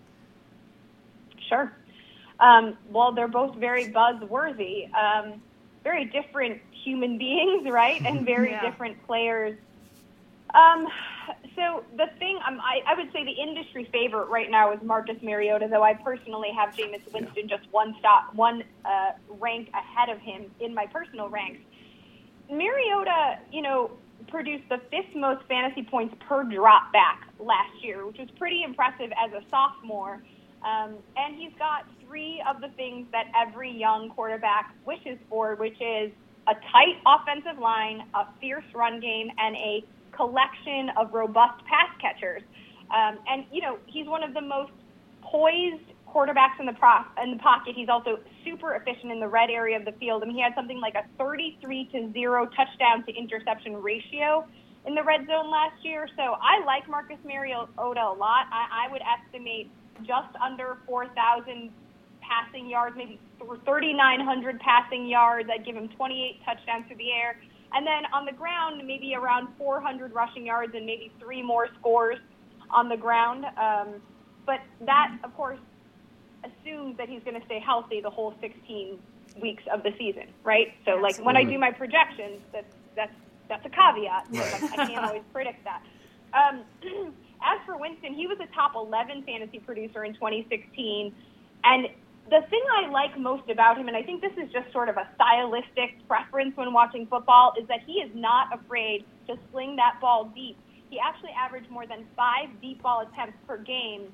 Sure. 1.47 1.71
Um, 2.39 2.76
well, 2.89 3.12
they're 3.12 3.28
both 3.28 3.56
very 3.56 3.86
buzzworthy. 3.86 4.91
Um, 4.95 5.41
very 5.84 6.06
different 6.06 6.60
human 6.71 7.17
beings, 7.19 7.69
right? 7.69 8.02
And 8.02 8.26
very 8.26 8.52
yeah. 8.52 8.67
different 8.67 9.06
players. 9.06 9.58
Um, 10.54 10.88
so 11.56 11.84
the 11.98 12.06
thing, 12.20 12.40
um, 12.48 12.60
I, 12.62 12.82
I 12.92 12.96
would 12.96 13.12
say 13.12 13.24
the 13.26 13.32
industry 13.32 13.90
favorite 13.92 14.28
right 14.30 14.50
now 14.50 14.72
is 14.72 14.80
Marcus 14.82 15.18
Mariota, 15.22 15.68
though 15.70 15.84
I 15.84 15.94
personally 15.94 16.50
have 16.58 16.74
Jameis 16.74 17.02
Winston 17.14 17.48
just 17.50 17.64
one 17.72 17.96
stop, 18.00 18.34
one 18.34 18.64
uh, 18.86 19.12
rank 19.40 19.70
ahead 19.74 20.10
of 20.10 20.20
him 20.20 20.46
in 20.60 20.74
my 20.74 20.86
personal 20.86 21.30
ranks. 21.30 21.60
Mariota, 22.50 23.40
you 23.52 23.62
know, 23.62 23.92
produced 24.30 24.64
the 24.70 24.80
fifth 24.90 25.16
most 25.16 25.46
fantasy 25.48 25.84
points 25.84 26.16
per 26.28 26.44
drop 26.44 26.92
back 26.94 27.28
last 27.40 27.84
year, 27.84 28.06
which 28.06 28.18
was 28.18 28.30
pretty 28.38 28.64
impressive 28.64 29.12
as 29.18 29.32
a 29.34 29.42
sophomore. 29.50 30.22
Um, 30.66 30.96
and 31.16 31.36
he's 31.36 31.54
got 31.60 31.86
three 32.06 32.42
of 32.50 32.62
the 32.62 32.70
things 32.70 33.06
that 33.12 33.26
every 33.36 33.72
young 33.72 34.10
quarterback 34.10 34.74
wishes 34.86 35.18
for, 35.30 35.56
which 35.56 35.80
is 35.82 36.12
a 36.48 36.54
tight 36.72 36.98
offensive 37.06 37.60
line, 37.62 38.04
a 38.14 38.26
fierce 38.40 38.66
run 38.74 39.00
game, 39.00 39.30
and 39.38 39.56
a 39.56 39.84
collection 40.17 40.89
of 40.97 41.13
robust 41.13 41.63
pass 41.65 41.93
catchers. 42.01 42.41
Um, 42.91 43.19
and 43.27 43.45
you 43.51 43.62
know, 43.62 43.77
he's 43.86 44.08
one 44.08 44.23
of 44.23 44.34
the 44.34 44.41
most 44.41 44.71
poised 45.21 45.86
quarterbacks 46.08 46.60
in 46.60 46.65
the 46.65 46.73
pro- 46.73 47.06
in 47.21 47.32
the 47.32 47.41
pocket. 47.43 47.75
He's 47.75 47.89
also 47.89 48.19
super 48.43 48.75
efficient 48.75 49.12
in 49.12 49.19
the 49.19 49.27
red 49.27 49.49
area 49.49 49.77
of 49.77 49.86
the 49.86 49.91
field. 49.93 50.23
I 50.23 50.25
mean, 50.25 50.36
he 50.36 50.41
had 50.41 50.56
something 50.56 50.80
like 50.80 50.95
a 50.95 51.06
33 51.17 51.89
to 51.93 52.12
zero 52.13 52.47
touchdown 52.56 53.06
to 53.06 53.13
interception 53.13 53.75
ratio 53.75 54.47
in 54.88 54.95
the 54.95 55.03
red 55.03 55.27
zone 55.27 55.51
last 55.51 55.84
year. 55.84 56.08
So 56.15 56.39
I 56.39 56.63
like 56.65 56.89
Marcus 56.89 57.19
Mariota 57.25 57.69
a 57.77 58.15
lot. 58.15 58.47
I, 58.51 58.88
I 58.88 58.91
would 58.91 59.01
estimate 59.03 59.69
just 60.08 60.34
under 60.41 60.77
4,000 60.88 61.69
passing 62.23 62.69
yards, 62.69 62.95
maybe 62.97 63.19
3,900 63.39 64.60
passing 64.60 65.08
yards. 65.08 65.49
I'd 65.51 65.65
give 65.65 65.75
him 65.75 65.89
28 65.89 66.39
touchdowns 66.45 66.88
through 66.88 66.97
the 66.97 67.12
air. 67.12 67.39
And 67.73 67.86
then 67.86 68.03
on 68.13 68.25
the 68.25 68.32
ground, 68.32 68.82
maybe 68.86 69.13
around 69.15 69.49
400 69.58 70.13
rushing 70.13 70.45
yards 70.45 70.73
and 70.75 70.86
maybe 70.86 71.12
three 71.19 71.41
more 71.41 71.67
scores 71.80 72.17
on 72.69 72.89
the 72.89 72.97
ground. 72.97 73.45
Um, 73.58 74.01
but 74.45 74.62
that, 74.86 75.17
of 75.23 75.36
course, 75.36 75.60
assumes 76.43 76.97
that 76.97 77.10
he's 77.10 77.21
going 77.23 77.39
to 77.39 77.45
stay 77.45 77.60
healthy 77.60 78.01
the 78.01 78.10
whole 78.10 78.34
16 78.39 78.97
weeks 79.41 79.63
of 79.71 79.84
the 79.84 79.91
season, 79.97 80.27
right? 80.43 80.67
So, 80.86 80.91
Absolutely. 80.91 81.01
like 81.01 81.25
when 81.25 81.38
I 81.38 81.43
do 81.43 81.60
my 81.60 81.71
projections, 81.71 82.41
that's 82.53 82.73
that's 82.95 83.13
that's 83.49 83.65
a 83.65 83.69
caveat. 83.69 84.27
Right. 84.32 84.80
I 84.80 84.88
can't 84.88 85.06
always 85.06 85.23
predict 85.34 85.63
that. 85.63 85.84
Um, 86.34 86.63
as 87.41 87.60
for 87.65 87.77
Winston, 87.77 88.13
he 88.13 88.27
was 88.27 88.38
a 88.41 88.53
top 88.53 88.73
11 88.75 89.23
fantasy 89.23 89.60
producer 89.60 90.03
in 90.03 90.13
2016, 90.13 91.13
and 91.63 91.88
the 92.30 92.42
thing 92.50 92.62
I 92.84 92.90
like 92.90 93.18
most 93.18 93.50
about 93.50 93.78
him, 93.78 93.88
and 93.88 93.96
I 93.96 94.04
think 94.04 94.22
this 94.22 94.34
is 94.34 94.52
just 94.52 94.72
sort 94.74 94.90
of 94.90 94.98
a 94.98 95.08
stylistic 95.16 95.96
preference 96.08 96.56
when 96.56 96.74
watching 96.74 97.08
football, 97.08 97.54
is 97.60 97.68
that 97.68 97.80
he 97.86 97.94
is 98.04 98.12
not 98.13 98.48
afraid 98.54 99.06
to 99.28 99.36
sling 99.52 99.76
that 99.78 100.00
ball 100.02 100.32
deep. 100.36 100.58
He 100.90 101.00
actually 101.00 101.32
averaged 101.32 101.70
more 101.70 101.88
than 101.88 102.06
five 102.16 102.50
deep 102.62 102.82
ball 102.82 103.08
attempts 103.08 103.38
per 103.48 103.58
game. 103.58 104.12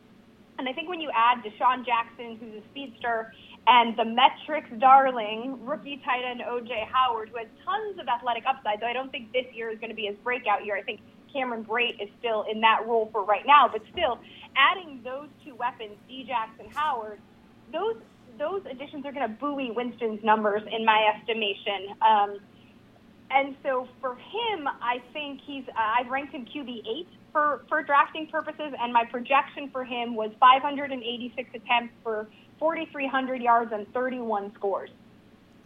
And 0.60 0.69
I 0.69 0.73
think 0.73 0.89
when 0.89 1.02
you 1.02 1.10
add 1.13 1.43
DeSean 1.43 1.86
Jackson, 1.86 2.38
who's 2.38 2.62
a 2.62 2.65
speedster, 2.69 3.34
and 3.65 3.97
the 3.97 4.06
metrics 4.06 4.69
darling, 4.80 5.58
rookie 5.65 6.02
tight 6.06 6.23
end 6.23 6.41
OJ 6.41 6.86
Howard, 6.91 7.30
who 7.30 7.38
has 7.38 7.47
tons 7.65 7.97
of 7.99 8.08
athletic 8.08 8.43
upside, 8.47 8.80
though 8.80 8.88
I 8.88 8.93
don't 8.93 9.12
think 9.12 9.32
this 9.32 9.45
year 9.54 9.71
is 9.71 9.80
going 9.80 9.89
to 9.89 9.95
be 9.95 10.06
his 10.06 10.17
breakout 10.23 10.65
year. 10.65 10.78
I 10.78 10.84
think 10.84 10.99
Cameron 11.32 11.65
Brate 11.65 12.02
is 12.02 12.10
still 12.19 12.45
in 12.52 12.62
that 12.62 12.86
role 12.86 13.10
for 13.12 13.23
right 13.26 13.45
now, 13.47 13.67
but 13.71 13.82
still, 13.91 14.19
adding 14.56 15.02
those 15.04 15.28
two 15.43 15.56
weapons, 15.56 15.97
D. 16.08 16.26
Jackson 16.28 16.67
Howard, 16.76 17.19
those 17.73 17.97
those 18.39 18.62
additions 18.69 19.05
are 19.05 19.12
going 19.12 19.27
to 19.27 19.36
buoy 19.36 19.71
Winston's 19.71 20.23
numbers 20.23 20.63
in 20.71 20.86
my 20.86 21.13
estimation. 21.15 21.95
Um, 22.01 22.39
and 23.29 23.55
so 23.63 23.88
for 23.99 24.15
him, 24.15 24.67
I 24.67 25.01
think 25.12 25.41
he's 25.45 25.67
uh, 25.69 25.99
I've 25.99 26.09
ranked 26.09 26.33
him 26.33 26.45
QB 26.45 26.88
eight 26.88 27.07
for 27.31 27.63
for 27.67 27.83
drafting 27.83 28.27
purposes, 28.27 28.73
and 28.79 28.93
my 28.93 29.05
projection 29.05 29.69
for 29.71 29.83
him 29.83 30.15
was 30.15 30.31
586 30.39 31.49
attempts 31.53 31.93
for 32.03 32.27
4,300 32.59 33.41
yards 33.41 33.71
and 33.73 33.91
31 33.93 34.53
scores. 34.55 34.89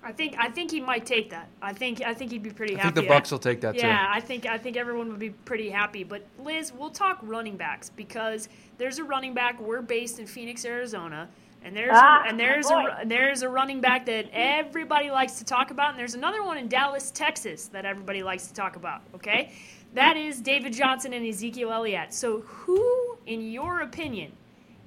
I 0.03 0.11
think 0.13 0.35
I 0.39 0.49
think 0.49 0.71
he 0.71 0.79
might 0.79 1.05
take 1.05 1.29
that. 1.31 1.49
I 1.61 1.73
think 1.73 2.01
I 2.01 2.13
think 2.13 2.31
he'd 2.31 2.43
be 2.43 2.51
pretty 2.51 2.75
I 2.75 2.81
happy. 2.81 3.01
think 3.01 3.07
the 3.07 3.13
Bucs 3.13 3.31
will 3.31 3.39
take 3.39 3.61
that 3.61 3.75
yeah, 3.75 3.81
too. 3.81 3.87
Yeah, 3.87 4.07
I 4.09 4.21
think 4.21 4.45
I 4.45 4.57
think 4.57 4.77
everyone 4.77 5.09
would 5.09 5.19
be 5.19 5.31
pretty 5.31 5.69
happy. 5.69 6.03
But 6.03 6.25
Liz, 6.39 6.71
we'll 6.71 6.91
talk 6.91 7.19
running 7.21 7.57
backs 7.57 7.89
because 7.89 8.47
there's 8.77 8.99
a 8.99 9.03
running 9.03 9.33
back. 9.33 9.59
We're 9.59 9.81
based 9.81 10.19
in 10.19 10.27
Phoenix, 10.27 10.63
Arizona. 10.63 11.27
And 11.63 11.75
there's 11.75 11.91
ah, 11.93 12.23
a, 12.23 12.29
and 12.29 12.39
there's 12.39 12.69
a 12.69 13.03
there's 13.05 13.41
a 13.41 13.49
running 13.49 13.81
back 13.81 14.05
that 14.05 14.27
everybody 14.31 15.11
likes 15.11 15.39
to 15.39 15.43
talk 15.43 15.71
about, 15.71 15.89
and 15.91 15.99
there's 15.99 16.13
another 16.13 16.43
one 16.43 16.57
in 16.57 16.67
Dallas, 16.67 17.11
Texas 17.11 17.65
that 17.67 17.83
everybody 17.83 18.23
likes 18.23 18.47
to 18.47 18.53
talk 18.53 18.75
about. 18.75 19.01
Okay, 19.15 19.51
that 19.93 20.15
is 20.15 20.39
David 20.39 20.73
Johnson 20.73 21.13
and 21.13 21.25
Ezekiel 21.25 21.71
Elliott. 21.71 22.13
So, 22.13 22.41
who, 22.41 23.17
in 23.25 23.51
your 23.51 23.81
opinion, 23.81 24.31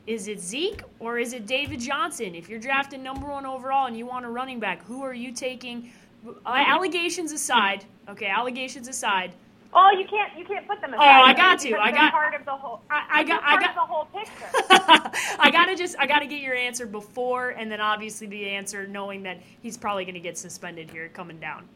is 0.06 0.28
it 0.28 0.40
Zeke 0.40 0.83
or 0.98 1.18
is 1.18 1.33
it 1.33 1.46
David 1.46 1.80
Johnson? 1.80 2.35
If 2.35 2.48
you're 2.48 2.59
drafting 2.59 3.02
number 3.02 3.28
one 3.28 3.44
overall 3.44 3.87
and 3.87 3.96
you 3.96 4.06
want 4.06 4.24
a 4.24 4.30
running 4.30 4.61
back, 4.61 4.85
who 4.85 5.02
are 5.02 5.14
you 5.14 5.33
taking? 5.33 5.90
Uh, 6.26 6.35
allegations 6.46 7.33
aside, 7.33 7.85
okay, 8.09 8.26
allegations 8.26 8.88
aside. 8.88 9.33
Oh, 9.72 9.90
you 9.96 10.06
can't 10.06 10.37
you 10.37 10.44
can't 10.44 10.66
put 10.66 10.80
them 10.80 10.94
aside. 10.94 11.02
Oh, 11.02 11.24
I 11.24 11.33
got 11.33 11.61
to. 11.61 11.76
I 11.78 11.92
got 11.92 12.12
part 12.12 12.35
of 12.35 12.44
the 12.44 12.56
whole. 12.56 12.80
I, 12.90 13.06
I 13.20 13.24
got. 13.24 13.42
I 13.44 13.61
got 13.61 13.74
the 13.74 13.80
whole 13.80 14.06
picture. 14.06 14.50
I 15.38 15.50
gotta 15.52 15.76
just. 15.76 15.96
I 15.98 16.06
gotta 16.06 16.26
get 16.26 16.40
your 16.40 16.54
answer 16.54 16.87
before, 16.87 17.50
and 17.50 17.70
then 17.70 17.80
obviously 17.80 18.26
the 18.26 18.48
answer, 18.48 18.87
knowing 18.87 19.22
that 19.24 19.40
he's 19.62 19.76
probably 19.76 20.04
gonna 20.04 20.18
get 20.20 20.37
suspended 20.37 20.90
here 20.90 21.09
coming 21.09 21.38
down. 21.38 21.68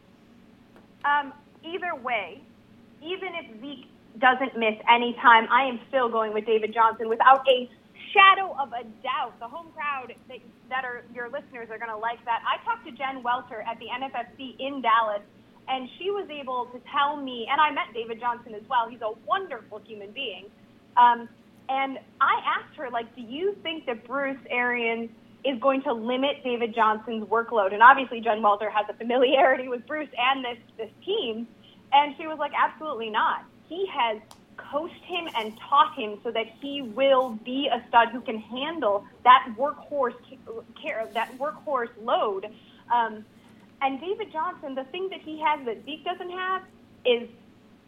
Um. 1.05 1.33
Either 1.63 1.95
way, 1.95 2.41
even 3.01 3.29
if 3.33 3.61
Zeke 3.61 3.87
doesn't 4.19 4.57
miss 4.57 4.75
any 4.89 5.13
time, 5.21 5.47
I 5.51 5.63
am 5.63 5.79
still 5.87 6.09
going 6.09 6.33
with 6.33 6.45
David 6.45 6.73
Johnson 6.73 7.09
without 7.09 7.47
a 7.47 7.69
shadow 8.13 8.55
of 8.59 8.71
a 8.71 8.83
doubt, 9.03 9.37
the 9.39 9.47
home 9.47 9.67
crowd 9.75 10.13
that, 10.29 10.39
that 10.69 10.85
are 10.85 11.03
your 11.13 11.29
listeners 11.29 11.69
are 11.69 11.77
going 11.77 11.91
to 11.91 11.97
like 11.97 12.23
that. 12.25 12.41
I 12.47 12.63
talked 12.63 12.85
to 12.85 12.91
Jen 12.91 13.23
Welter 13.23 13.61
at 13.61 13.77
the 13.79 13.87
NFFC 13.87 14.55
in 14.59 14.81
Dallas, 14.81 15.21
and 15.67 15.89
she 15.97 16.11
was 16.11 16.29
able 16.29 16.65
to 16.67 16.79
tell 16.91 17.17
me, 17.17 17.47
and 17.51 17.59
I 17.59 17.71
met 17.71 17.93
David 17.93 18.19
Johnson 18.19 18.53
as 18.53 18.63
well. 18.69 18.87
He's 18.89 19.01
a 19.01 19.11
wonderful 19.25 19.81
human 19.85 20.11
being. 20.11 20.45
Um, 20.97 21.27
and 21.67 21.97
I 22.21 22.41
asked 22.45 22.77
her, 22.77 22.89
like, 22.89 23.13
do 23.15 23.21
you 23.21 23.55
think 23.63 23.85
that 23.87 24.05
Bruce 24.07 24.37
Arians 24.49 25.09
is 25.43 25.59
going 25.59 25.81
to 25.83 25.93
limit 25.93 26.43
David 26.43 26.75
Johnson's 26.75 27.25
workload? 27.25 27.73
And 27.73 27.81
obviously, 27.81 28.21
Jen 28.21 28.41
Welter 28.41 28.69
has 28.69 28.85
a 28.89 28.93
familiarity 28.93 29.67
with 29.67 29.85
Bruce 29.87 30.09
and 30.17 30.45
this 30.45 30.57
this 30.77 30.91
team, 31.05 31.47
and 31.91 32.15
she 32.17 32.27
was 32.27 32.37
like, 32.37 32.51
absolutely 32.55 33.09
not. 33.09 33.45
He 33.67 33.87
has 33.87 34.21
coached 34.57 35.03
him 35.03 35.27
and 35.35 35.57
taught 35.57 35.95
him 35.95 36.19
so 36.23 36.31
that 36.31 36.45
he 36.61 36.81
will 36.81 37.31
be 37.43 37.69
a 37.71 37.83
stud 37.87 38.09
who 38.09 38.21
can 38.21 38.39
handle 38.39 39.05
that 39.23 39.47
workhorse 39.57 40.15
care, 40.81 41.07
that 41.13 41.35
workhorse 41.37 41.89
load. 42.01 42.47
Um, 42.93 43.25
and 43.81 43.99
David 43.99 44.31
Johnson, 44.31 44.75
the 44.75 44.85
thing 44.91 45.09
that 45.09 45.21
he 45.21 45.41
has 45.43 45.65
that 45.65 45.83
Zeke 45.85 46.03
doesn't 46.03 46.31
have 46.31 46.63
is 47.05 47.29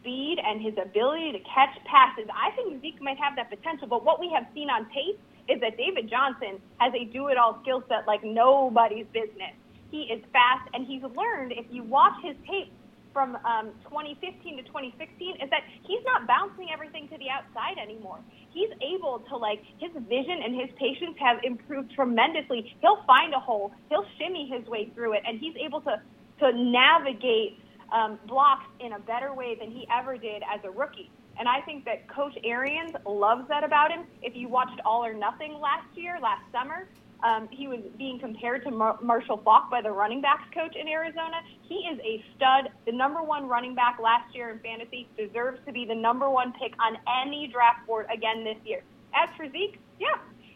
speed 0.01 0.37
and 0.43 0.61
his 0.61 0.73
ability 0.77 1.31
to 1.33 1.39
catch 1.39 1.75
passes. 1.85 2.25
I 2.31 2.55
think 2.55 2.81
Zeke 2.81 3.01
might 3.01 3.17
have 3.17 3.35
that 3.35 3.49
potential, 3.49 3.87
but 3.87 4.05
what 4.05 4.19
we 4.19 4.29
have 4.33 4.45
seen 4.53 4.69
on 4.69 4.85
tape 4.89 5.19
is 5.49 5.59
that 5.61 5.77
David 5.77 6.09
Johnson 6.09 6.61
has 6.77 6.93
a 6.93 7.05
do-it-all 7.05 7.59
skill 7.61 7.83
set 7.87 8.05
like 8.05 8.23
nobody's 8.23 9.07
business. 9.13 9.55
He 9.91 10.03
is 10.03 10.21
fast, 10.33 10.69
and 10.73 10.85
he's 10.85 11.01
learned. 11.03 11.53
If 11.53 11.65
you 11.71 11.83
watch 11.83 12.21
his 12.21 12.35
tape 12.45 12.71
from 13.17 13.33
um, 13.49 13.73
2015 13.89 14.57
to 14.57 14.63
2016 14.69 15.41
is 15.41 15.49
that 15.49 15.65
he's 15.81 16.05
not 16.05 16.27
bouncing 16.27 16.69
everything 16.71 17.09
to 17.09 17.17
the 17.17 17.33
outside 17.33 17.81
anymore. 17.81 18.19
He's 18.53 18.69
able 18.77 19.25
to 19.29 19.35
like 19.37 19.57
his 19.79 19.89
vision 20.05 20.37
and 20.45 20.53
his 20.53 20.69
patience 20.77 21.17
have 21.17 21.41
improved 21.41 21.89
tremendously. 21.95 22.77
He'll 22.79 23.01
find 23.07 23.33
a 23.33 23.39
hole, 23.39 23.73
he'll 23.89 24.05
shimmy 24.19 24.45
his 24.45 24.67
way 24.67 24.91
through 24.93 25.13
it, 25.13 25.23
and 25.25 25.39
he's 25.39 25.55
able 25.57 25.81
to 25.81 25.99
to 26.41 26.53
navigate 26.53 27.57
um, 27.91 28.19
blocks 28.27 28.69
in 28.79 28.93
a 28.93 28.99
better 28.99 29.33
way 29.33 29.57
than 29.59 29.71
he 29.71 29.87
ever 29.91 30.15
did 30.15 30.43
as 30.43 30.59
a 30.63 30.69
rookie. 30.69 31.09
And 31.39 31.49
I 31.49 31.61
think 31.61 31.85
that 31.85 32.07
Coach 32.07 32.37
Arians 32.43 32.91
loves 33.03 33.47
that 33.47 33.63
about 33.63 33.91
him. 33.91 34.05
If 34.21 34.35
you 34.35 34.47
watched 34.47 34.79
All 34.85 35.03
or 35.03 35.13
Nothing 35.13 35.59
last 35.59 35.89
year, 35.95 36.19
last 36.21 36.43
summer, 36.51 36.87
um, 37.23 37.47
he 37.51 37.67
was 37.67 37.79
being 37.97 38.19
compared 38.19 38.63
to 38.65 38.71
Mar- 38.71 38.99
Marshall 39.01 39.41
Faulk 39.43 39.69
by 39.71 39.81
the 39.81 39.91
running 39.91 40.21
backs 40.21 40.47
coach 40.53 40.75
in 40.75 40.87
Arizona. 40.87 41.41
He 41.67 41.75
is 41.75 41.99
a 41.99 42.23
stud, 42.35 42.69
the 42.85 42.91
number 42.91 43.23
one 43.23 43.47
running 43.47 43.73
back 43.73 43.97
last 44.01 44.33
year 44.35 44.51
in 44.51 44.59
fantasy, 44.59 45.07
deserves 45.17 45.59
to 45.65 45.71
be 45.71 45.85
the 45.85 45.95
number 45.95 46.29
one 46.29 46.53
pick 46.53 46.73
on 46.79 46.97
any 47.25 47.47
draft 47.47 47.85
board 47.87 48.05
again 48.13 48.43
this 48.43 48.57
year. 48.65 48.83
As 49.15 49.29
for 49.35 49.49
Zeke, 49.51 49.79
yeah, 49.99 50.07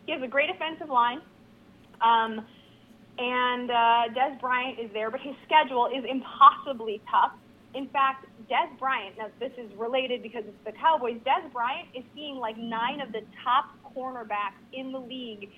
he 0.05 0.11
has 0.11 0.21
a 0.21 0.27
great 0.27 0.49
offensive 0.49 0.89
line. 0.89 1.21
Um, 2.01 2.45
and 3.17 3.69
uh, 3.69 4.13
Dez 4.15 4.39
Bryant 4.39 4.79
is 4.79 4.89
there, 4.93 5.11
but 5.11 5.19
his 5.19 5.35
schedule 5.45 5.87
is 5.87 6.05
impossibly 6.09 7.01
tough. 7.09 7.33
In 7.73 7.87
fact, 7.89 8.25
Dez 8.49 8.77
Bryant, 8.79 9.17
now 9.17 9.27
this 9.39 9.51
is 9.57 9.71
related 9.77 10.21
because 10.21 10.43
it's 10.45 10.65
the 10.65 10.73
Cowboys, 10.73 11.17
Dez 11.25 11.51
Bryant 11.53 11.87
is 11.95 12.03
seeing 12.13 12.35
like 12.35 12.57
nine 12.57 12.99
of 13.01 13.11
the 13.11 13.21
top 13.43 13.71
cornerbacks 13.95 14.59
in 14.73 14.91
the 14.91 14.99
league 14.99 15.49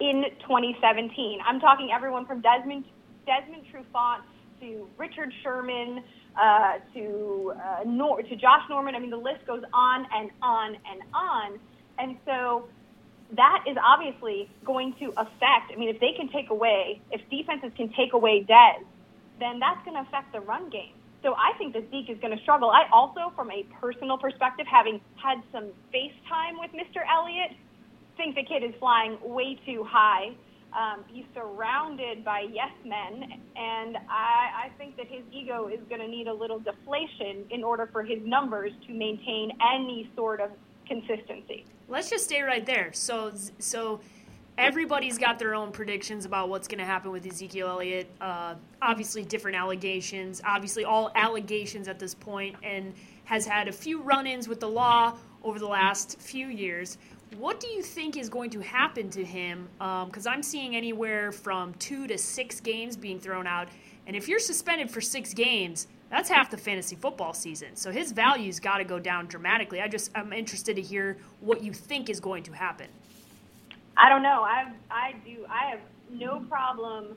in 0.00 0.24
2017. 0.40 1.40
I'm 1.46 1.60
talking 1.60 1.90
everyone 1.94 2.26
from 2.26 2.40
Desmond 2.40 2.84
Desmond 3.26 3.64
Trufant 3.72 4.22
to 4.60 4.88
Richard 4.96 5.32
Sherman 5.42 6.02
uh, 6.40 6.74
to 6.94 7.52
uh, 7.56 7.84
Nor- 7.86 8.22
to 8.22 8.36
Josh 8.36 8.62
Norman. 8.68 8.94
I 8.94 8.98
mean, 8.98 9.10
the 9.10 9.16
list 9.16 9.46
goes 9.46 9.62
on 9.72 10.06
and 10.14 10.30
on 10.42 10.74
and 10.74 11.02
on. 11.12 11.58
And 11.98 12.16
so 12.24 12.68
that 13.32 13.64
is 13.66 13.76
obviously 13.82 14.48
going 14.64 14.94
to 15.00 15.12
affect. 15.16 15.72
I 15.72 15.76
mean, 15.76 15.88
if 15.88 16.00
they 16.00 16.12
can 16.16 16.28
take 16.28 16.50
away, 16.50 17.00
if 17.10 17.20
defenses 17.30 17.72
can 17.76 17.92
take 17.94 18.12
away 18.12 18.46
Dez, 18.48 18.84
then 19.40 19.58
that's 19.58 19.84
going 19.84 19.96
to 19.96 20.08
affect 20.08 20.32
the 20.32 20.40
run 20.40 20.70
game. 20.70 20.92
So 21.22 21.34
I 21.34 21.56
think 21.58 21.72
that 21.74 21.90
Zeke 21.90 22.10
is 22.10 22.18
going 22.20 22.36
to 22.36 22.40
struggle. 22.42 22.70
I 22.70 22.84
also, 22.92 23.32
from 23.34 23.50
a 23.50 23.64
personal 23.80 24.16
perspective, 24.16 24.66
having 24.70 25.00
had 25.16 25.42
some 25.50 25.70
FaceTime 25.92 26.60
with 26.60 26.70
Mr. 26.70 27.02
Elliott, 27.10 27.50
think 28.16 28.34
the 28.34 28.44
kid 28.44 28.62
is 28.62 28.74
flying 28.78 29.18
way 29.22 29.58
too 29.66 29.84
high. 29.84 30.34
Um, 30.76 31.04
he's 31.08 31.24
surrounded 31.34 32.24
by 32.24 32.46
yes 32.52 32.72
men, 32.84 33.40
and 33.56 33.96
I, 34.10 34.66
I 34.66 34.70
think 34.76 34.96
that 34.98 35.06
his 35.06 35.22
ego 35.32 35.68
is 35.68 35.80
going 35.88 36.00
to 36.00 36.08
need 36.08 36.26
a 36.26 36.34
little 36.34 36.58
deflation 36.58 37.44
in 37.50 37.64
order 37.64 37.88
for 37.90 38.02
his 38.02 38.18
numbers 38.24 38.72
to 38.86 38.92
maintain 38.92 39.52
any 39.74 40.10
sort 40.14 40.40
of 40.40 40.50
consistency. 40.86 41.64
Let's 41.88 42.10
just 42.10 42.24
stay 42.24 42.42
right 42.42 42.66
there. 42.66 42.92
So, 42.92 43.32
so 43.58 44.00
everybody's 44.58 45.16
got 45.16 45.38
their 45.38 45.54
own 45.54 45.72
predictions 45.72 46.26
about 46.26 46.48
what's 46.50 46.68
going 46.68 46.80
to 46.80 46.84
happen 46.84 47.10
with 47.10 47.26
Ezekiel 47.26 47.68
Elliott. 47.68 48.10
Uh, 48.20 48.56
obviously, 48.82 49.24
different 49.24 49.56
allegations. 49.56 50.42
Obviously, 50.44 50.84
all 50.84 51.10
allegations 51.14 51.88
at 51.88 51.98
this 51.98 52.14
point, 52.14 52.54
and 52.62 52.92
has 53.24 53.46
had 53.46 53.66
a 53.68 53.72
few 53.72 54.02
run-ins 54.02 54.46
with 54.46 54.60
the 54.60 54.68
law 54.68 55.16
over 55.42 55.58
the 55.58 55.66
last 55.66 56.20
few 56.20 56.48
years. 56.48 56.98
What 57.38 57.60
do 57.60 57.68
you 57.68 57.82
think 57.82 58.16
is 58.16 58.30
going 58.30 58.50
to 58.50 58.60
happen 58.60 59.10
to 59.10 59.24
him? 59.24 59.68
Because 59.78 60.26
um, 60.26 60.32
I'm 60.32 60.42
seeing 60.42 60.74
anywhere 60.74 61.32
from 61.32 61.74
two 61.74 62.06
to 62.06 62.16
six 62.16 62.60
games 62.60 62.96
being 62.96 63.20
thrown 63.20 63.46
out. 63.46 63.68
And 64.06 64.16
if 64.16 64.26
you're 64.26 64.38
suspended 64.38 64.90
for 64.90 65.02
six 65.02 65.34
games, 65.34 65.86
that's 66.10 66.30
half 66.30 66.50
the 66.50 66.56
fantasy 66.56 66.96
football 66.96 67.34
season. 67.34 67.74
So 67.74 67.90
his 67.90 68.12
value's 68.12 68.58
got 68.58 68.78
to 68.78 68.84
go 68.84 68.98
down 68.98 69.26
dramatically. 69.26 69.82
I 69.82 69.88
just 69.88 70.10
I'm 70.14 70.32
interested 70.32 70.76
to 70.76 70.82
hear 70.82 71.18
what 71.40 71.62
you 71.62 71.72
think 71.74 72.08
is 72.08 72.20
going 72.20 72.42
to 72.44 72.52
happen. 72.52 72.86
I 73.98 74.08
don't 74.08 74.22
know. 74.22 74.42
I 74.42 74.72
I 74.90 75.14
do. 75.24 75.44
I 75.50 75.70
have 75.70 75.80
no 76.10 76.40
problem 76.40 77.16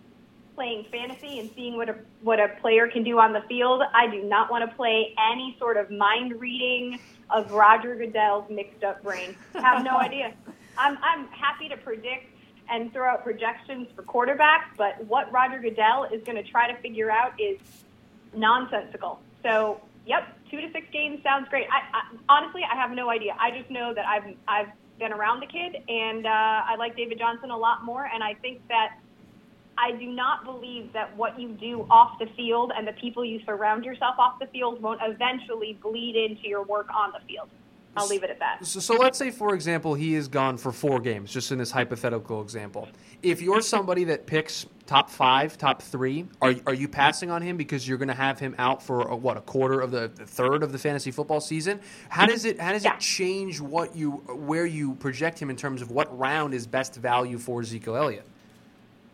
playing 0.56 0.86
fantasy 0.92 1.40
and 1.40 1.50
seeing 1.56 1.78
what 1.78 1.88
a 1.88 1.96
what 2.24 2.40
a 2.40 2.50
player 2.60 2.88
can 2.88 3.04
do 3.04 3.20
on 3.20 3.32
the 3.32 3.42
field. 3.48 3.84
I 3.94 4.08
do 4.08 4.24
not 4.24 4.52
want 4.52 4.70
to 4.70 4.76
play 4.76 5.14
any 5.32 5.56
sort 5.60 5.78
of 5.78 5.92
mind 5.92 6.42
reading 6.42 7.00
of 7.30 7.52
Roger 7.52 7.96
Goodell's 7.96 8.50
mixed 8.50 8.84
up 8.84 9.04
brain. 9.04 9.36
Have 9.54 9.84
no 9.84 9.98
idea. 10.00 10.34
I'm 10.78 10.98
I'm 11.02 11.28
happy 11.28 11.70
to 11.70 11.78
predict 11.78 12.28
and 12.70 12.94
throw 12.94 13.10
out 13.10 13.24
projections 13.24 13.88
for 13.96 14.04
quarterbacks, 14.04 14.70
but 14.78 15.04
what 15.06 15.32
Roger 15.32 15.60
Goodell 15.60 16.06
is 16.14 16.24
going 16.24 16.36
to 16.36 16.50
try 16.50 16.72
to 16.72 16.80
figure 16.82 17.10
out 17.10 17.34
is 17.40 17.58
nonsensical. 18.36 19.20
So, 19.44 19.82
yep, 20.06 20.38
two 20.52 20.62
to 20.62 20.72
six 20.72 20.88
games 20.92 21.24
sounds 21.24 21.48
great. 21.50 21.68
I, 21.72 21.98
I 21.98 22.18
honestly, 22.30 22.62
I 22.72 22.76
have 22.76 22.92
no 22.92 23.10
idea. 23.10 23.36
I 23.40 23.52
just 23.52 23.70
know 23.70 23.94
that 23.94 24.06
I've 24.06 24.36
I've 24.48 24.70
been 25.00 25.14
around 25.14 25.40
the 25.40 25.48
kid, 25.48 25.78
and 25.88 26.26
uh, 26.26 26.30
I 26.30 26.76
like 26.78 26.96
David 26.96 27.18
Johnson 27.18 27.52
a 27.52 27.58
lot 27.58 27.84
more, 27.86 28.06
and 28.06 28.24
I 28.24 28.34
think 28.36 28.68
that 28.68 28.98
I 29.80 29.94
do 29.94 30.08
not 30.08 30.44
believe 30.44 30.92
that 30.94 31.16
what 31.16 31.40
you 31.40 31.50
do 31.50 31.88
off 31.90 32.20
the 32.20 32.28
field 32.36 32.72
and 32.76 32.86
the 32.88 32.92
people 32.94 33.24
you 33.24 33.40
surround 33.46 33.86
yourself 33.86 34.16
off 34.20 34.38
the 34.40 34.48
field 34.48 34.82
won't 34.82 35.00
eventually 35.02 35.78
bleed 35.82 36.16
into 36.16 36.48
your 36.48 36.64
work 36.64 36.88
on 36.94 37.14
the 37.14 37.26
field. 37.26 37.50
I'll 37.96 38.08
leave 38.08 38.24
it 38.24 38.30
at 38.30 38.40
that. 38.40 38.66
So, 38.66 38.80
so, 38.80 38.96
let's 38.96 39.18
say, 39.18 39.32
for 39.32 39.56
example, 39.56 39.94
he 39.94 40.16
is 40.16 40.28
gone 40.28 40.58
for 40.58 40.72
four 40.72 41.00
games, 41.00 41.32
just 41.32 41.52
in 41.52 41.58
this 41.58 41.72
hypothetical 41.72 42.42
example. 42.42 42.88
If 43.24 43.42
you're 43.42 43.62
somebody 43.62 44.04
that 44.06 44.28
picks 44.28 44.68
top 44.86 45.10
five, 45.10 45.58
top 45.58 45.82
three, 45.82 46.28
are, 46.42 46.54
are 46.68 46.74
you 46.74 46.88
passing 46.88 47.32
on 47.32 47.42
him 47.42 47.58
because 47.58 47.88
you're 47.88 47.98
going 47.98 48.10
to 48.10 48.14
have 48.14 48.40
him 48.40 48.54
out 48.58 48.84
for 48.84 49.02
a, 49.08 49.16
what 49.16 49.38
a 49.38 49.42
quarter 49.42 49.82
of 49.82 49.92
the, 49.92 50.12
the, 50.14 50.26
third 50.26 50.62
of 50.62 50.72
the 50.72 50.78
fantasy 50.78 51.10
football 51.10 51.42
season? 51.42 51.80
How 52.10 52.26
does 52.26 52.46
it 52.46 52.60
how 52.60 52.72
does 52.72 52.86
yeah. 52.86 52.94
it 52.94 53.00
change 53.00 53.60
what 53.60 53.96
you 53.96 54.12
where 54.12 54.66
you 54.66 54.94
project 54.96 55.40
him 55.40 55.50
in 55.50 55.56
terms 55.56 55.82
of 55.82 55.90
what 55.90 56.16
round 56.18 56.54
is 56.54 56.68
best 56.68 56.96
value 56.96 57.38
for 57.38 57.62
Ezekiel 57.62 57.96
Elliott? 57.96 58.26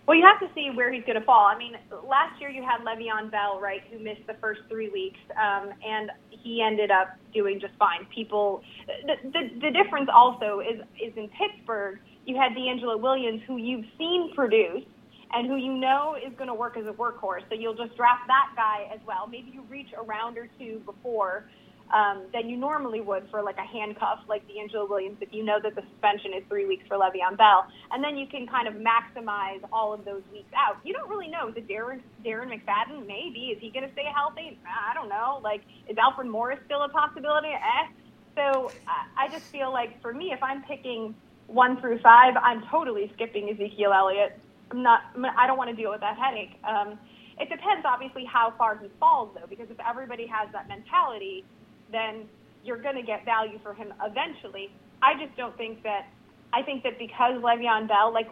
Well, 0.07 0.15
you 0.15 0.23
have 0.23 0.39
to 0.47 0.53
see 0.53 0.69
where 0.73 0.93
he's 0.93 1.03
going 1.05 1.19
to 1.19 1.25
fall. 1.25 1.45
I 1.45 1.57
mean, 1.57 1.73
last 2.07 2.39
year 2.39 2.49
you 2.49 2.61
had 2.61 2.85
Le'Veon 2.85 3.31
Bell, 3.31 3.59
right, 3.59 3.81
who 3.91 3.97
missed 3.97 4.21
the 4.27 4.35
first 4.39 4.61
three 4.69 4.89
weeks, 4.89 5.17
um, 5.31 5.71
and 5.83 6.11
he 6.29 6.61
ended 6.61 6.91
up 6.91 7.17
doing 7.33 7.59
just 7.59 7.73
fine. 7.79 8.05
People, 8.13 8.61
the, 8.85 9.15
the, 9.29 9.49
the 9.61 9.71
difference 9.71 10.09
also 10.13 10.59
is 10.59 10.79
is 11.01 11.13
in 11.17 11.29
Pittsburgh. 11.29 11.99
You 12.25 12.35
had 12.35 12.51
DeAngelo 12.53 12.99
Williams, 13.01 13.41
who 13.47 13.57
you've 13.57 13.85
seen 13.97 14.31
produce, 14.35 14.85
and 15.33 15.47
who 15.47 15.55
you 15.55 15.73
know 15.73 16.15
is 16.15 16.33
going 16.37 16.49
to 16.49 16.53
work 16.53 16.77
as 16.77 16.85
a 16.85 16.93
workhorse. 16.93 17.41
So 17.49 17.55
you'll 17.55 17.75
just 17.75 17.97
draft 17.97 18.27
that 18.27 18.53
guy 18.55 18.87
as 18.93 18.99
well. 19.07 19.25
Maybe 19.27 19.49
you 19.51 19.63
reach 19.69 19.89
a 19.97 20.03
round 20.03 20.37
or 20.37 20.47
two 20.59 20.81
before 20.85 21.45
um, 21.93 22.23
than 22.33 22.49
you 22.49 22.57
normally 22.57 23.01
would 23.01 23.27
for 23.29 23.41
like 23.43 23.57
a 23.57 23.65
handcuff 23.65 24.19
like 24.27 24.43
DeAngelo 24.47 24.89
Williams 24.89 25.17
if 25.21 25.29
you 25.31 25.43
know 25.43 25.59
that 25.61 25.75
the 25.75 25.83
suspension 25.91 26.33
is 26.33 26.43
three 26.49 26.65
weeks 26.65 26.83
for 26.87 26.97
Le'Veon 26.97 27.37
Bell. 27.37 27.67
And 27.91 28.03
then 28.03 28.17
you 28.17 28.27
can 28.27 28.47
kind 28.47 28.67
of 28.67 28.75
maximize 28.75 29.61
all 29.71 29.93
of 29.93 30.03
those 30.05 30.23
weeks 30.31 30.51
out. 30.55 30.77
You 30.83 30.93
don't 30.93 31.09
really 31.09 31.27
know. 31.27 31.49
Is 31.49 31.55
it 31.57 31.67
Darren, 31.67 32.01
Darren 32.25 32.49
McFadden? 32.49 33.05
Maybe. 33.05 33.53
Is 33.55 33.59
he 33.61 33.69
going 33.69 33.85
to 33.85 33.93
stay 33.93 34.05
healthy? 34.13 34.57
I 34.65 34.93
don't 34.93 35.09
know. 35.09 35.39
Like, 35.43 35.61
is 35.87 35.97
Alfred 35.97 36.27
Morris 36.27 36.59
still 36.65 36.81
a 36.83 36.89
possibility? 36.89 37.49
Eh. 37.49 37.87
So 38.35 38.71
I 39.17 39.29
just 39.29 39.45
feel 39.45 39.71
like 39.71 40.01
for 40.01 40.13
me, 40.13 40.33
if 40.33 40.43
I'm 40.43 40.63
picking 40.63 41.15
one 41.47 41.79
through 41.79 41.99
five, 41.99 42.35
I'm 42.41 42.63
totally 42.69 43.09
skipping 43.13 43.49
Ezekiel 43.49 43.93
Elliott. 43.93 44.37
I'm 44.71 44.83
not. 44.83 45.01
I 45.37 45.47
don't 45.47 45.57
want 45.57 45.69
to 45.69 45.75
deal 45.75 45.91
with 45.91 46.01
that 46.01 46.17
headache. 46.17 46.57
Um, 46.67 46.99
it 47.39 47.49
depends, 47.49 47.85
obviously, 47.85 48.25
how 48.25 48.53
far 48.57 48.77
he 48.77 48.89
falls, 48.99 49.29
though, 49.35 49.47
because 49.47 49.69
if 49.69 49.77
everybody 49.79 50.25
has 50.27 50.49
that 50.53 50.67
mentality, 50.67 51.45
then 51.91 52.27
you're 52.63 52.81
going 52.81 52.95
to 52.95 53.03
get 53.03 53.25
value 53.25 53.59
for 53.61 53.73
him 53.73 53.93
eventually. 54.03 54.69
I 55.01 55.13
just 55.23 55.35
don't 55.37 55.55
think 55.57 55.83
that. 55.83 56.07
I 56.53 56.61
think 56.61 56.83
that 56.83 56.97
because 56.97 57.41
Le'Veon 57.41 57.87
Bell, 57.87 58.13
like 58.13 58.29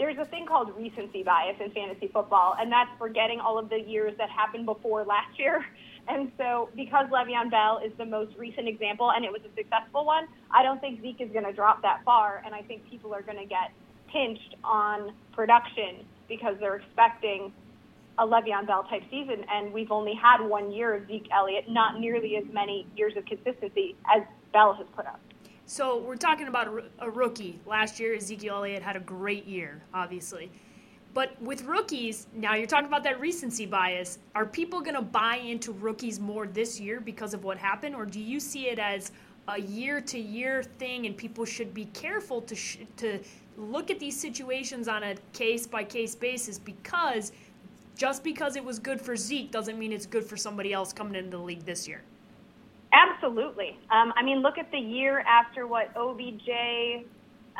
there's 0.00 0.16
a 0.18 0.24
thing 0.24 0.46
called 0.46 0.72
recency 0.76 1.22
bias 1.22 1.56
in 1.64 1.70
fantasy 1.72 2.08
football, 2.12 2.56
and 2.58 2.72
that's 2.72 2.90
forgetting 2.98 3.38
all 3.38 3.58
of 3.58 3.68
the 3.68 3.78
years 3.78 4.14
that 4.16 4.30
happened 4.30 4.66
before 4.66 5.04
last 5.04 5.38
year. 5.38 5.64
And 6.08 6.32
so, 6.38 6.70
because 6.74 7.06
Le'Veon 7.10 7.50
Bell 7.50 7.78
is 7.84 7.92
the 7.96 8.06
most 8.06 8.34
recent 8.36 8.66
example, 8.66 9.12
and 9.14 9.24
it 9.24 9.30
was 9.30 9.42
a 9.42 9.54
successful 9.54 10.04
one, 10.04 10.26
I 10.50 10.62
don't 10.64 10.80
think 10.80 11.02
Zeke 11.02 11.20
is 11.20 11.30
going 11.30 11.44
to 11.44 11.52
drop 11.52 11.82
that 11.82 12.00
far, 12.04 12.42
and 12.44 12.52
I 12.52 12.62
think 12.62 12.88
people 12.90 13.14
are 13.14 13.22
going 13.22 13.36
to 13.36 13.44
get 13.44 13.70
pinched 14.10 14.56
on 14.64 15.12
production 15.32 16.04
because 16.26 16.56
they're 16.58 16.76
expecting 16.76 17.52
a 18.20 18.26
Le'Veon 18.26 18.66
Bell 18.66 18.84
type 18.84 19.02
season, 19.10 19.44
and 19.50 19.72
we've 19.72 19.90
only 19.90 20.14
had 20.14 20.46
one 20.46 20.70
year 20.70 20.94
of 20.94 21.06
Zeke 21.06 21.28
Elliott, 21.32 21.64
not 21.70 21.98
nearly 21.98 22.36
as 22.36 22.44
many 22.52 22.86
years 22.94 23.14
of 23.16 23.24
consistency 23.24 23.96
as 24.14 24.22
Bell 24.52 24.74
has 24.74 24.86
put 24.94 25.06
up. 25.06 25.18
So 25.64 26.02
we're 26.02 26.16
talking 26.16 26.46
about 26.46 26.68
a, 26.98 27.10
rookie. 27.10 27.58
Last 27.64 27.98
year, 27.98 28.14
Ezekiel 28.14 28.56
Elliott 28.56 28.82
had 28.82 28.96
a 28.96 29.00
great 29.00 29.46
year, 29.46 29.80
obviously. 29.94 30.50
But 31.14 31.40
with 31.40 31.64
rookies, 31.64 32.26
now 32.34 32.54
you're 32.54 32.66
talking 32.66 32.86
about 32.86 33.04
that 33.04 33.18
recency 33.20 33.66
bias. 33.66 34.18
Are 34.34 34.44
people 34.44 34.80
going 34.80 34.96
to 34.96 35.02
buy 35.02 35.36
into 35.36 35.72
rookies 35.72 36.20
more 36.20 36.46
this 36.46 36.78
year 36.78 37.00
because 37.00 37.32
of 37.34 37.42
what 37.42 37.56
happened, 37.56 37.94
or 37.94 38.04
do 38.04 38.20
you 38.20 38.38
see 38.38 38.68
it 38.68 38.78
as 38.78 39.12
a 39.48 39.60
year 39.60 40.00
to 40.00 40.18
year 40.18 40.62
thing 40.62 41.06
and 41.06 41.16
people 41.16 41.44
should 41.44 41.72
be 41.72 41.86
careful 41.86 42.40
to 42.42 42.54
sh- 42.54 42.78
to 42.96 43.18
look 43.56 43.90
at 43.90 43.98
these 43.98 44.18
situations 44.18 44.88
on 44.88 45.02
a 45.02 45.14
case 45.32 45.66
by 45.66 45.82
case 45.82 46.14
basis 46.14 46.58
because 46.58 47.32
just 48.00 48.24
because 48.24 48.56
it 48.56 48.64
was 48.64 48.78
good 48.78 48.98
for 48.98 49.14
Zeke 49.14 49.50
doesn't 49.50 49.78
mean 49.78 49.92
it's 49.92 50.06
good 50.06 50.24
for 50.24 50.34
somebody 50.34 50.72
else 50.72 50.90
coming 50.90 51.14
into 51.14 51.36
the 51.36 51.42
league 51.42 51.66
this 51.66 51.86
year. 51.86 52.00
Absolutely. 52.94 53.78
Um, 53.90 54.14
I 54.16 54.22
mean, 54.22 54.40
look 54.40 54.56
at 54.56 54.70
the 54.72 54.78
year 54.78 55.20
after 55.20 55.66
what 55.66 55.94
OBJ 55.94 56.48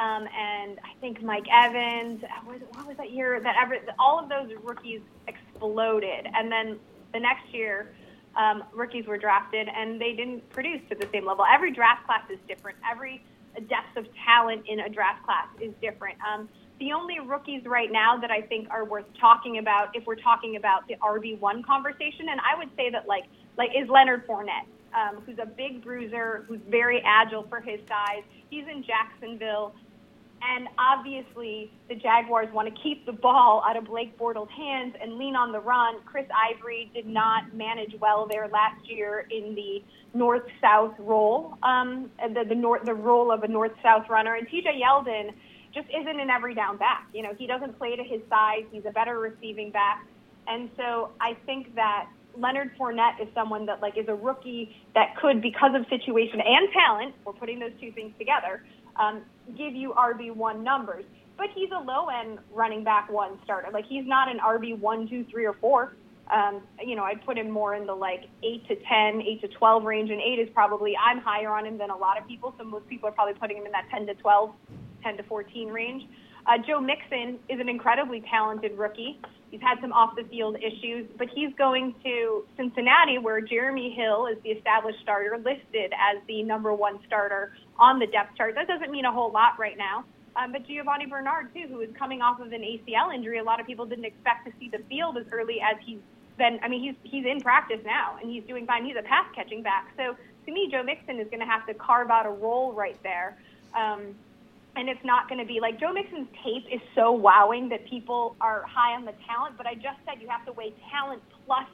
um, 0.00 0.26
and 0.34 0.78
I 0.80 0.98
think 1.02 1.22
Mike 1.22 1.44
Evans. 1.52 2.22
What, 2.44 2.56
what 2.74 2.88
was 2.88 2.96
that 2.96 3.12
year 3.12 3.38
that 3.38 3.54
ever? 3.62 3.76
All 3.98 4.18
of 4.18 4.30
those 4.30 4.50
rookies 4.64 5.02
exploded, 5.28 6.26
and 6.34 6.50
then 6.50 6.78
the 7.12 7.20
next 7.20 7.52
year, 7.52 7.92
um, 8.34 8.64
rookies 8.72 9.04
were 9.06 9.18
drafted 9.18 9.68
and 9.68 10.00
they 10.00 10.14
didn't 10.14 10.48
produce 10.48 10.80
to 10.88 10.94
the 10.94 11.06
same 11.12 11.26
level. 11.26 11.44
Every 11.52 11.70
draft 11.70 12.06
class 12.06 12.24
is 12.30 12.38
different. 12.48 12.78
Every 12.90 13.22
depth 13.68 13.94
of 13.96 14.06
talent 14.24 14.64
in 14.66 14.80
a 14.80 14.88
draft 14.88 15.22
class 15.26 15.48
is 15.60 15.74
different. 15.82 16.16
Um, 16.26 16.48
the 16.80 16.92
only 16.92 17.20
rookies 17.20 17.64
right 17.64 17.92
now 17.92 18.16
that 18.18 18.30
I 18.30 18.40
think 18.40 18.68
are 18.70 18.84
worth 18.84 19.06
talking 19.20 19.58
about, 19.58 19.94
if 19.94 20.06
we're 20.06 20.16
talking 20.16 20.56
about 20.56 20.88
the 20.88 20.96
RB 20.96 21.38
one 21.38 21.62
conversation, 21.62 22.28
and 22.30 22.40
I 22.40 22.58
would 22.58 22.70
say 22.76 22.90
that 22.90 23.06
like 23.06 23.24
like 23.56 23.70
is 23.76 23.88
Leonard 23.88 24.26
Fournette 24.26 24.66
um, 24.94 25.22
who's 25.24 25.38
a 25.38 25.46
big 25.46 25.82
bruiser, 25.82 26.44
who's 26.48 26.60
very 26.68 27.02
agile 27.04 27.46
for 27.48 27.60
his 27.60 27.80
size. 27.88 28.22
He's 28.48 28.64
in 28.70 28.84
Jacksonville. 28.84 29.74
And 30.42 30.68
obviously, 30.78 31.70
the 31.90 31.94
Jaguars 31.94 32.48
want 32.52 32.74
to 32.74 32.82
keep 32.82 33.04
the 33.04 33.12
ball 33.12 33.62
out 33.66 33.76
of 33.76 33.84
Blake 33.84 34.18
Bortles' 34.18 34.50
hands 34.50 34.94
and 35.00 35.18
lean 35.18 35.36
on 35.36 35.52
the 35.52 35.60
run. 35.60 35.96
Chris 36.06 36.24
Ivory 36.34 36.90
did 36.94 37.06
not 37.06 37.52
manage 37.54 37.94
well 38.00 38.26
there 38.26 38.48
last 38.48 38.88
year 38.88 39.26
in 39.30 39.54
the 39.54 39.82
north-south 40.14 40.94
role, 40.98 41.58
um, 41.62 42.10
the 42.18 42.44
the, 42.48 42.54
north, 42.54 42.84
the 42.86 42.94
role 42.94 43.30
of 43.30 43.42
a 43.42 43.48
north-south 43.48 44.08
runner. 44.08 44.34
And 44.34 44.48
T.J. 44.48 44.80
Yeldon 44.82 45.34
just 45.72 45.88
isn't 45.88 46.20
an 46.20 46.30
every 46.30 46.54
down 46.54 46.76
back. 46.76 47.06
You 47.14 47.22
know, 47.22 47.34
he 47.36 47.46
doesn't 47.46 47.78
play 47.78 47.96
to 47.96 48.02
his 48.02 48.20
size. 48.28 48.64
He's 48.72 48.84
a 48.86 48.90
better 48.90 49.18
receiving 49.18 49.70
back. 49.70 50.06
And 50.46 50.70
so 50.76 51.10
I 51.20 51.36
think 51.46 51.74
that 51.74 52.08
Leonard 52.36 52.70
Fournette 52.78 53.20
is 53.20 53.28
someone 53.34 53.66
that 53.66 53.80
like 53.80 53.96
is 53.96 54.08
a 54.08 54.14
rookie 54.14 54.74
that 54.94 55.16
could, 55.20 55.42
because 55.42 55.72
of 55.74 55.86
situation 55.88 56.40
and 56.40 56.68
talent, 56.72 57.14
we're 57.24 57.32
putting 57.32 57.58
those 57.58 57.72
two 57.80 57.92
things 57.92 58.12
together, 58.18 58.64
um, 58.96 59.22
give 59.56 59.74
you 59.74 59.92
RB 59.96 60.34
one 60.34 60.62
numbers. 60.64 61.04
But 61.36 61.48
he's 61.54 61.70
a 61.70 61.80
low 61.80 62.08
end 62.08 62.38
running 62.52 62.84
back 62.84 63.10
one 63.10 63.38
starter. 63.44 63.68
Like 63.72 63.86
he's 63.86 64.06
not 64.06 64.30
an 64.30 64.38
RB 64.38 64.78
one, 64.78 65.08
two, 65.08 65.24
three, 65.30 65.46
or 65.46 65.54
four. 65.54 65.94
Um, 66.30 66.62
you 66.84 66.94
know, 66.94 67.02
I'd 67.02 67.24
put 67.24 67.36
him 67.36 67.50
more 67.50 67.74
in 67.74 67.86
the 67.86 67.94
like 67.94 68.24
eight 68.44 68.66
to 68.68 68.76
10, 68.76 69.22
8 69.22 69.40
to 69.40 69.48
12 69.48 69.84
range, 69.84 70.10
and 70.10 70.20
eight 70.20 70.38
is 70.38 70.48
probably 70.54 70.94
I'm 70.96 71.20
higher 71.20 71.50
on 71.50 71.66
him 71.66 71.78
than 71.78 71.90
a 71.90 71.96
lot 71.96 72.18
of 72.18 72.28
people. 72.28 72.54
So 72.58 72.64
most 72.64 72.86
people 72.88 73.08
are 73.08 73.12
probably 73.12 73.34
putting 73.34 73.56
him 73.56 73.66
in 73.66 73.72
that 73.72 73.86
10 73.90 74.06
to 74.06 74.14
12, 74.14 74.52
10 75.02 75.16
to 75.18 75.22
14 75.24 75.68
range. 75.68 76.04
Uh, 76.46 76.58
Joe 76.66 76.80
Mixon 76.80 77.38
is 77.48 77.60
an 77.60 77.68
incredibly 77.68 78.22
talented 78.30 78.76
rookie. 78.78 79.20
He's 79.50 79.60
had 79.60 79.80
some 79.80 79.92
off 79.92 80.14
the 80.16 80.24
field 80.24 80.56
issues, 80.56 81.06
but 81.18 81.28
he's 81.34 81.52
going 81.58 81.94
to 82.04 82.44
Cincinnati, 82.56 83.18
where 83.18 83.40
Jeremy 83.40 83.90
Hill 83.90 84.26
is 84.26 84.38
the 84.42 84.50
established 84.50 85.00
starter, 85.02 85.36
listed 85.36 85.92
as 85.92 86.22
the 86.28 86.42
number 86.42 86.72
one 86.72 87.00
starter 87.06 87.52
on 87.78 87.98
the 87.98 88.06
depth 88.06 88.36
chart. 88.36 88.54
That 88.54 88.68
doesn't 88.68 88.90
mean 88.90 89.04
a 89.04 89.12
whole 89.12 89.32
lot 89.32 89.58
right 89.58 89.76
now. 89.76 90.04
Um, 90.36 90.52
but 90.52 90.66
Giovani 90.66 91.06
Bernard, 91.06 91.52
too, 91.52 91.66
who 91.68 91.80
is 91.80 91.90
coming 91.98 92.22
off 92.22 92.40
of 92.40 92.52
an 92.52 92.62
ACL 92.62 93.12
injury, 93.12 93.38
a 93.38 93.44
lot 93.44 93.60
of 93.60 93.66
people 93.66 93.84
didn't 93.84 94.04
expect 94.04 94.46
to 94.46 94.52
see 94.60 94.68
the 94.68 94.78
field 94.88 95.18
as 95.18 95.26
early 95.32 95.60
as 95.60 95.76
he's 95.84 95.98
been. 96.38 96.60
I 96.62 96.68
mean, 96.68 96.82
he's 96.82 97.10
he's 97.10 97.26
in 97.26 97.40
practice 97.40 97.80
now, 97.84 98.16
and 98.22 98.30
he's 98.30 98.44
doing 98.44 98.66
fine. 98.66 98.84
He's 98.84 98.96
a 98.96 99.02
pass 99.02 99.26
catching 99.34 99.62
back. 99.62 99.92
So 99.96 100.16
to 100.46 100.52
me, 100.52 100.68
Joe 100.70 100.84
Mixon 100.84 101.18
is 101.18 101.26
going 101.28 101.40
to 101.40 101.46
have 101.46 101.66
to 101.66 101.74
carve 101.74 102.10
out 102.10 102.26
a 102.26 102.30
role 102.30 102.72
right 102.72 103.00
there. 103.02 103.36
Um, 103.74 104.14
and 104.76 104.88
it's 104.88 105.04
not 105.04 105.28
going 105.28 105.40
to 105.40 105.46
be 105.46 105.60
like 105.60 105.80
Joe 105.80 105.92
Mixon's 105.92 106.28
tape 106.44 106.64
is 106.72 106.80
so 106.94 107.12
wowing 107.12 107.68
that 107.70 107.88
people 107.88 108.36
are 108.40 108.64
high 108.66 108.94
on 108.94 109.04
the 109.04 109.14
talent, 109.26 109.56
but 109.56 109.66
I 109.66 109.74
just 109.74 109.98
said 110.06 110.22
you 110.22 110.28
have 110.28 110.44
to 110.46 110.52
weigh 110.52 110.74
talent 110.90 111.22
plus 111.46 111.66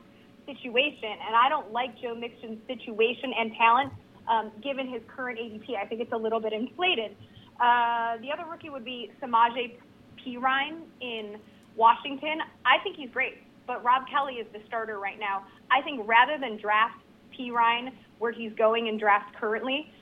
situation, 0.46 1.10
and 1.26 1.34
I 1.34 1.48
don't 1.48 1.72
like 1.72 1.90
Joe 2.00 2.14
Mixon's 2.14 2.58
situation 2.66 3.32
and 3.38 3.52
talent 3.58 3.92
um, 4.28 4.52
given 4.62 4.88
his 4.88 5.02
current 5.14 5.38
ADP. 5.38 5.76
I 5.76 5.86
think 5.86 6.00
it's 6.00 6.12
a 6.12 6.16
little 6.16 6.40
bit 6.40 6.52
inflated. 6.52 7.16
Uh, 7.60 8.16
the 8.20 8.30
other 8.32 8.48
rookie 8.48 8.70
would 8.70 8.84
be 8.84 9.10
Samaje 9.22 9.76
Perine 10.24 10.82
in 11.00 11.36
Washington. 11.76 12.40
I 12.64 12.82
think 12.82 12.96
he's 12.96 13.10
great, 13.10 13.38
but 13.66 13.84
Rob 13.84 14.02
Kelley 14.10 14.34
is 14.34 14.46
the 14.52 14.60
starter 14.66 14.98
right 14.98 15.18
now. 15.18 15.44
I 15.70 15.82
think 15.82 16.06
rather 16.06 16.38
than 16.40 16.58
draft 16.58 17.00
Perine 17.38 17.90
where 18.18 18.32
he's 18.32 18.52
going 18.56 18.88
and 18.88 18.98
draft 18.98 19.34
currently, 19.36 19.92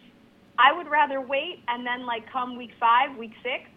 I 0.59 0.73
would 0.77 0.89
rather 0.89 1.21
wait 1.21 1.63
and 1.69 1.87
then 1.87 2.07
like 2.07 2.31
come 2.31 2.57
week 2.57 2.73
five, 2.79 3.17
week 3.17 3.33
six, 3.43 3.71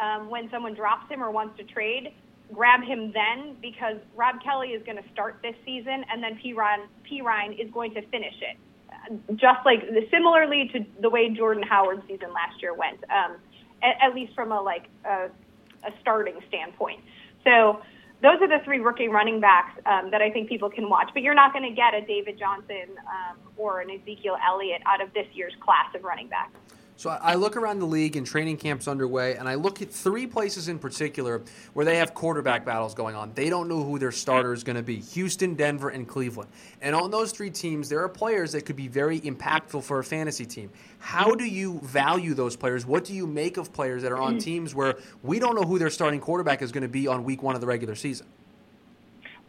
um, 0.00 0.30
when 0.30 0.48
someone 0.50 0.74
drops 0.74 1.10
him 1.10 1.22
or 1.22 1.30
wants 1.30 1.56
to 1.58 1.64
trade, 1.64 2.12
grab 2.52 2.82
him 2.82 3.12
then 3.12 3.56
because 3.60 3.96
Rob 4.16 4.36
Kelley 4.42 4.68
is 4.68 4.82
going 4.84 4.96
to 4.96 5.08
start 5.12 5.38
this 5.42 5.54
season 5.64 6.04
and 6.10 6.22
then 6.22 6.38
Perine, 6.42 6.86
P. 7.04 7.20
Ryan 7.20 7.52
is 7.54 7.70
going 7.72 7.94
to 7.94 8.02
finish 8.08 8.34
it. 8.40 8.56
Just 9.36 9.64
like 9.64 9.80
similarly 10.10 10.70
to 10.72 10.84
the 11.00 11.10
way 11.10 11.30
Jordan 11.30 11.62
Howard's 11.62 12.02
season 12.06 12.32
last 12.32 12.60
year 12.60 12.74
went, 12.74 13.02
um, 13.04 13.36
at, 13.82 13.96
at 14.08 14.14
least 14.14 14.34
from 14.34 14.52
a 14.52 14.60
like 14.60 14.88
a, 15.04 15.28
a 15.84 15.90
starting 16.00 16.38
standpoint. 16.48 17.00
So 17.44 17.80
those 18.22 18.40
are 18.40 18.48
the 18.48 18.62
three 18.64 18.78
rookie 18.80 19.08
running 19.08 19.40
backs 19.40 19.78
um, 19.86 20.10
that 20.10 20.20
I 20.20 20.30
think 20.30 20.48
people 20.48 20.70
can 20.70 20.88
watch. 20.88 21.10
But 21.12 21.22
you're 21.22 21.34
not 21.34 21.52
going 21.52 21.68
to 21.68 21.74
get 21.74 21.94
a 21.94 22.00
David 22.00 22.38
Johnson 22.38 22.96
um, 22.98 23.38
or 23.56 23.80
an 23.80 23.90
Ezekiel 23.90 24.36
Elliott 24.46 24.82
out 24.86 25.00
of 25.00 25.12
this 25.14 25.26
year's 25.32 25.54
class 25.60 25.94
of 25.94 26.04
running 26.04 26.28
backs. 26.28 26.58
So 27.00 27.08
I 27.08 27.36
look 27.36 27.56
around 27.56 27.78
the 27.78 27.86
league 27.86 28.16
and 28.16 28.26
training 28.26 28.58
camps 28.58 28.86
underway, 28.86 29.36
and 29.36 29.48
I 29.48 29.54
look 29.54 29.80
at 29.80 29.90
three 29.90 30.26
places 30.26 30.68
in 30.68 30.78
particular 30.78 31.40
where 31.72 31.86
they 31.86 31.96
have 31.96 32.12
quarterback 32.12 32.66
battles 32.66 32.92
going 32.92 33.16
on. 33.16 33.32
They 33.34 33.48
don't 33.48 33.70
know 33.70 33.82
who 33.82 33.98
their 33.98 34.12
starter 34.12 34.52
is 34.52 34.62
going 34.62 34.76
to 34.76 34.82
be 34.82 34.96
Houston, 34.96 35.54
Denver, 35.54 35.88
and 35.88 36.06
Cleveland. 36.06 36.50
And 36.82 36.94
on 36.94 37.10
those 37.10 37.32
three 37.32 37.48
teams, 37.48 37.88
there 37.88 38.00
are 38.00 38.08
players 38.10 38.52
that 38.52 38.66
could 38.66 38.76
be 38.76 38.86
very 38.86 39.18
impactful 39.18 39.82
for 39.82 40.00
a 40.00 40.04
fantasy 40.04 40.44
team. 40.44 40.68
How 40.98 41.34
do 41.34 41.46
you 41.46 41.80
value 41.84 42.34
those 42.34 42.54
players? 42.54 42.84
What 42.84 43.06
do 43.06 43.14
you 43.14 43.26
make 43.26 43.56
of 43.56 43.72
players 43.72 44.02
that 44.02 44.12
are 44.12 44.20
on 44.20 44.36
mm. 44.36 44.42
teams 44.42 44.74
where 44.74 44.96
we 45.22 45.38
don't 45.38 45.54
know 45.54 45.62
who 45.62 45.78
their 45.78 45.88
starting 45.88 46.20
quarterback 46.20 46.60
is 46.60 46.70
going 46.70 46.82
to 46.82 46.88
be 46.88 47.06
on 47.06 47.24
week 47.24 47.42
one 47.42 47.54
of 47.54 47.62
the 47.62 47.66
regular 47.66 47.94
season? 47.94 48.26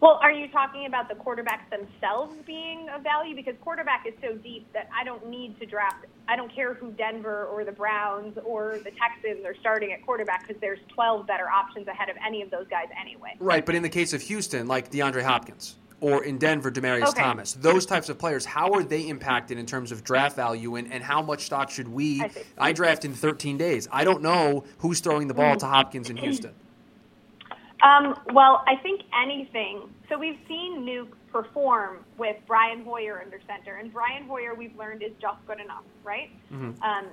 Well, 0.01 0.17
are 0.19 0.31
you 0.31 0.47
talking 0.47 0.87
about 0.87 1.09
the 1.09 1.13
quarterbacks 1.13 1.69
themselves 1.69 2.33
being 2.47 2.89
of 2.89 3.03
value? 3.03 3.35
Because 3.35 3.53
quarterback 3.61 4.07
is 4.07 4.15
so 4.19 4.33
deep 4.33 4.65
that 4.73 4.89
I 4.99 5.03
don't 5.03 5.27
need 5.29 5.59
to 5.59 5.67
draft. 5.67 6.07
I 6.27 6.35
don't 6.35 6.53
care 6.53 6.73
who 6.73 6.91
Denver 6.91 7.45
or 7.45 7.63
the 7.63 7.71
Browns 7.71 8.35
or 8.43 8.79
the 8.83 8.89
Texans 8.89 9.45
are 9.45 9.53
starting 9.59 9.91
at 9.91 10.03
quarterback 10.03 10.47
because 10.47 10.59
there's 10.59 10.79
12 10.87 11.27
better 11.27 11.47
options 11.47 11.87
ahead 11.87 12.09
of 12.09 12.15
any 12.25 12.41
of 12.41 12.49
those 12.49 12.65
guys 12.67 12.87
anyway. 12.99 13.35
Right, 13.39 13.63
but 13.63 13.75
in 13.75 13.83
the 13.83 13.89
case 13.89 14.11
of 14.13 14.23
Houston, 14.23 14.67
like 14.67 14.91
DeAndre 14.91 15.21
Hopkins 15.21 15.75
or 15.99 16.23
in 16.23 16.39
Denver, 16.39 16.71
Demaryius 16.71 17.09
okay. 17.09 17.21
Thomas, 17.21 17.53
those 17.53 17.85
types 17.85 18.09
of 18.09 18.17
players, 18.17 18.43
how 18.43 18.73
are 18.73 18.83
they 18.83 19.07
impacted 19.07 19.59
in 19.59 19.67
terms 19.67 19.91
of 19.91 20.03
draft 20.03 20.35
value 20.35 20.77
and, 20.77 20.91
and 20.91 21.03
how 21.03 21.21
much 21.21 21.41
stock 21.45 21.69
should 21.69 21.87
we? 21.87 22.23
I, 22.23 22.31
I 22.57 22.73
draft 22.73 23.05
in 23.05 23.13
13 23.13 23.55
days. 23.55 23.87
I 23.91 24.03
don't 24.03 24.23
know 24.23 24.63
who's 24.79 24.99
throwing 24.99 25.27
the 25.27 25.35
ball 25.35 25.51
mm-hmm. 25.51 25.59
to 25.59 25.67
Hopkins 25.67 26.09
in 26.09 26.17
Houston. 26.17 26.55
Um, 27.83 28.15
well, 28.33 28.63
I 28.67 28.75
think 28.81 29.01
anything. 29.23 29.89
So 30.09 30.17
we've 30.17 30.39
seen 30.47 30.85
Nuke 30.85 31.13
perform 31.31 31.99
with 32.17 32.35
Brian 32.45 32.83
Hoyer 32.83 33.21
under 33.23 33.39
center, 33.47 33.77
and 33.77 33.91
Brian 33.91 34.25
Hoyer 34.27 34.53
we've 34.53 34.75
learned 34.75 35.01
is 35.01 35.11
just 35.19 35.37
good 35.47 35.59
enough, 35.59 35.83
right? 36.03 36.29
Mm-hmm. 36.51 36.81
Um, 36.83 37.05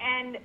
and 0.00 0.36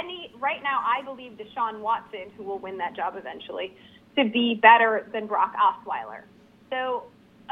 any 0.00 0.32
right 0.40 0.62
now, 0.62 0.80
I 0.84 1.04
believe 1.04 1.32
Deshaun 1.32 1.80
Watson, 1.80 2.30
who 2.36 2.44
will 2.44 2.58
win 2.58 2.78
that 2.78 2.96
job 2.96 3.14
eventually, 3.16 3.76
to 4.16 4.24
be 4.24 4.58
better 4.60 5.08
than 5.12 5.26
Brock 5.26 5.54
Osweiler. 5.56 6.22
So 6.70 7.04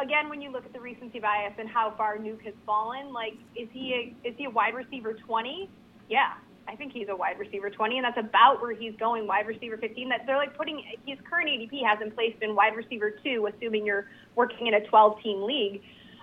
again, 0.03 0.29
when 0.29 0.41
you 0.41 0.51
look 0.51 0.65
at 0.65 0.73
the 0.73 0.81
recency 0.81 1.21
bias 1.21 1.53
and 1.59 1.69
how 1.69 1.93
far 1.97 2.17
Nuke 2.17 2.45
has 2.45 2.55
fallen, 2.65 3.13
like 3.13 3.35
is 3.55 3.69
he 3.73 4.15
a, 4.25 4.29
is 4.29 4.35
he 4.39 4.47
a 4.47 4.51
wide 4.51 4.75
receiver 4.75 5.13
twenty? 5.13 5.69
Yeah, 6.09 6.33
I 6.69 6.77
think 6.77 6.93
he's 6.93 7.09
a 7.09 7.17
wide 7.17 7.39
receiver 7.39 7.71
20, 7.71 7.99
and 7.99 8.05
that's 8.05 8.19
about 8.19 8.61
where 8.61 8.73
he's 8.73 8.95
going, 8.97 9.27
wide 9.27 9.47
receiver 9.47 9.77
15. 9.77 10.09
That 10.09 10.27
they're 10.27 10.37
like 10.37 10.57
putting 10.57 10.83
his 11.07 11.19
current 11.29 11.49
ADP 11.49 11.85
has 11.85 12.01
him 12.01 12.11
placed 12.11 12.43
in 12.43 12.55
wide 12.55 12.77
receiver 12.77 13.11
two, 13.11 13.49
assuming 13.53 13.87
you're 13.87 14.09
working 14.35 14.67
in 14.67 14.75
a 14.75 14.87
12 14.87 15.23
team 15.23 15.43
league 15.43 15.83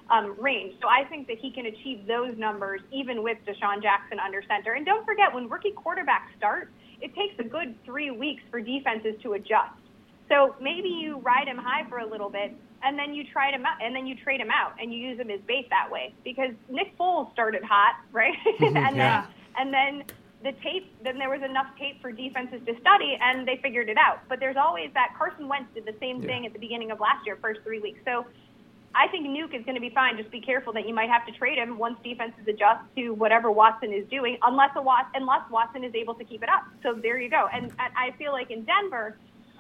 um, 0.10 0.36
range. 0.40 0.76
So 0.82 0.88
I 0.88 1.06
think 1.06 1.28
that 1.28 1.38
he 1.38 1.52
can 1.52 1.68
achieve 1.68 2.06
those 2.06 2.38
numbers 2.38 2.82
even 2.92 3.24
with 3.24 3.38
DeSean 3.46 3.82
Jackson 3.82 4.20
under 4.20 4.44
center. 4.48 4.74
And 4.74 4.86
don't 4.86 5.06
forget, 5.06 5.34
when 5.34 5.50
rookie 5.50 5.74
quarterbacks 5.74 6.36
start, 6.38 6.70
it 7.02 7.16
takes 7.16 7.34
a 7.40 7.44
good 7.44 7.76
three 7.86 8.12
weeks 8.12 8.44
for 8.52 8.60
defenses 8.60 9.16
to 9.24 9.34
adjust. 9.34 9.74
So 10.30 10.56
maybe 10.62 10.90
you 10.90 11.18
ride 11.20 11.48
him 11.48 11.58
high 11.58 11.88
for 11.90 12.00
a 12.00 12.06
little 12.06 12.30
bit, 12.30 12.54
and 12.84 12.98
then 12.98 13.14
you 13.14 13.24
try 13.26 13.52
him 13.52 13.66
out, 13.66 13.84
and 13.84 13.96
then 13.96 14.08
you 14.08 14.16
trade 14.16 14.40
him 14.40 14.52
out, 14.52 14.74
and 14.80 14.94
you 14.94 15.00
use 15.00 15.20
him 15.20 15.30
as 15.30 15.42
bait 15.48 15.70
that 15.70 15.92
way. 15.92 16.14
Because 16.24 16.52
Nick 16.70 16.98
Foles 16.98 17.32
started 17.34 17.64
hot, 17.64 17.96
right? 18.12 18.34
And 18.62 18.76
yeah. 18.76 19.22
then 19.22 19.28
and 19.58 19.74
then 19.74 20.04
the 20.44 20.52
tape, 20.64 20.92
then 21.04 21.18
there 21.18 21.30
was 21.30 21.42
enough 21.44 21.68
tape 21.78 22.02
for 22.02 22.12
defenses 22.12 22.62
to 22.66 22.74
study, 22.80 23.18
and 23.22 23.48
they 23.48 23.58
figured 23.58 23.90
it 23.90 23.98
out. 23.98 24.20
But 24.28 24.40
there's 24.40 24.58
always 24.58 24.90
that 24.94 25.14
Carson 25.18 25.48
Wentz 25.48 25.70
did 25.74 25.86
the 25.86 25.96
same 26.00 26.22
Yeah. 26.22 26.28
thing 26.28 26.46
at 26.46 26.54
the 26.54 26.60
beginning 26.60 26.92
of 26.92 27.00
last 27.00 27.26
year, 27.26 27.36
first 27.42 27.62
three 27.64 27.80
weeks. 27.80 28.00
So 28.06 28.26
I 28.94 29.08
think 29.08 29.28
Nuke 29.28 29.54
is 29.54 29.64
going 29.64 29.76
to 29.76 29.82
be 29.82 29.90
fine. 29.92 30.18
Just 30.18 30.32
be 30.32 30.42
careful 30.42 30.74
that 30.74 30.88
you 30.88 30.94
might 30.94 31.10
have 31.10 31.26
to 31.28 31.32
trade 31.32 31.58
him 31.58 31.78
once 31.78 31.98
defenses 32.04 32.46
adjust 32.48 32.82
to 32.98 33.12
whatever 33.12 33.50
Watson 33.52 33.94
is 33.94 34.08
doing, 34.10 34.38
unless 34.42 34.72
a 34.76 34.82
Wat- 34.82 35.08
unless 35.16 35.50
Watson 35.50 35.84
is 35.84 35.94
able 35.96 36.16
to 36.16 36.24
keep 36.26 36.44
it 36.44 36.50
up. 36.50 36.64
So 36.84 36.94
there 36.94 37.20
you 37.20 37.30
go. 37.30 37.48
And, 37.54 37.66
and 37.80 37.94
I 37.96 38.12
feel 38.18 38.32
like 38.34 38.52
in 38.52 38.64
Denver, 38.66 39.18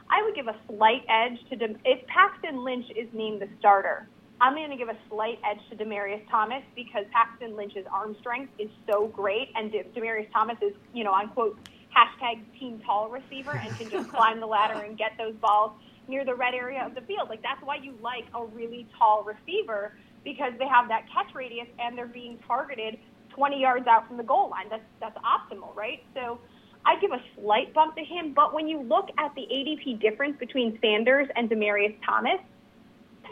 I 0.09 0.21
would 0.23 0.35
give 0.35 0.47
a 0.47 0.55
slight 0.67 1.05
edge 1.07 1.37
to 1.49 1.55
Dem- 1.55 1.77
if 1.85 2.05
Paxton 2.07 2.63
Lynch 2.63 2.89
is 2.95 3.07
named 3.13 3.41
the 3.41 3.47
starter. 3.59 4.09
I'm 4.41 4.55
going 4.55 4.71
to 4.71 4.75
give 4.75 4.89
a 4.89 4.97
slight 5.07 5.37
edge 5.47 5.59
to 5.69 5.75
Demaryius 5.75 6.27
Thomas 6.31 6.63
because 6.75 7.05
Paxton 7.13 7.55
Lynch's 7.55 7.85
arm 7.93 8.15
strength 8.19 8.51
is 8.57 8.69
so 8.89 9.07
great, 9.07 9.49
and 9.55 9.71
De- 9.71 9.83
Demaryius 9.95 10.31
Thomas 10.33 10.57
is, 10.63 10.73
you 10.95 11.03
know, 11.03 11.11
on 11.11 11.29
quote 11.29 11.59
hashtag 11.95 12.41
team 12.59 12.81
tall 12.83 13.07
receiver 13.09 13.51
and 13.51 13.77
can 13.77 13.87
just 13.91 14.09
climb 14.15 14.39
the 14.39 14.47
ladder 14.47 14.83
and 14.83 14.97
get 14.97 15.11
those 15.19 15.35
balls 15.35 15.73
near 16.07 16.25
the 16.25 16.33
red 16.33 16.55
area 16.55 16.83
of 16.83 16.95
the 16.95 17.01
field. 17.01 17.29
Like 17.29 17.43
that's 17.43 17.61
why 17.63 17.75
you 17.75 17.93
like 18.01 18.25
a 18.33 18.43
really 18.43 18.87
tall 18.97 19.23
receiver 19.23 19.93
because 20.23 20.53
they 20.57 20.67
have 20.67 20.87
that 20.87 21.05
catch 21.13 21.35
radius 21.35 21.67
and 21.77 21.95
they're 21.95 22.07
being 22.07 22.39
targeted 22.47 22.97
20 23.35 23.61
yards 23.61 23.85
out 23.85 24.07
from 24.07 24.17
the 24.17 24.23
goal 24.23 24.49
line. 24.49 24.69
That's 24.71 24.83
that's 24.99 25.17
optimal, 25.17 25.75
right? 25.75 26.03
So 26.15 26.39
I 26.83 26.99
give 26.99 27.11
a 27.11 27.21
slight 27.39 27.75
bump 27.75 27.95
to 27.95 28.03
him, 28.03 28.33
but 28.33 28.55
when 28.55 28.67
you 28.67 28.81
look 28.81 29.09
at 29.19 29.35
the 29.35 29.41
ADP 29.41 30.01
difference 30.01 30.35
between 30.39 30.79
Sanders 30.81 31.27
and 31.35 31.47
Demaryius 31.47 31.95
Thomas, 32.03 32.39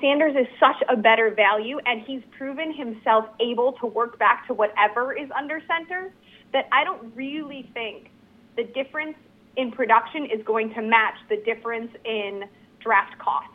Sanders 0.02 0.36
is 0.36 0.48
such 0.60 0.82
a 0.88 0.96
better 0.96 1.32
value, 1.32 1.80
and 1.86 2.02
he's 2.02 2.22
proven 2.38 2.74
himself 2.74 3.26
able 3.40 3.74
to 3.74 3.86
work 3.86 4.18
back 4.18 4.48
to 4.48 4.54
whatever 4.54 5.14
is 5.14 5.30
under 5.38 5.62
center 5.68 6.12
that 6.54 6.68
I 6.72 6.84
don't 6.84 7.16
really 7.16 7.70
think 7.74 8.10
the 8.56 8.64
difference 8.64 9.16
in 9.58 9.72
production 9.72 10.26
is 10.26 10.42
going 10.44 10.74
to 10.74 10.82
match 10.82 11.16
the 11.28 11.38
difference 11.38 11.92
in 12.06 12.46
draft 12.80 13.18
cost, 13.20 13.50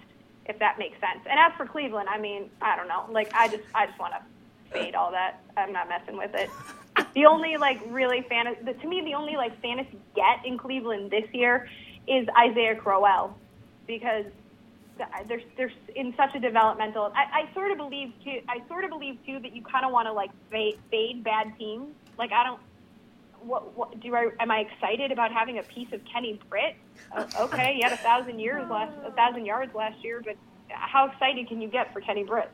if 0.47 0.59
that 0.59 0.79
makes 0.79 1.01
sense. 1.01 1.25
And 1.29 1.39
as 1.39 1.53
for 1.57 1.67
Cleveland, 1.67 2.09
I 2.09 2.19
mean, 2.19 2.51
I 2.61 2.77
don't 2.77 2.89
know. 2.89 3.07
Like, 3.11 3.33
I 3.35 3.49
just, 3.49 3.65
I 3.75 3.87
just 3.87 3.99
want 3.99 4.13
to 4.15 4.21
fade 4.71 4.95
all 4.95 5.11
that. 5.13 5.43
I'm 5.57 5.73
not 5.73 5.89
messing 5.89 6.17
with 6.17 6.35
it. 6.35 6.51
The 7.15 7.27
only 7.27 7.57
like 7.57 7.81
really 7.89 8.23
fantasy, 8.29 8.73
to 8.73 8.87
me, 8.87 9.01
the 9.01 9.15
only 9.15 9.37
like 9.37 9.61
fantasy 9.61 9.99
get 10.15 10.45
in 10.45 10.59
Cleveland 10.59 11.11
this 11.11 11.25
year 11.33 11.69
is 12.07 12.27
Isaiah 12.37 12.77
Crowell, 12.77 13.37
because 13.87 14.27
they're 15.27 15.41
they're 15.57 15.73
in 15.95 16.15
such 16.17 16.35
a 16.35 16.41
developmental. 16.41 17.13
I, 17.15 17.43
I 17.43 17.55
sort 17.55 17.71
of 17.71 17.79
believe 17.79 18.13
too. 18.23 18.41
I 18.49 18.67
sort 18.69 18.85
of 18.85 18.91
believe 18.91 19.19
too 19.27 19.39
that 19.41 19.55
you 19.55 19.63
kind 19.63 19.85
of 19.85 19.93
want 19.93 20.07
to 20.07 20.13
like 20.13 20.31
fade, 20.51 20.79
fade 20.91 21.25
bad 21.25 21.53
teams. 21.59 21.89
Like 22.19 22.33
I 22.33 22.45
don't. 22.45 22.61
What, 23.43 23.77
what 23.77 24.01
do 24.01 24.15
I? 24.15 24.31
Am 24.41 24.51
I 24.51 24.61
excited 24.61 25.13
about 25.13 25.33
having 25.33 25.59
a 25.59 25.63
piece 25.63 25.93
of 25.93 26.01
Kenny 26.11 26.41
Britt? 26.49 26.77
Uh, 27.13 27.27
okay, 27.41 27.75
he 27.75 27.83
had 27.83 27.93
a 27.93 27.97
thousand 27.97 28.39
years 28.39 28.69
last, 28.71 28.93
a 29.05 29.11
thousand 29.13 29.45
yards 29.45 29.75
last 29.75 30.03
year, 30.03 30.23
but 30.25 30.37
how 30.69 31.07
excited 31.07 31.49
can 31.49 31.61
you 31.61 31.69
get 31.69 31.93
for 31.93 32.01
Kenny 32.01 32.25
Britt? 32.25 32.51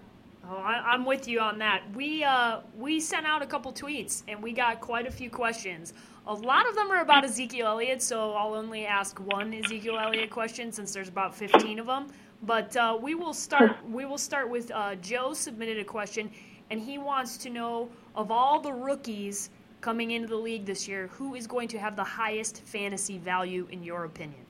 Oh, 0.48 0.56
I, 0.56 0.92
I'm 0.92 1.04
with 1.04 1.28
you 1.28 1.40
on 1.40 1.58
that. 1.58 1.82
We 1.94 2.24
uh, 2.24 2.60
we 2.76 2.98
sent 2.98 3.26
out 3.26 3.42
a 3.42 3.46
couple 3.46 3.72
tweets 3.72 4.22
and 4.26 4.42
we 4.42 4.52
got 4.52 4.80
quite 4.80 5.06
a 5.06 5.10
few 5.10 5.30
questions. 5.30 5.92
A 6.26 6.34
lot 6.34 6.68
of 6.68 6.74
them 6.74 6.90
are 6.90 7.00
about 7.00 7.24
Ezekiel 7.24 7.66
Elliott, 7.66 8.02
so 8.02 8.32
I'll 8.34 8.54
only 8.54 8.84
ask 8.84 9.18
one 9.18 9.54
Ezekiel 9.54 9.98
Elliott 9.98 10.30
question 10.30 10.70
since 10.70 10.92
there's 10.92 11.08
about 11.08 11.34
15 11.34 11.78
of 11.78 11.86
them. 11.86 12.08
But 12.42 12.76
uh, 12.76 12.98
we 13.00 13.14
will 13.14 13.34
start. 13.34 13.72
We 13.86 14.04
will 14.06 14.18
start 14.18 14.48
with 14.48 14.70
uh, 14.70 14.94
Joe 14.96 15.34
submitted 15.34 15.78
a 15.78 15.84
question, 15.84 16.30
and 16.70 16.80
he 16.80 16.96
wants 16.98 17.36
to 17.38 17.50
know 17.50 17.88
of 18.16 18.30
all 18.30 18.60
the 18.60 18.72
rookies 18.72 19.50
coming 19.80 20.10
into 20.10 20.28
the 20.28 20.36
league 20.36 20.64
this 20.64 20.86
year, 20.86 21.08
who 21.08 21.34
is 21.34 21.46
going 21.46 21.68
to 21.68 21.78
have 21.78 21.96
the 21.96 22.04
highest 22.04 22.62
fantasy 22.64 23.18
value 23.18 23.66
in 23.70 23.82
your 23.82 24.04
opinion? 24.04 24.40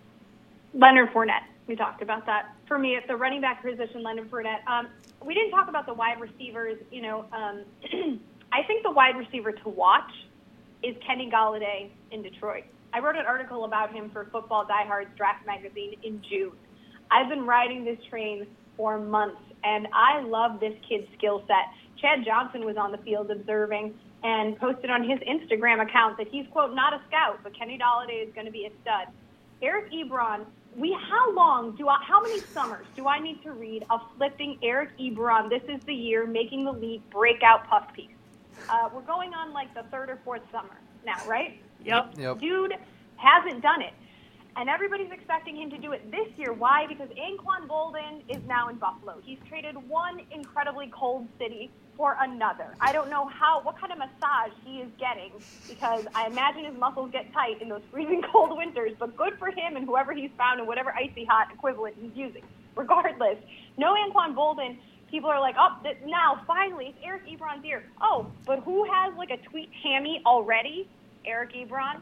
Leonard 0.75 1.13
Fournette. 1.13 1.45
We 1.67 1.77
talked 1.77 2.03
about 2.03 2.27
that. 2.27 2.55
For 2.67 2.79
me, 2.79 2.97
at 2.97 3.07
the 3.07 3.17
running 3.17 3.41
back 3.41 3.63
position, 3.63 4.03
Leonard 4.03 4.31
Fournette. 4.31 4.67
Um, 4.67 4.89
we 5.25 5.35
didn't 5.35 5.51
talk 5.51 5.69
about 5.69 5.87
the 5.87 5.95
wide 5.95 6.21
receivers. 6.21 6.79
You 6.91 7.03
know, 7.03 7.25
um, 7.33 7.63
I 8.53 8.63
think 8.67 8.83
the 8.83 8.91
wide 8.91 9.17
receiver 9.17 9.53
to 9.53 9.69
watch 9.69 10.11
is 10.83 10.97
Kenny 11.07 11.31
Golladay 11.33 11.91
in 12.11 12.23
Detroit. 12.23 12.65
I 12.93 12.99
wrote 12.99 13.17
an 13.17 13.27
article 13.27 13.65
about 13.65 13.93
him 13.93 14.11
for 14.11 14.27
Football 14.33 14.67
Diehards 14.67 15.11
Draft 15.17 15.47
Magazine 15.47 15.95
in 16.03 16.21
June. 16.29 16.53
I've 17.11 17.29
been 17.29 17.47
riding 17.47 17.85
this 17.85 17.99
train 18.09 18.47
for 18.77 18.99
months, 18.99 19.41
and 19.65 19.89
I 19.93 20.21
love 20.21 20.61
this 20.61 20.75
kid's 20.89 21.07
skill 21.17 21.43
set. 21.47 21.73
Chad 22.01 22.25
Johnson 22.25 22.65
was 22.65 22.77
on 22.77 22.93
the 22.93 22.99
field 22.99 23.31
observing 23.31 23.95
and 24.23 24.59
posted 24.59 24.91
on 24.91 25.03
his 25.09 25.19
Instagram 25.21 25.83
account 25.83 26.17
that 26.19 26.29
he's 26.29 26.47
quote 26.51 26.75
not 26.75 26.93
a 26.93 27.01
scout, 27.09 27.41
but 27.43 27.57
Kenny 27.57 27.79
Golladay 27.79 28.27
is 28.27 28.33
going 28.35 28.47
to 28.47 28.53
be 28.53 28.67
a 28.67 28.71
stud. 28.83 29.13
Eric 29.63 29.91
Ebron, 29.93 30.45
we 30.77 30.97
how 31.09 31.33
long 31.35 31.75
do 31.77 31.89
I 31.89 31.99
how 32.03 32.21
many 32.21 32.41
summers 32.41 32.87
do 32.97 33.09
I 33.09 33.19
need 33.19 33.43
to 33.43 33.53
read 33.53 33.85
of 33.91 34.01
flipping 34.17 34.59
Eric 34.63 34.91
Ebron? 34.99 35.51
This 35.51 35.63
is 35.69 35.83
the 35.85 35.95
year 35.95 36.27
making 36.27 36.65
the 36.65 36.73
league 36.73 37.03
breakout 37.11 37.67
puff 37.67 37.93
piece. 37.93 38.11
Uh, 38.69 38.89
we're 38.95 39.01
going 39.03 39.35
on 39.35 39.53
like 39.53 39.73
the 39.75 39.83
third 39.85 40.11
or 40.11 40.19
fourth 40.25 40.43
summer 40.53 40.77
now, 41.05 41.17
right? 41.27 41.61
Yep. 41.85 42.15
Yep. 42.19 42.39
Dude 42.41 42.75
hasn't 43.17 43.63
done 43.63 43.83
it. 43.83 43.93
And 44.57 44.69
everybody's 44.69 45.13
expecting 45.13 45.57
him 45.57 45.71
to 45.71 45.79
do 45.79 45.93
it 45.93 46.11
this 46.11 46.27
year. 46.37 46.53
Why? 46.53 46.87
Because 46.89 47.09
Anquan 47.11 47.69
Boldin 47.69 48.23
is 48.29 48.43
now 48.47 48.69
in 48.69 48.79
Buffalo. 48.79 49.21
He's 49.25 49.39
traded 49.49 49.77
one 49.77 50.21
incredibly 50.33 50.91
cold 50.99 51.29
city 51.39 51.71
for 51.97 52.17
another. 52.21 52.77
I 52.81 52.93
don't 52.93 53.11
know 53.11 53.29
how, 53.29 53.61
what 53.63 53.79
kind 53.81 53.93
of 53.93 53.99
massage 53.99 54.53
he 54.65 54.79
is 54.83 54.91
getting 54.99 55.41
because 55.69 56.05
I 56.15 56.27
imagine 56.27 56.65
his 56.65 56.77
muscles 56.79 57.11
get 57.13 57.33
tight 57.33 57.63
in 57.63 57.69
those 57.69 57.83
freezing 57.93 58.23
cold 58.33 58.57
winters. 58.57 58.93
But 58.99 59.17
good 59.17 59.35
for 59.39 59.49
him 59.49 59.77
and 59.77 59.87
whoever 59.87 60.13
he's 60.13 60.31
found 60.37 60.59
and 60.59 60.67
whatever 60.69 60.93
icy 60.99 61.25
hot 61.29 61.49
equivalent 61.55 61.97
he's 62.01 62.13
using. 62.15 62.43
Regardless, 62.77 63.39
no 63.79 63.95
Anquan 63.95 64.35
Boldin. 64.35 64.79
People 65.11 65.31
are 65.31 65.41
like, 65.41 65.57
oh, 65.59 65.77
th- 65.83 65.99
now 66.07 66.43
finally 66.47 66.87
it's 66.89 66.99
Eric 67.05 67.23
Ebron's 67.27 67.65
year. 67.65 67.85
Oh, 68.01 68.33
but 68.47 68.61
who 68.65 68.85
has 68.87 69.15
like 69.19 69.31
a 69.31 69.39
tweet 69.51 69.71
hammy 69.83 70.23
already? 70.27 70.89
Eric 71.27 71.53
Ebron 71.55 72.01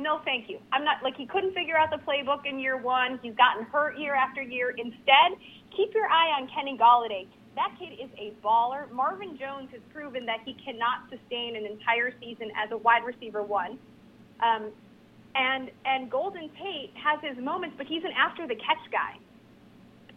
no 0.00 0.20
thank 0.24 0.48
you. 0.48 0.58
I'm 0.72 0.84
not 0.84 1.02
like 1.02 1.16
he 1.16 1.26
couldn't 1.26 1.54
figure 1.54 1.76
out 1.76 1.90
the 1.90 2.02
playbook 2.04 2.46
in 2.46 2.58
year 2.58 2.76
one. 2.76 3.20
He's 3.22 3.34
gotten 3.34 3.64
hurt 3.64 3.98
year 3.98 4.14
after 4.14 4.42
year. 4.42 4.70
Instead, 4.70 5.38
keep 5.76 5.94
your 5.94 6.06
eye 6.06 6.40
on 6.40 6.48
Kenny 6.48 6.76
Golladay. 6.76 7.26
That 7.54 7.74
kid 7.78 7.92
is 8.00 8.08
a 8.16 8.32
baller. 8.44 8.90
Marvin 8.90 9.36
Jones 9.38 9.68
has 9.72 9.80
proven 9.92 10.24
that 10.26 10.38
he 10.44 10.54
cannot 10.64 11.10
sustain 11.10 11.56
an 11.56 11.66
entire 11.66 12.12
season 12.20 12.50
as 12.56 12.70
a 12.70 12.76
wide 12.76 13.04
receiver 13.04 13.42
one. 13.42 13.78
Um, 14.42 14.70
and 15.34 15.70
and 15.84 16.10
Golden 16.10 16.48
Tate 16.60 16.92
has 16.96 17.20
his 17.22 17.42
moments, 17.42 17.76
but 17.76 17.86
he's 17.86 18.02
an 18.04 18.12
after 18.16 18.46
the 18.46 18.54
catch 18.54 18.82
guy. 18.90 19.18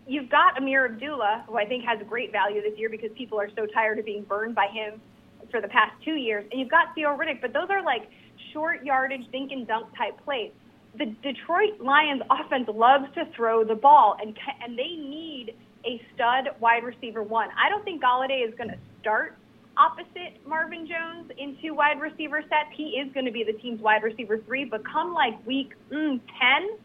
You've 0.08 0.30
got 0.30 0.58
Ameer 0.58 0.86
Abdullah, 0.86 1.46
who 1.48 1.58
I 1.58 1.66
think 1.66 1.86
has 1.86 2.00
great 2.10 2.32
value 2.32 2.62
this 2.62 2.78
year 2.78 2.90
because 2.90 3.10
people 3.18 3.40
are 3.40 3.50
so 3.56 3.66
tired 3.66 4.00
of 4.00 4.06
being 4.06 4.24
burned 4.24 4.54
by 4.56 4.68
him 4.68 5.02
for 5.50 5.62
the 5.62 5.68
past 5.68 5.94
two 6.04 6.16
years. 6.16 6.46
And 6.52 6.60
you've 6.60 6.70
got 6.70 6.94
Theo 6.96 7.16
Riddick, 7.16 7.42
but 7.42 7.54
those 7.54 7.70
are 7.70 7.84
like 7.84 8.10
short 8.54 8.86
yardage, 8.86 9.30
dink 9.32 9.52
and 9.52 9.68
dunk 9.68 9.88
type 9.98 10.24
plays. 10.24 10.52
The 10.98 11.06
Detroit 11.24 11.82
Lions 11.82 12.22
offense 12.30 12.70
loves 12.74 13.06
to 13.16 13.26
throw 13.36 13.64
the 13.64 13.76
ball, 13.76 14.16
and 14.22 14.38
and 14.64 14.78
they 14.78 14.96
need 14.96 15.56
a 15.86 16.02
stud 16.14 16.50
wide 16.60 16.84
receiver 16.84 17.24
one. 17.24 17.50
I 17.62 17.70
don't 17.70 17.84
think 17.84 18.02
Golladay 18.02 18.48
is 18.48 18.54
going 18.56 18.70
to 18.70 18.78
start 19.02 19.36
opposite 19.78 20.46
Marvin 20.48 20.88
Jones 20.88 21.32
in 21.38 21.58
two 21.62 21.74
wide 21.74 22.00
receiver 22.00 22.42
sets. 22.42 22.70
He 22.76 23.00
is 23.02 23.12
going 23.14 23.26
to 23.26 23.32
be 23.32 23.44
the 23.44 23.54
team's 23.54 23.82
wide 23.82 24.04
receiver 24.04 24.38
three, 24.40 24.66
but 24.66 24.86
come 24.86 25.14
like 25.14 25.46
week 25.46 25.74
mm, 25.92 26.20
10, 26.20 26.78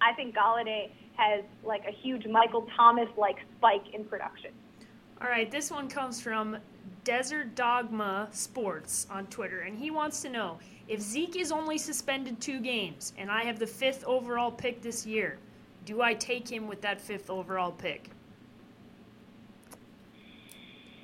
I 0.00 0.14
think 0.14 0.34
Golladay 0.34 0.90
has 1.16 1.44
like 1.64 1.84
a 1.88 1.92
huge 1.92 2.26
Michael 2.26 2.66
Thomas 2.76 3.08
like 3.16 3.36
spike 3.58 3.94
in 3.94 4.04
production. 4.04 4.50
All 5.20 5.28
right, 5.28 5.50
this 5.50 5.70
one 5.70 5.88
comes 5.88 6.20
from 6.20 6.58
Desert 7.04 7.54
Dogma 7.54 8.28
Sports 8.32 9.06
on 9.10 9.26
Twitter, 9.26 9.60
and 9.60 9.78
he 9.78 9.90
wants 9.90 10.20
to 10.22 10.28
know 10.28 10.58
if 10.88 11.00
Zeke 11.00 11.36
is 11.36 11.50
only 11.50 11.78
suspended 11.78 12.40
two 12.40 12.60
games 12.60 13.12
and 13.18 13.30
I 13.30 13.44
have 13.44 13.58
the 13.58 13.66
fifth 13.66 14.04
overall 14.04 14.50
pick 14.50 14.82
this 14.82 15.04
year, 15.04 15.38
do 15.84 16.02
I 16.02 16.14
take 16.14 16.48
him 16.48 16.68
with 16.68 16.80
that 16.82 17.00
fifth 17.00 17.30
overall 17.30 17.72
pick? 17.72 18.10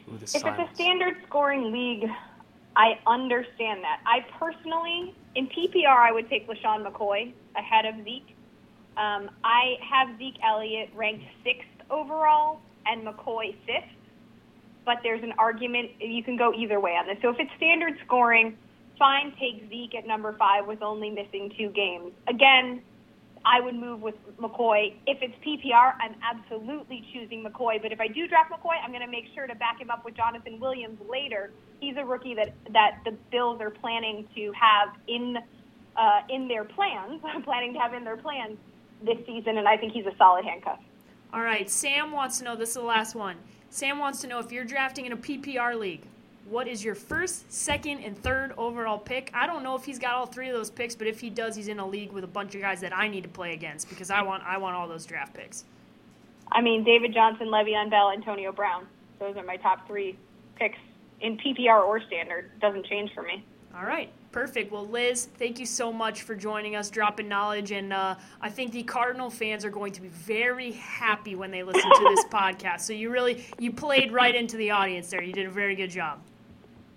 Ooh, 0.08 0.16
the 0.16 0.24
If 0.24 0.44
it's 0.44 0.44
a 0.44 0.68
standard 0.74 1.16
scoring 1.26 1.72
league, 1.72 2.08
I 2.76 2.98
understand 3.06 3.82
that. 3.82 4.00
I 4.06 4.24
personally, 4.38 5.14
in 5.34 5.48
PPR, 5.48 5.96
I 5.96 6.12
would 6.12 6.28
take 6.28 6.48
LeSean 6.48 6.86
McCoy 6.86 7.32
ahead 7.56 7.84
of 7.86 8.04
Zeke. 8.04 8.34
Um, 8.96 9.30
I 9.44 9.76
have 9.80 10.18
Zeke 10.18 10.38
Elliott 10.44 10.90
ranked 10.94 11.24
sixth 11.44 11.68
overall 11.90 12.60
and 12.86 13.06
McCoy 13.06 13.54
fifth, 13.66 13.90
but 14.84 14.98
there's 15.02 15.22
an 15.22 15.32
argument 15.38 15.90
you 16.00 16.22
can 16.22 16.36
go 16.36 16.52
either 16.52 16.80
way 16.80 16.92
on 16.92 17.06
this. 17.06 17.16
So 17.22 17.30
if 17.30 17.36
it's 17.38 17.50
standard 17.56 17.94
scoring, 18.04 18.56
fine, 19.02 19.32
take 19.40 19.68
Zeke 19.68 19.96
at 19.96 20.06
number 20.06 20.32
five 20.38 20.64
with 20.64 20.80
only 20.80 21.10
missing 21.10 21.52
two 21.58 21.70
games. 21.70 22.12
Again, 22.28 22.80
I 23.44 23.60
would 23.60 23.74
move 23.74 24.00
with 24.00 24.14
McCoy. 24.38 24.94
If 25.08 25.18
it's 25.20 25.34
PPR, 25.44 25.94
I'm 25.98 26.14
absolutely 26.22 27.04
choosing 27.12 27.42
McCoy. 27.42 27.82
But 27.82 27.90
if 27.90 28.00
I 28.00 28.06
do 28.06 28.28
draft 28.28 28.52
McCoy, 28.52 28.76
I'm 28.80 28.92
going 28.92 29.04
to 29.04 29.10
make 29.10 29.24
sure 29.34 29.48
to 29.48 29.56
back 29.56 29.80
him 29.80 29.90
up 29.90 30.04
with 30.04 30.14
Jonathan 30.14 30.60
Williams 30.60 31.00
later. 31.10 31.50
He's 31.80 31.96
a 31.96 32.04
rookie 32.04 32.34
that 32.34 32.54
that 32.72 33.00
the 33.04 33.16
Bills 33.32 33.60
are 33.60 33.70
planning 33.70 34.28
to 34.36 34.52
have 34.52 34.90
in 35.08 35.36
uh, 35.96 36.20
in 36.28 36.46
their 36.46 36.62
plans, 36.62 37.20
planning 37.44 37.72
to 37.72 37.80
have 37.80 37.94
in 37.94 38.04
their 38.04 38.16
plans 38.16 38.56
this 39.04 39.18
season, 39.26 39.58
and 39.58 39.66
I 39.66 39.76
think 39.78 39.94
he's 39.94 40.06
a 40.06 40.16
solid 40.16 40.44
handcuff. 40.44 40.78
All 41.32 41.42
right, 41.42 41.68
Sam 41.68 42.12
wants 42.12 42.38
to 42.38 42.44
know. 42.44 42.54
This 42.54 42.68
is 42.68 42.76
the 42.76 42.82
last 42.82 43.16
one. 43.16 43.36
Sam 43.68 43.98
wants 43.98 44.20
to 44.20 44.28
know 44.28 44.38
if 44.38 44.52
you're 44.52 44.64
drafting 44.64 45.06
in 45.06 45.12
a 45.12 45.16
PPR 45.16 45.76
league. 45.76 46.02
What 46.48 46.68
is 46.68 46.84
your 46.84 46.94
first, 46.94 47.50
second, 47.52 48.00
and 48.00 48.16
third 48.18 48.52
overall 48.58 48.98
pick? 48.98 49.30
I 49.32 49.46
don't 49.46 49.62
know 49.62 49.76
if 49.76 49.84
he's 49.84 49.98
got 49.98 50.14
all 50.14 50.26
three 50.26 50.48
of 50.48 50.54
those 50.54 50.70
picks, 50.70 50.94
but 50.94 51.06
if 51.06 51.20
he 51.20 51.30
does, 51.30 51.56
he's 51.56 51.68
in 51.68 51.78
a 51.78 51.86
league 51.86 52.12
with 52.12 52.24
a 52.24 52.28
bunch 52.28 52.54
of 52.54 52.60
guys 52.60 52.80
that 52.80 52.94
I 52.94 53.08
need 53.08 53.22
to 53.22 53.28
play 53.28 53.52
against 53.54 53.88
because 53.88 54.10
I 54.10 54.22
want 54.22 54.42
I 54.44 54.58
want 54.58 54.76
all 54.76 54.88
those 54.88 55.06
draft 55.06 55.34
picks. 55.34 55.64
I 56.50 56.60
mean, 56.60 56.84
David 56.84 57.14
Johnson, 57.14 57.48
Le'Veon 57.48 57.90
Bell, 57.90 58.10
Antonio 58.10 58.52
Brown. 58.52 58.86
Those 59.18 59.36
are 59.36 59.44
my 59.44 59.56
top 59.56 59.86
three 59.86 60.18
picks 60.56 60.78
in 61.20 61.38
PPR 61.38 61.82
or 61.84 62.00
standard. 62.02 62.50
Doesn't 62.60 62.84
change 62.86 63.14
for 63.14 63.22
me. 63.22 63.44
All 63.74 63.86
right, 63.86 64.10
perfect. 64.32 64.70
Well, 64.70 64.86
Liz, 64.86 65.28
thank 65.38 65.58
you 65.58 65.64
so 65.64 65.90
much 65.90 66.22
for 66.22 66.34
joining 66.34 66.76
us, 66.76 66.90
dropping 66.90 67.26
knowledge, 67.26 67.70
and 67.70 67.90
uh, 67.90 68.16
I 68.40 68.50
think 68.50 68.72
the 68.72 68.82
Cardinal 68.82 69.30
fans 69.30 69.64
are 69.64 69.70
going 69.70 69.92
to 69.92 70.02
be 70.02 70.08
very 70.08 70.72
happy 70.72 71.36
when 71.36 71.50
they 71.50 71.62
listen 71.62 71.90
to 71.90 72.14
this 72.14 72.24
podcast. 72.30 72.80
So 72.80 72.92
you 72.92 73.08
really 73.08 73.46
you 73.58 73.72
played 73.72 74.12
right 74.12 74.34
into 74.34 74.58
the 74.58 74.72
audience 74.72 75.08
there. 75.08 75.22
You 75.22 75.32
did 75.32 75.46
a 75.46 75.50
very 75.50 75.74
good 75.74 75.90
job. 75.90 76.20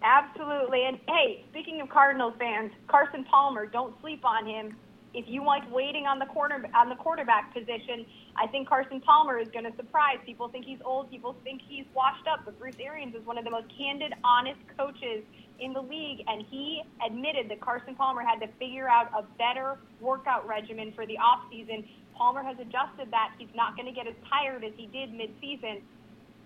Absolutely. 0.02 0.86
And 0.86 1.00
hey, 1.08 1.46
speaking 1.50 1.82
of 1.82 1.90
Cardinals 1.90 2.34
fans, 2.38 2.72
Carson 2.88 3.24
Palmer, 3.24 3.66
don't 3.66 4.00
sleep 4.02 4.24
on 4.24 4.46
him. 4.46 4.76
If 5.14 5.26
you 5.28 5.46
like 5.46 5.64
waiting 5.72 6.06
on 6.06 6.20
the 6.20 6.26
corner 6.26 6.66
on 6.76 6.90
the 6.90 6.96
quarterback 6.96 7.54
position, 7.54 8.06
I 8.36 8.48
think 8.48 8.68
Carson 8.68 9.00
Palmer 9.00 9.40
is 9.40 9.48
going 9.48 9.64
to 9.64 9.76
surprise. 9.78 10.18
People 10.26 10.50
think 10.50 10.66
he's 10.66 10.80
old. 10.84 11.10
People 11.10 11.38
think 11.44 11.62
he's 11.66 11.86
washed 11.96 12.28
up. 12.28 12.42
But 12.44 12.60
Bruce 12.60 12.76
Arians 12.84 13.16
is 13.16 13.26
one 13.26 13.38
of 13.38 13.46
the 13.46 13.52
most 13.52 13.68
candid, 13.78 14.14
honest 14.26 14.60
coaches 14.78 15.24
in 15.60 15.72
the 15.72 15.82
league, 15.82 16.20
and 16.28 16.46
he 16.52 16.84
admitted 17.06 17.50
that 17.50 17.62
Carson 17.62 17.96
Palmer 17.96 18.22
had 18.22 18.42
to 18.42 18.48
figure 18.60 18.90
out 18.90 19.08
a 19.18 19.24
better 19.38 19.80
workout 20.02 20.46
regimen 20.46 20.92
for 20.94 21.06
the 21.06 21.16
offseason. 21.16 21.88
Palmer 22.14 22.44
has 22.44 22.58
adjusted 22.60 23.10
that. 23.12 23.32
He's 23.38 23.54
not 23.56 23.78
going 23.78 23.88
to 23.88 23.94
get 23.94 24.06
as 24.06 24.16
tired 24.30 24.66
as 24.66 24.74
he 24.76 24.88
did 24.88 25.12
midseason. 25.12 25.82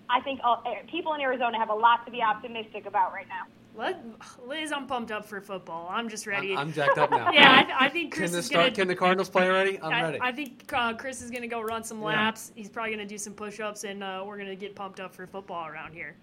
I 0.09 0.21
think 0.21 0.39
uh, 0.43 0.57
people 0.89 1.13
in 1.13 1.21
Arizona 1.21 1.57
have 1.57 1.69
a 1.69 1.73
lot 1.73 2.05
to 2.05 2.11
be 2.11 2.21
optimistic 2.21 2.85
about 2.85 3.13
right 3.13 3.27
now. 3.27 3.45
Let, 3.77 4.03
Liz, 4.45 4.73
I'm 4.73 4.87
pumped 4.87 5.11
up 5.11 5.25
for 5.25 5.39
football. 5.39 5.87
I'm 5.89 6.09
just 6.09 6.27
ready. 6.27 6.51
I'm, 6.51 6.59
I'm 6.59 6.73
jacked 6.73 6.97
up 6.97 7.11
now. 7.11 7.31
yeah, 7.33 7.65
I, 7.79 7.85
I, 7.85 7.89
think 7.89 8.13
Chris 8.13 8.31
can 8.31 8.33
the 8.33 8.37
is 8.39 8.45
start, 8.47 8.63
gonna. 8.65 8.75
Can 8.75 8.87
the 8.89 8.95
Cardinals 8.95 9.29
play 9.29 9.47
already? 9.47 9.79
I'm 9.81 9.93
I, 9.93 10.01
ready. 10.01 10.19
I 10.21 10.31
think 10.31 10.73
uh, 10.73 10.93
Chris 10.95 11.21
is 11.21 11.31
gonna 11.31 11.47
go 11.47 11.61
run 11.61 11.83
some 11.83 12.01
laps. 12.01 12.51
Yeah. 12.53 12.61
He's 12.61 12.69
probably 12.69 12.91
gonna 12.91 13.05
do 13.05 13.17
some 13.17 13.33
push-ups, 13.33 13.85
and 13.85 14.03
uh, 14.03 14.23
we're 14.25 14.37
gonna 14.37 14.55
get 14.55 14.75
pumped 14.75 14.99
up 14.99 15.13
for 15.13 15.25
football 15.27 15.67
around 15.67 15.93
here. 15.93 16.15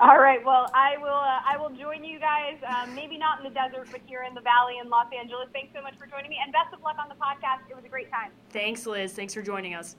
All 0.00 0.18
right. 0.18 0.42
Well, 0.44 0.70
I 0.72 0.96
will. 0.98 1.08
Uh, 1.08 1.40
I 1.44 1.56
will 1.58 1.70
join 1.70 2.04
you 2.04 2.18
guys. 2.18 2.56
Um, 2.66 2.94
maybe 2.94 3.18
not 3.18 3.38
in 3.38 3.44
the 3.44 3.50
desert, 3.50 3.88
but 3.90 4.00
here 4.06 4.24
in 4.26 4.34
the 4.34 4.40
valley 4.40 4.76
in 4.82 4.88
Los 4.88 5.08
Angeles. 5.12 5.48
Thanks 5.52 5.74
so 5.74 5.82
much 5.82 5.98
for 5.98 6.06
joining 6.06 6.30
me, 6.30 6.38
and 6.42 6.52
best 6.52 6.72
of 6.72 6.80
luck 6.82 6.96
on 6.98 7.08
the 7.08 7.16
podcast. 7.16 7.68
It 7.68 7.76
was 7.76 7.84
a 7.84 7.88
great 7.88 8.10
time. 8.10 8.30
Thanks, 8.50 8.86
Liz. 8.86 9.12
Thanks 9.12 9.34
for 9.34 9.42
joining 9.42 9.74
us. 9.74 9.96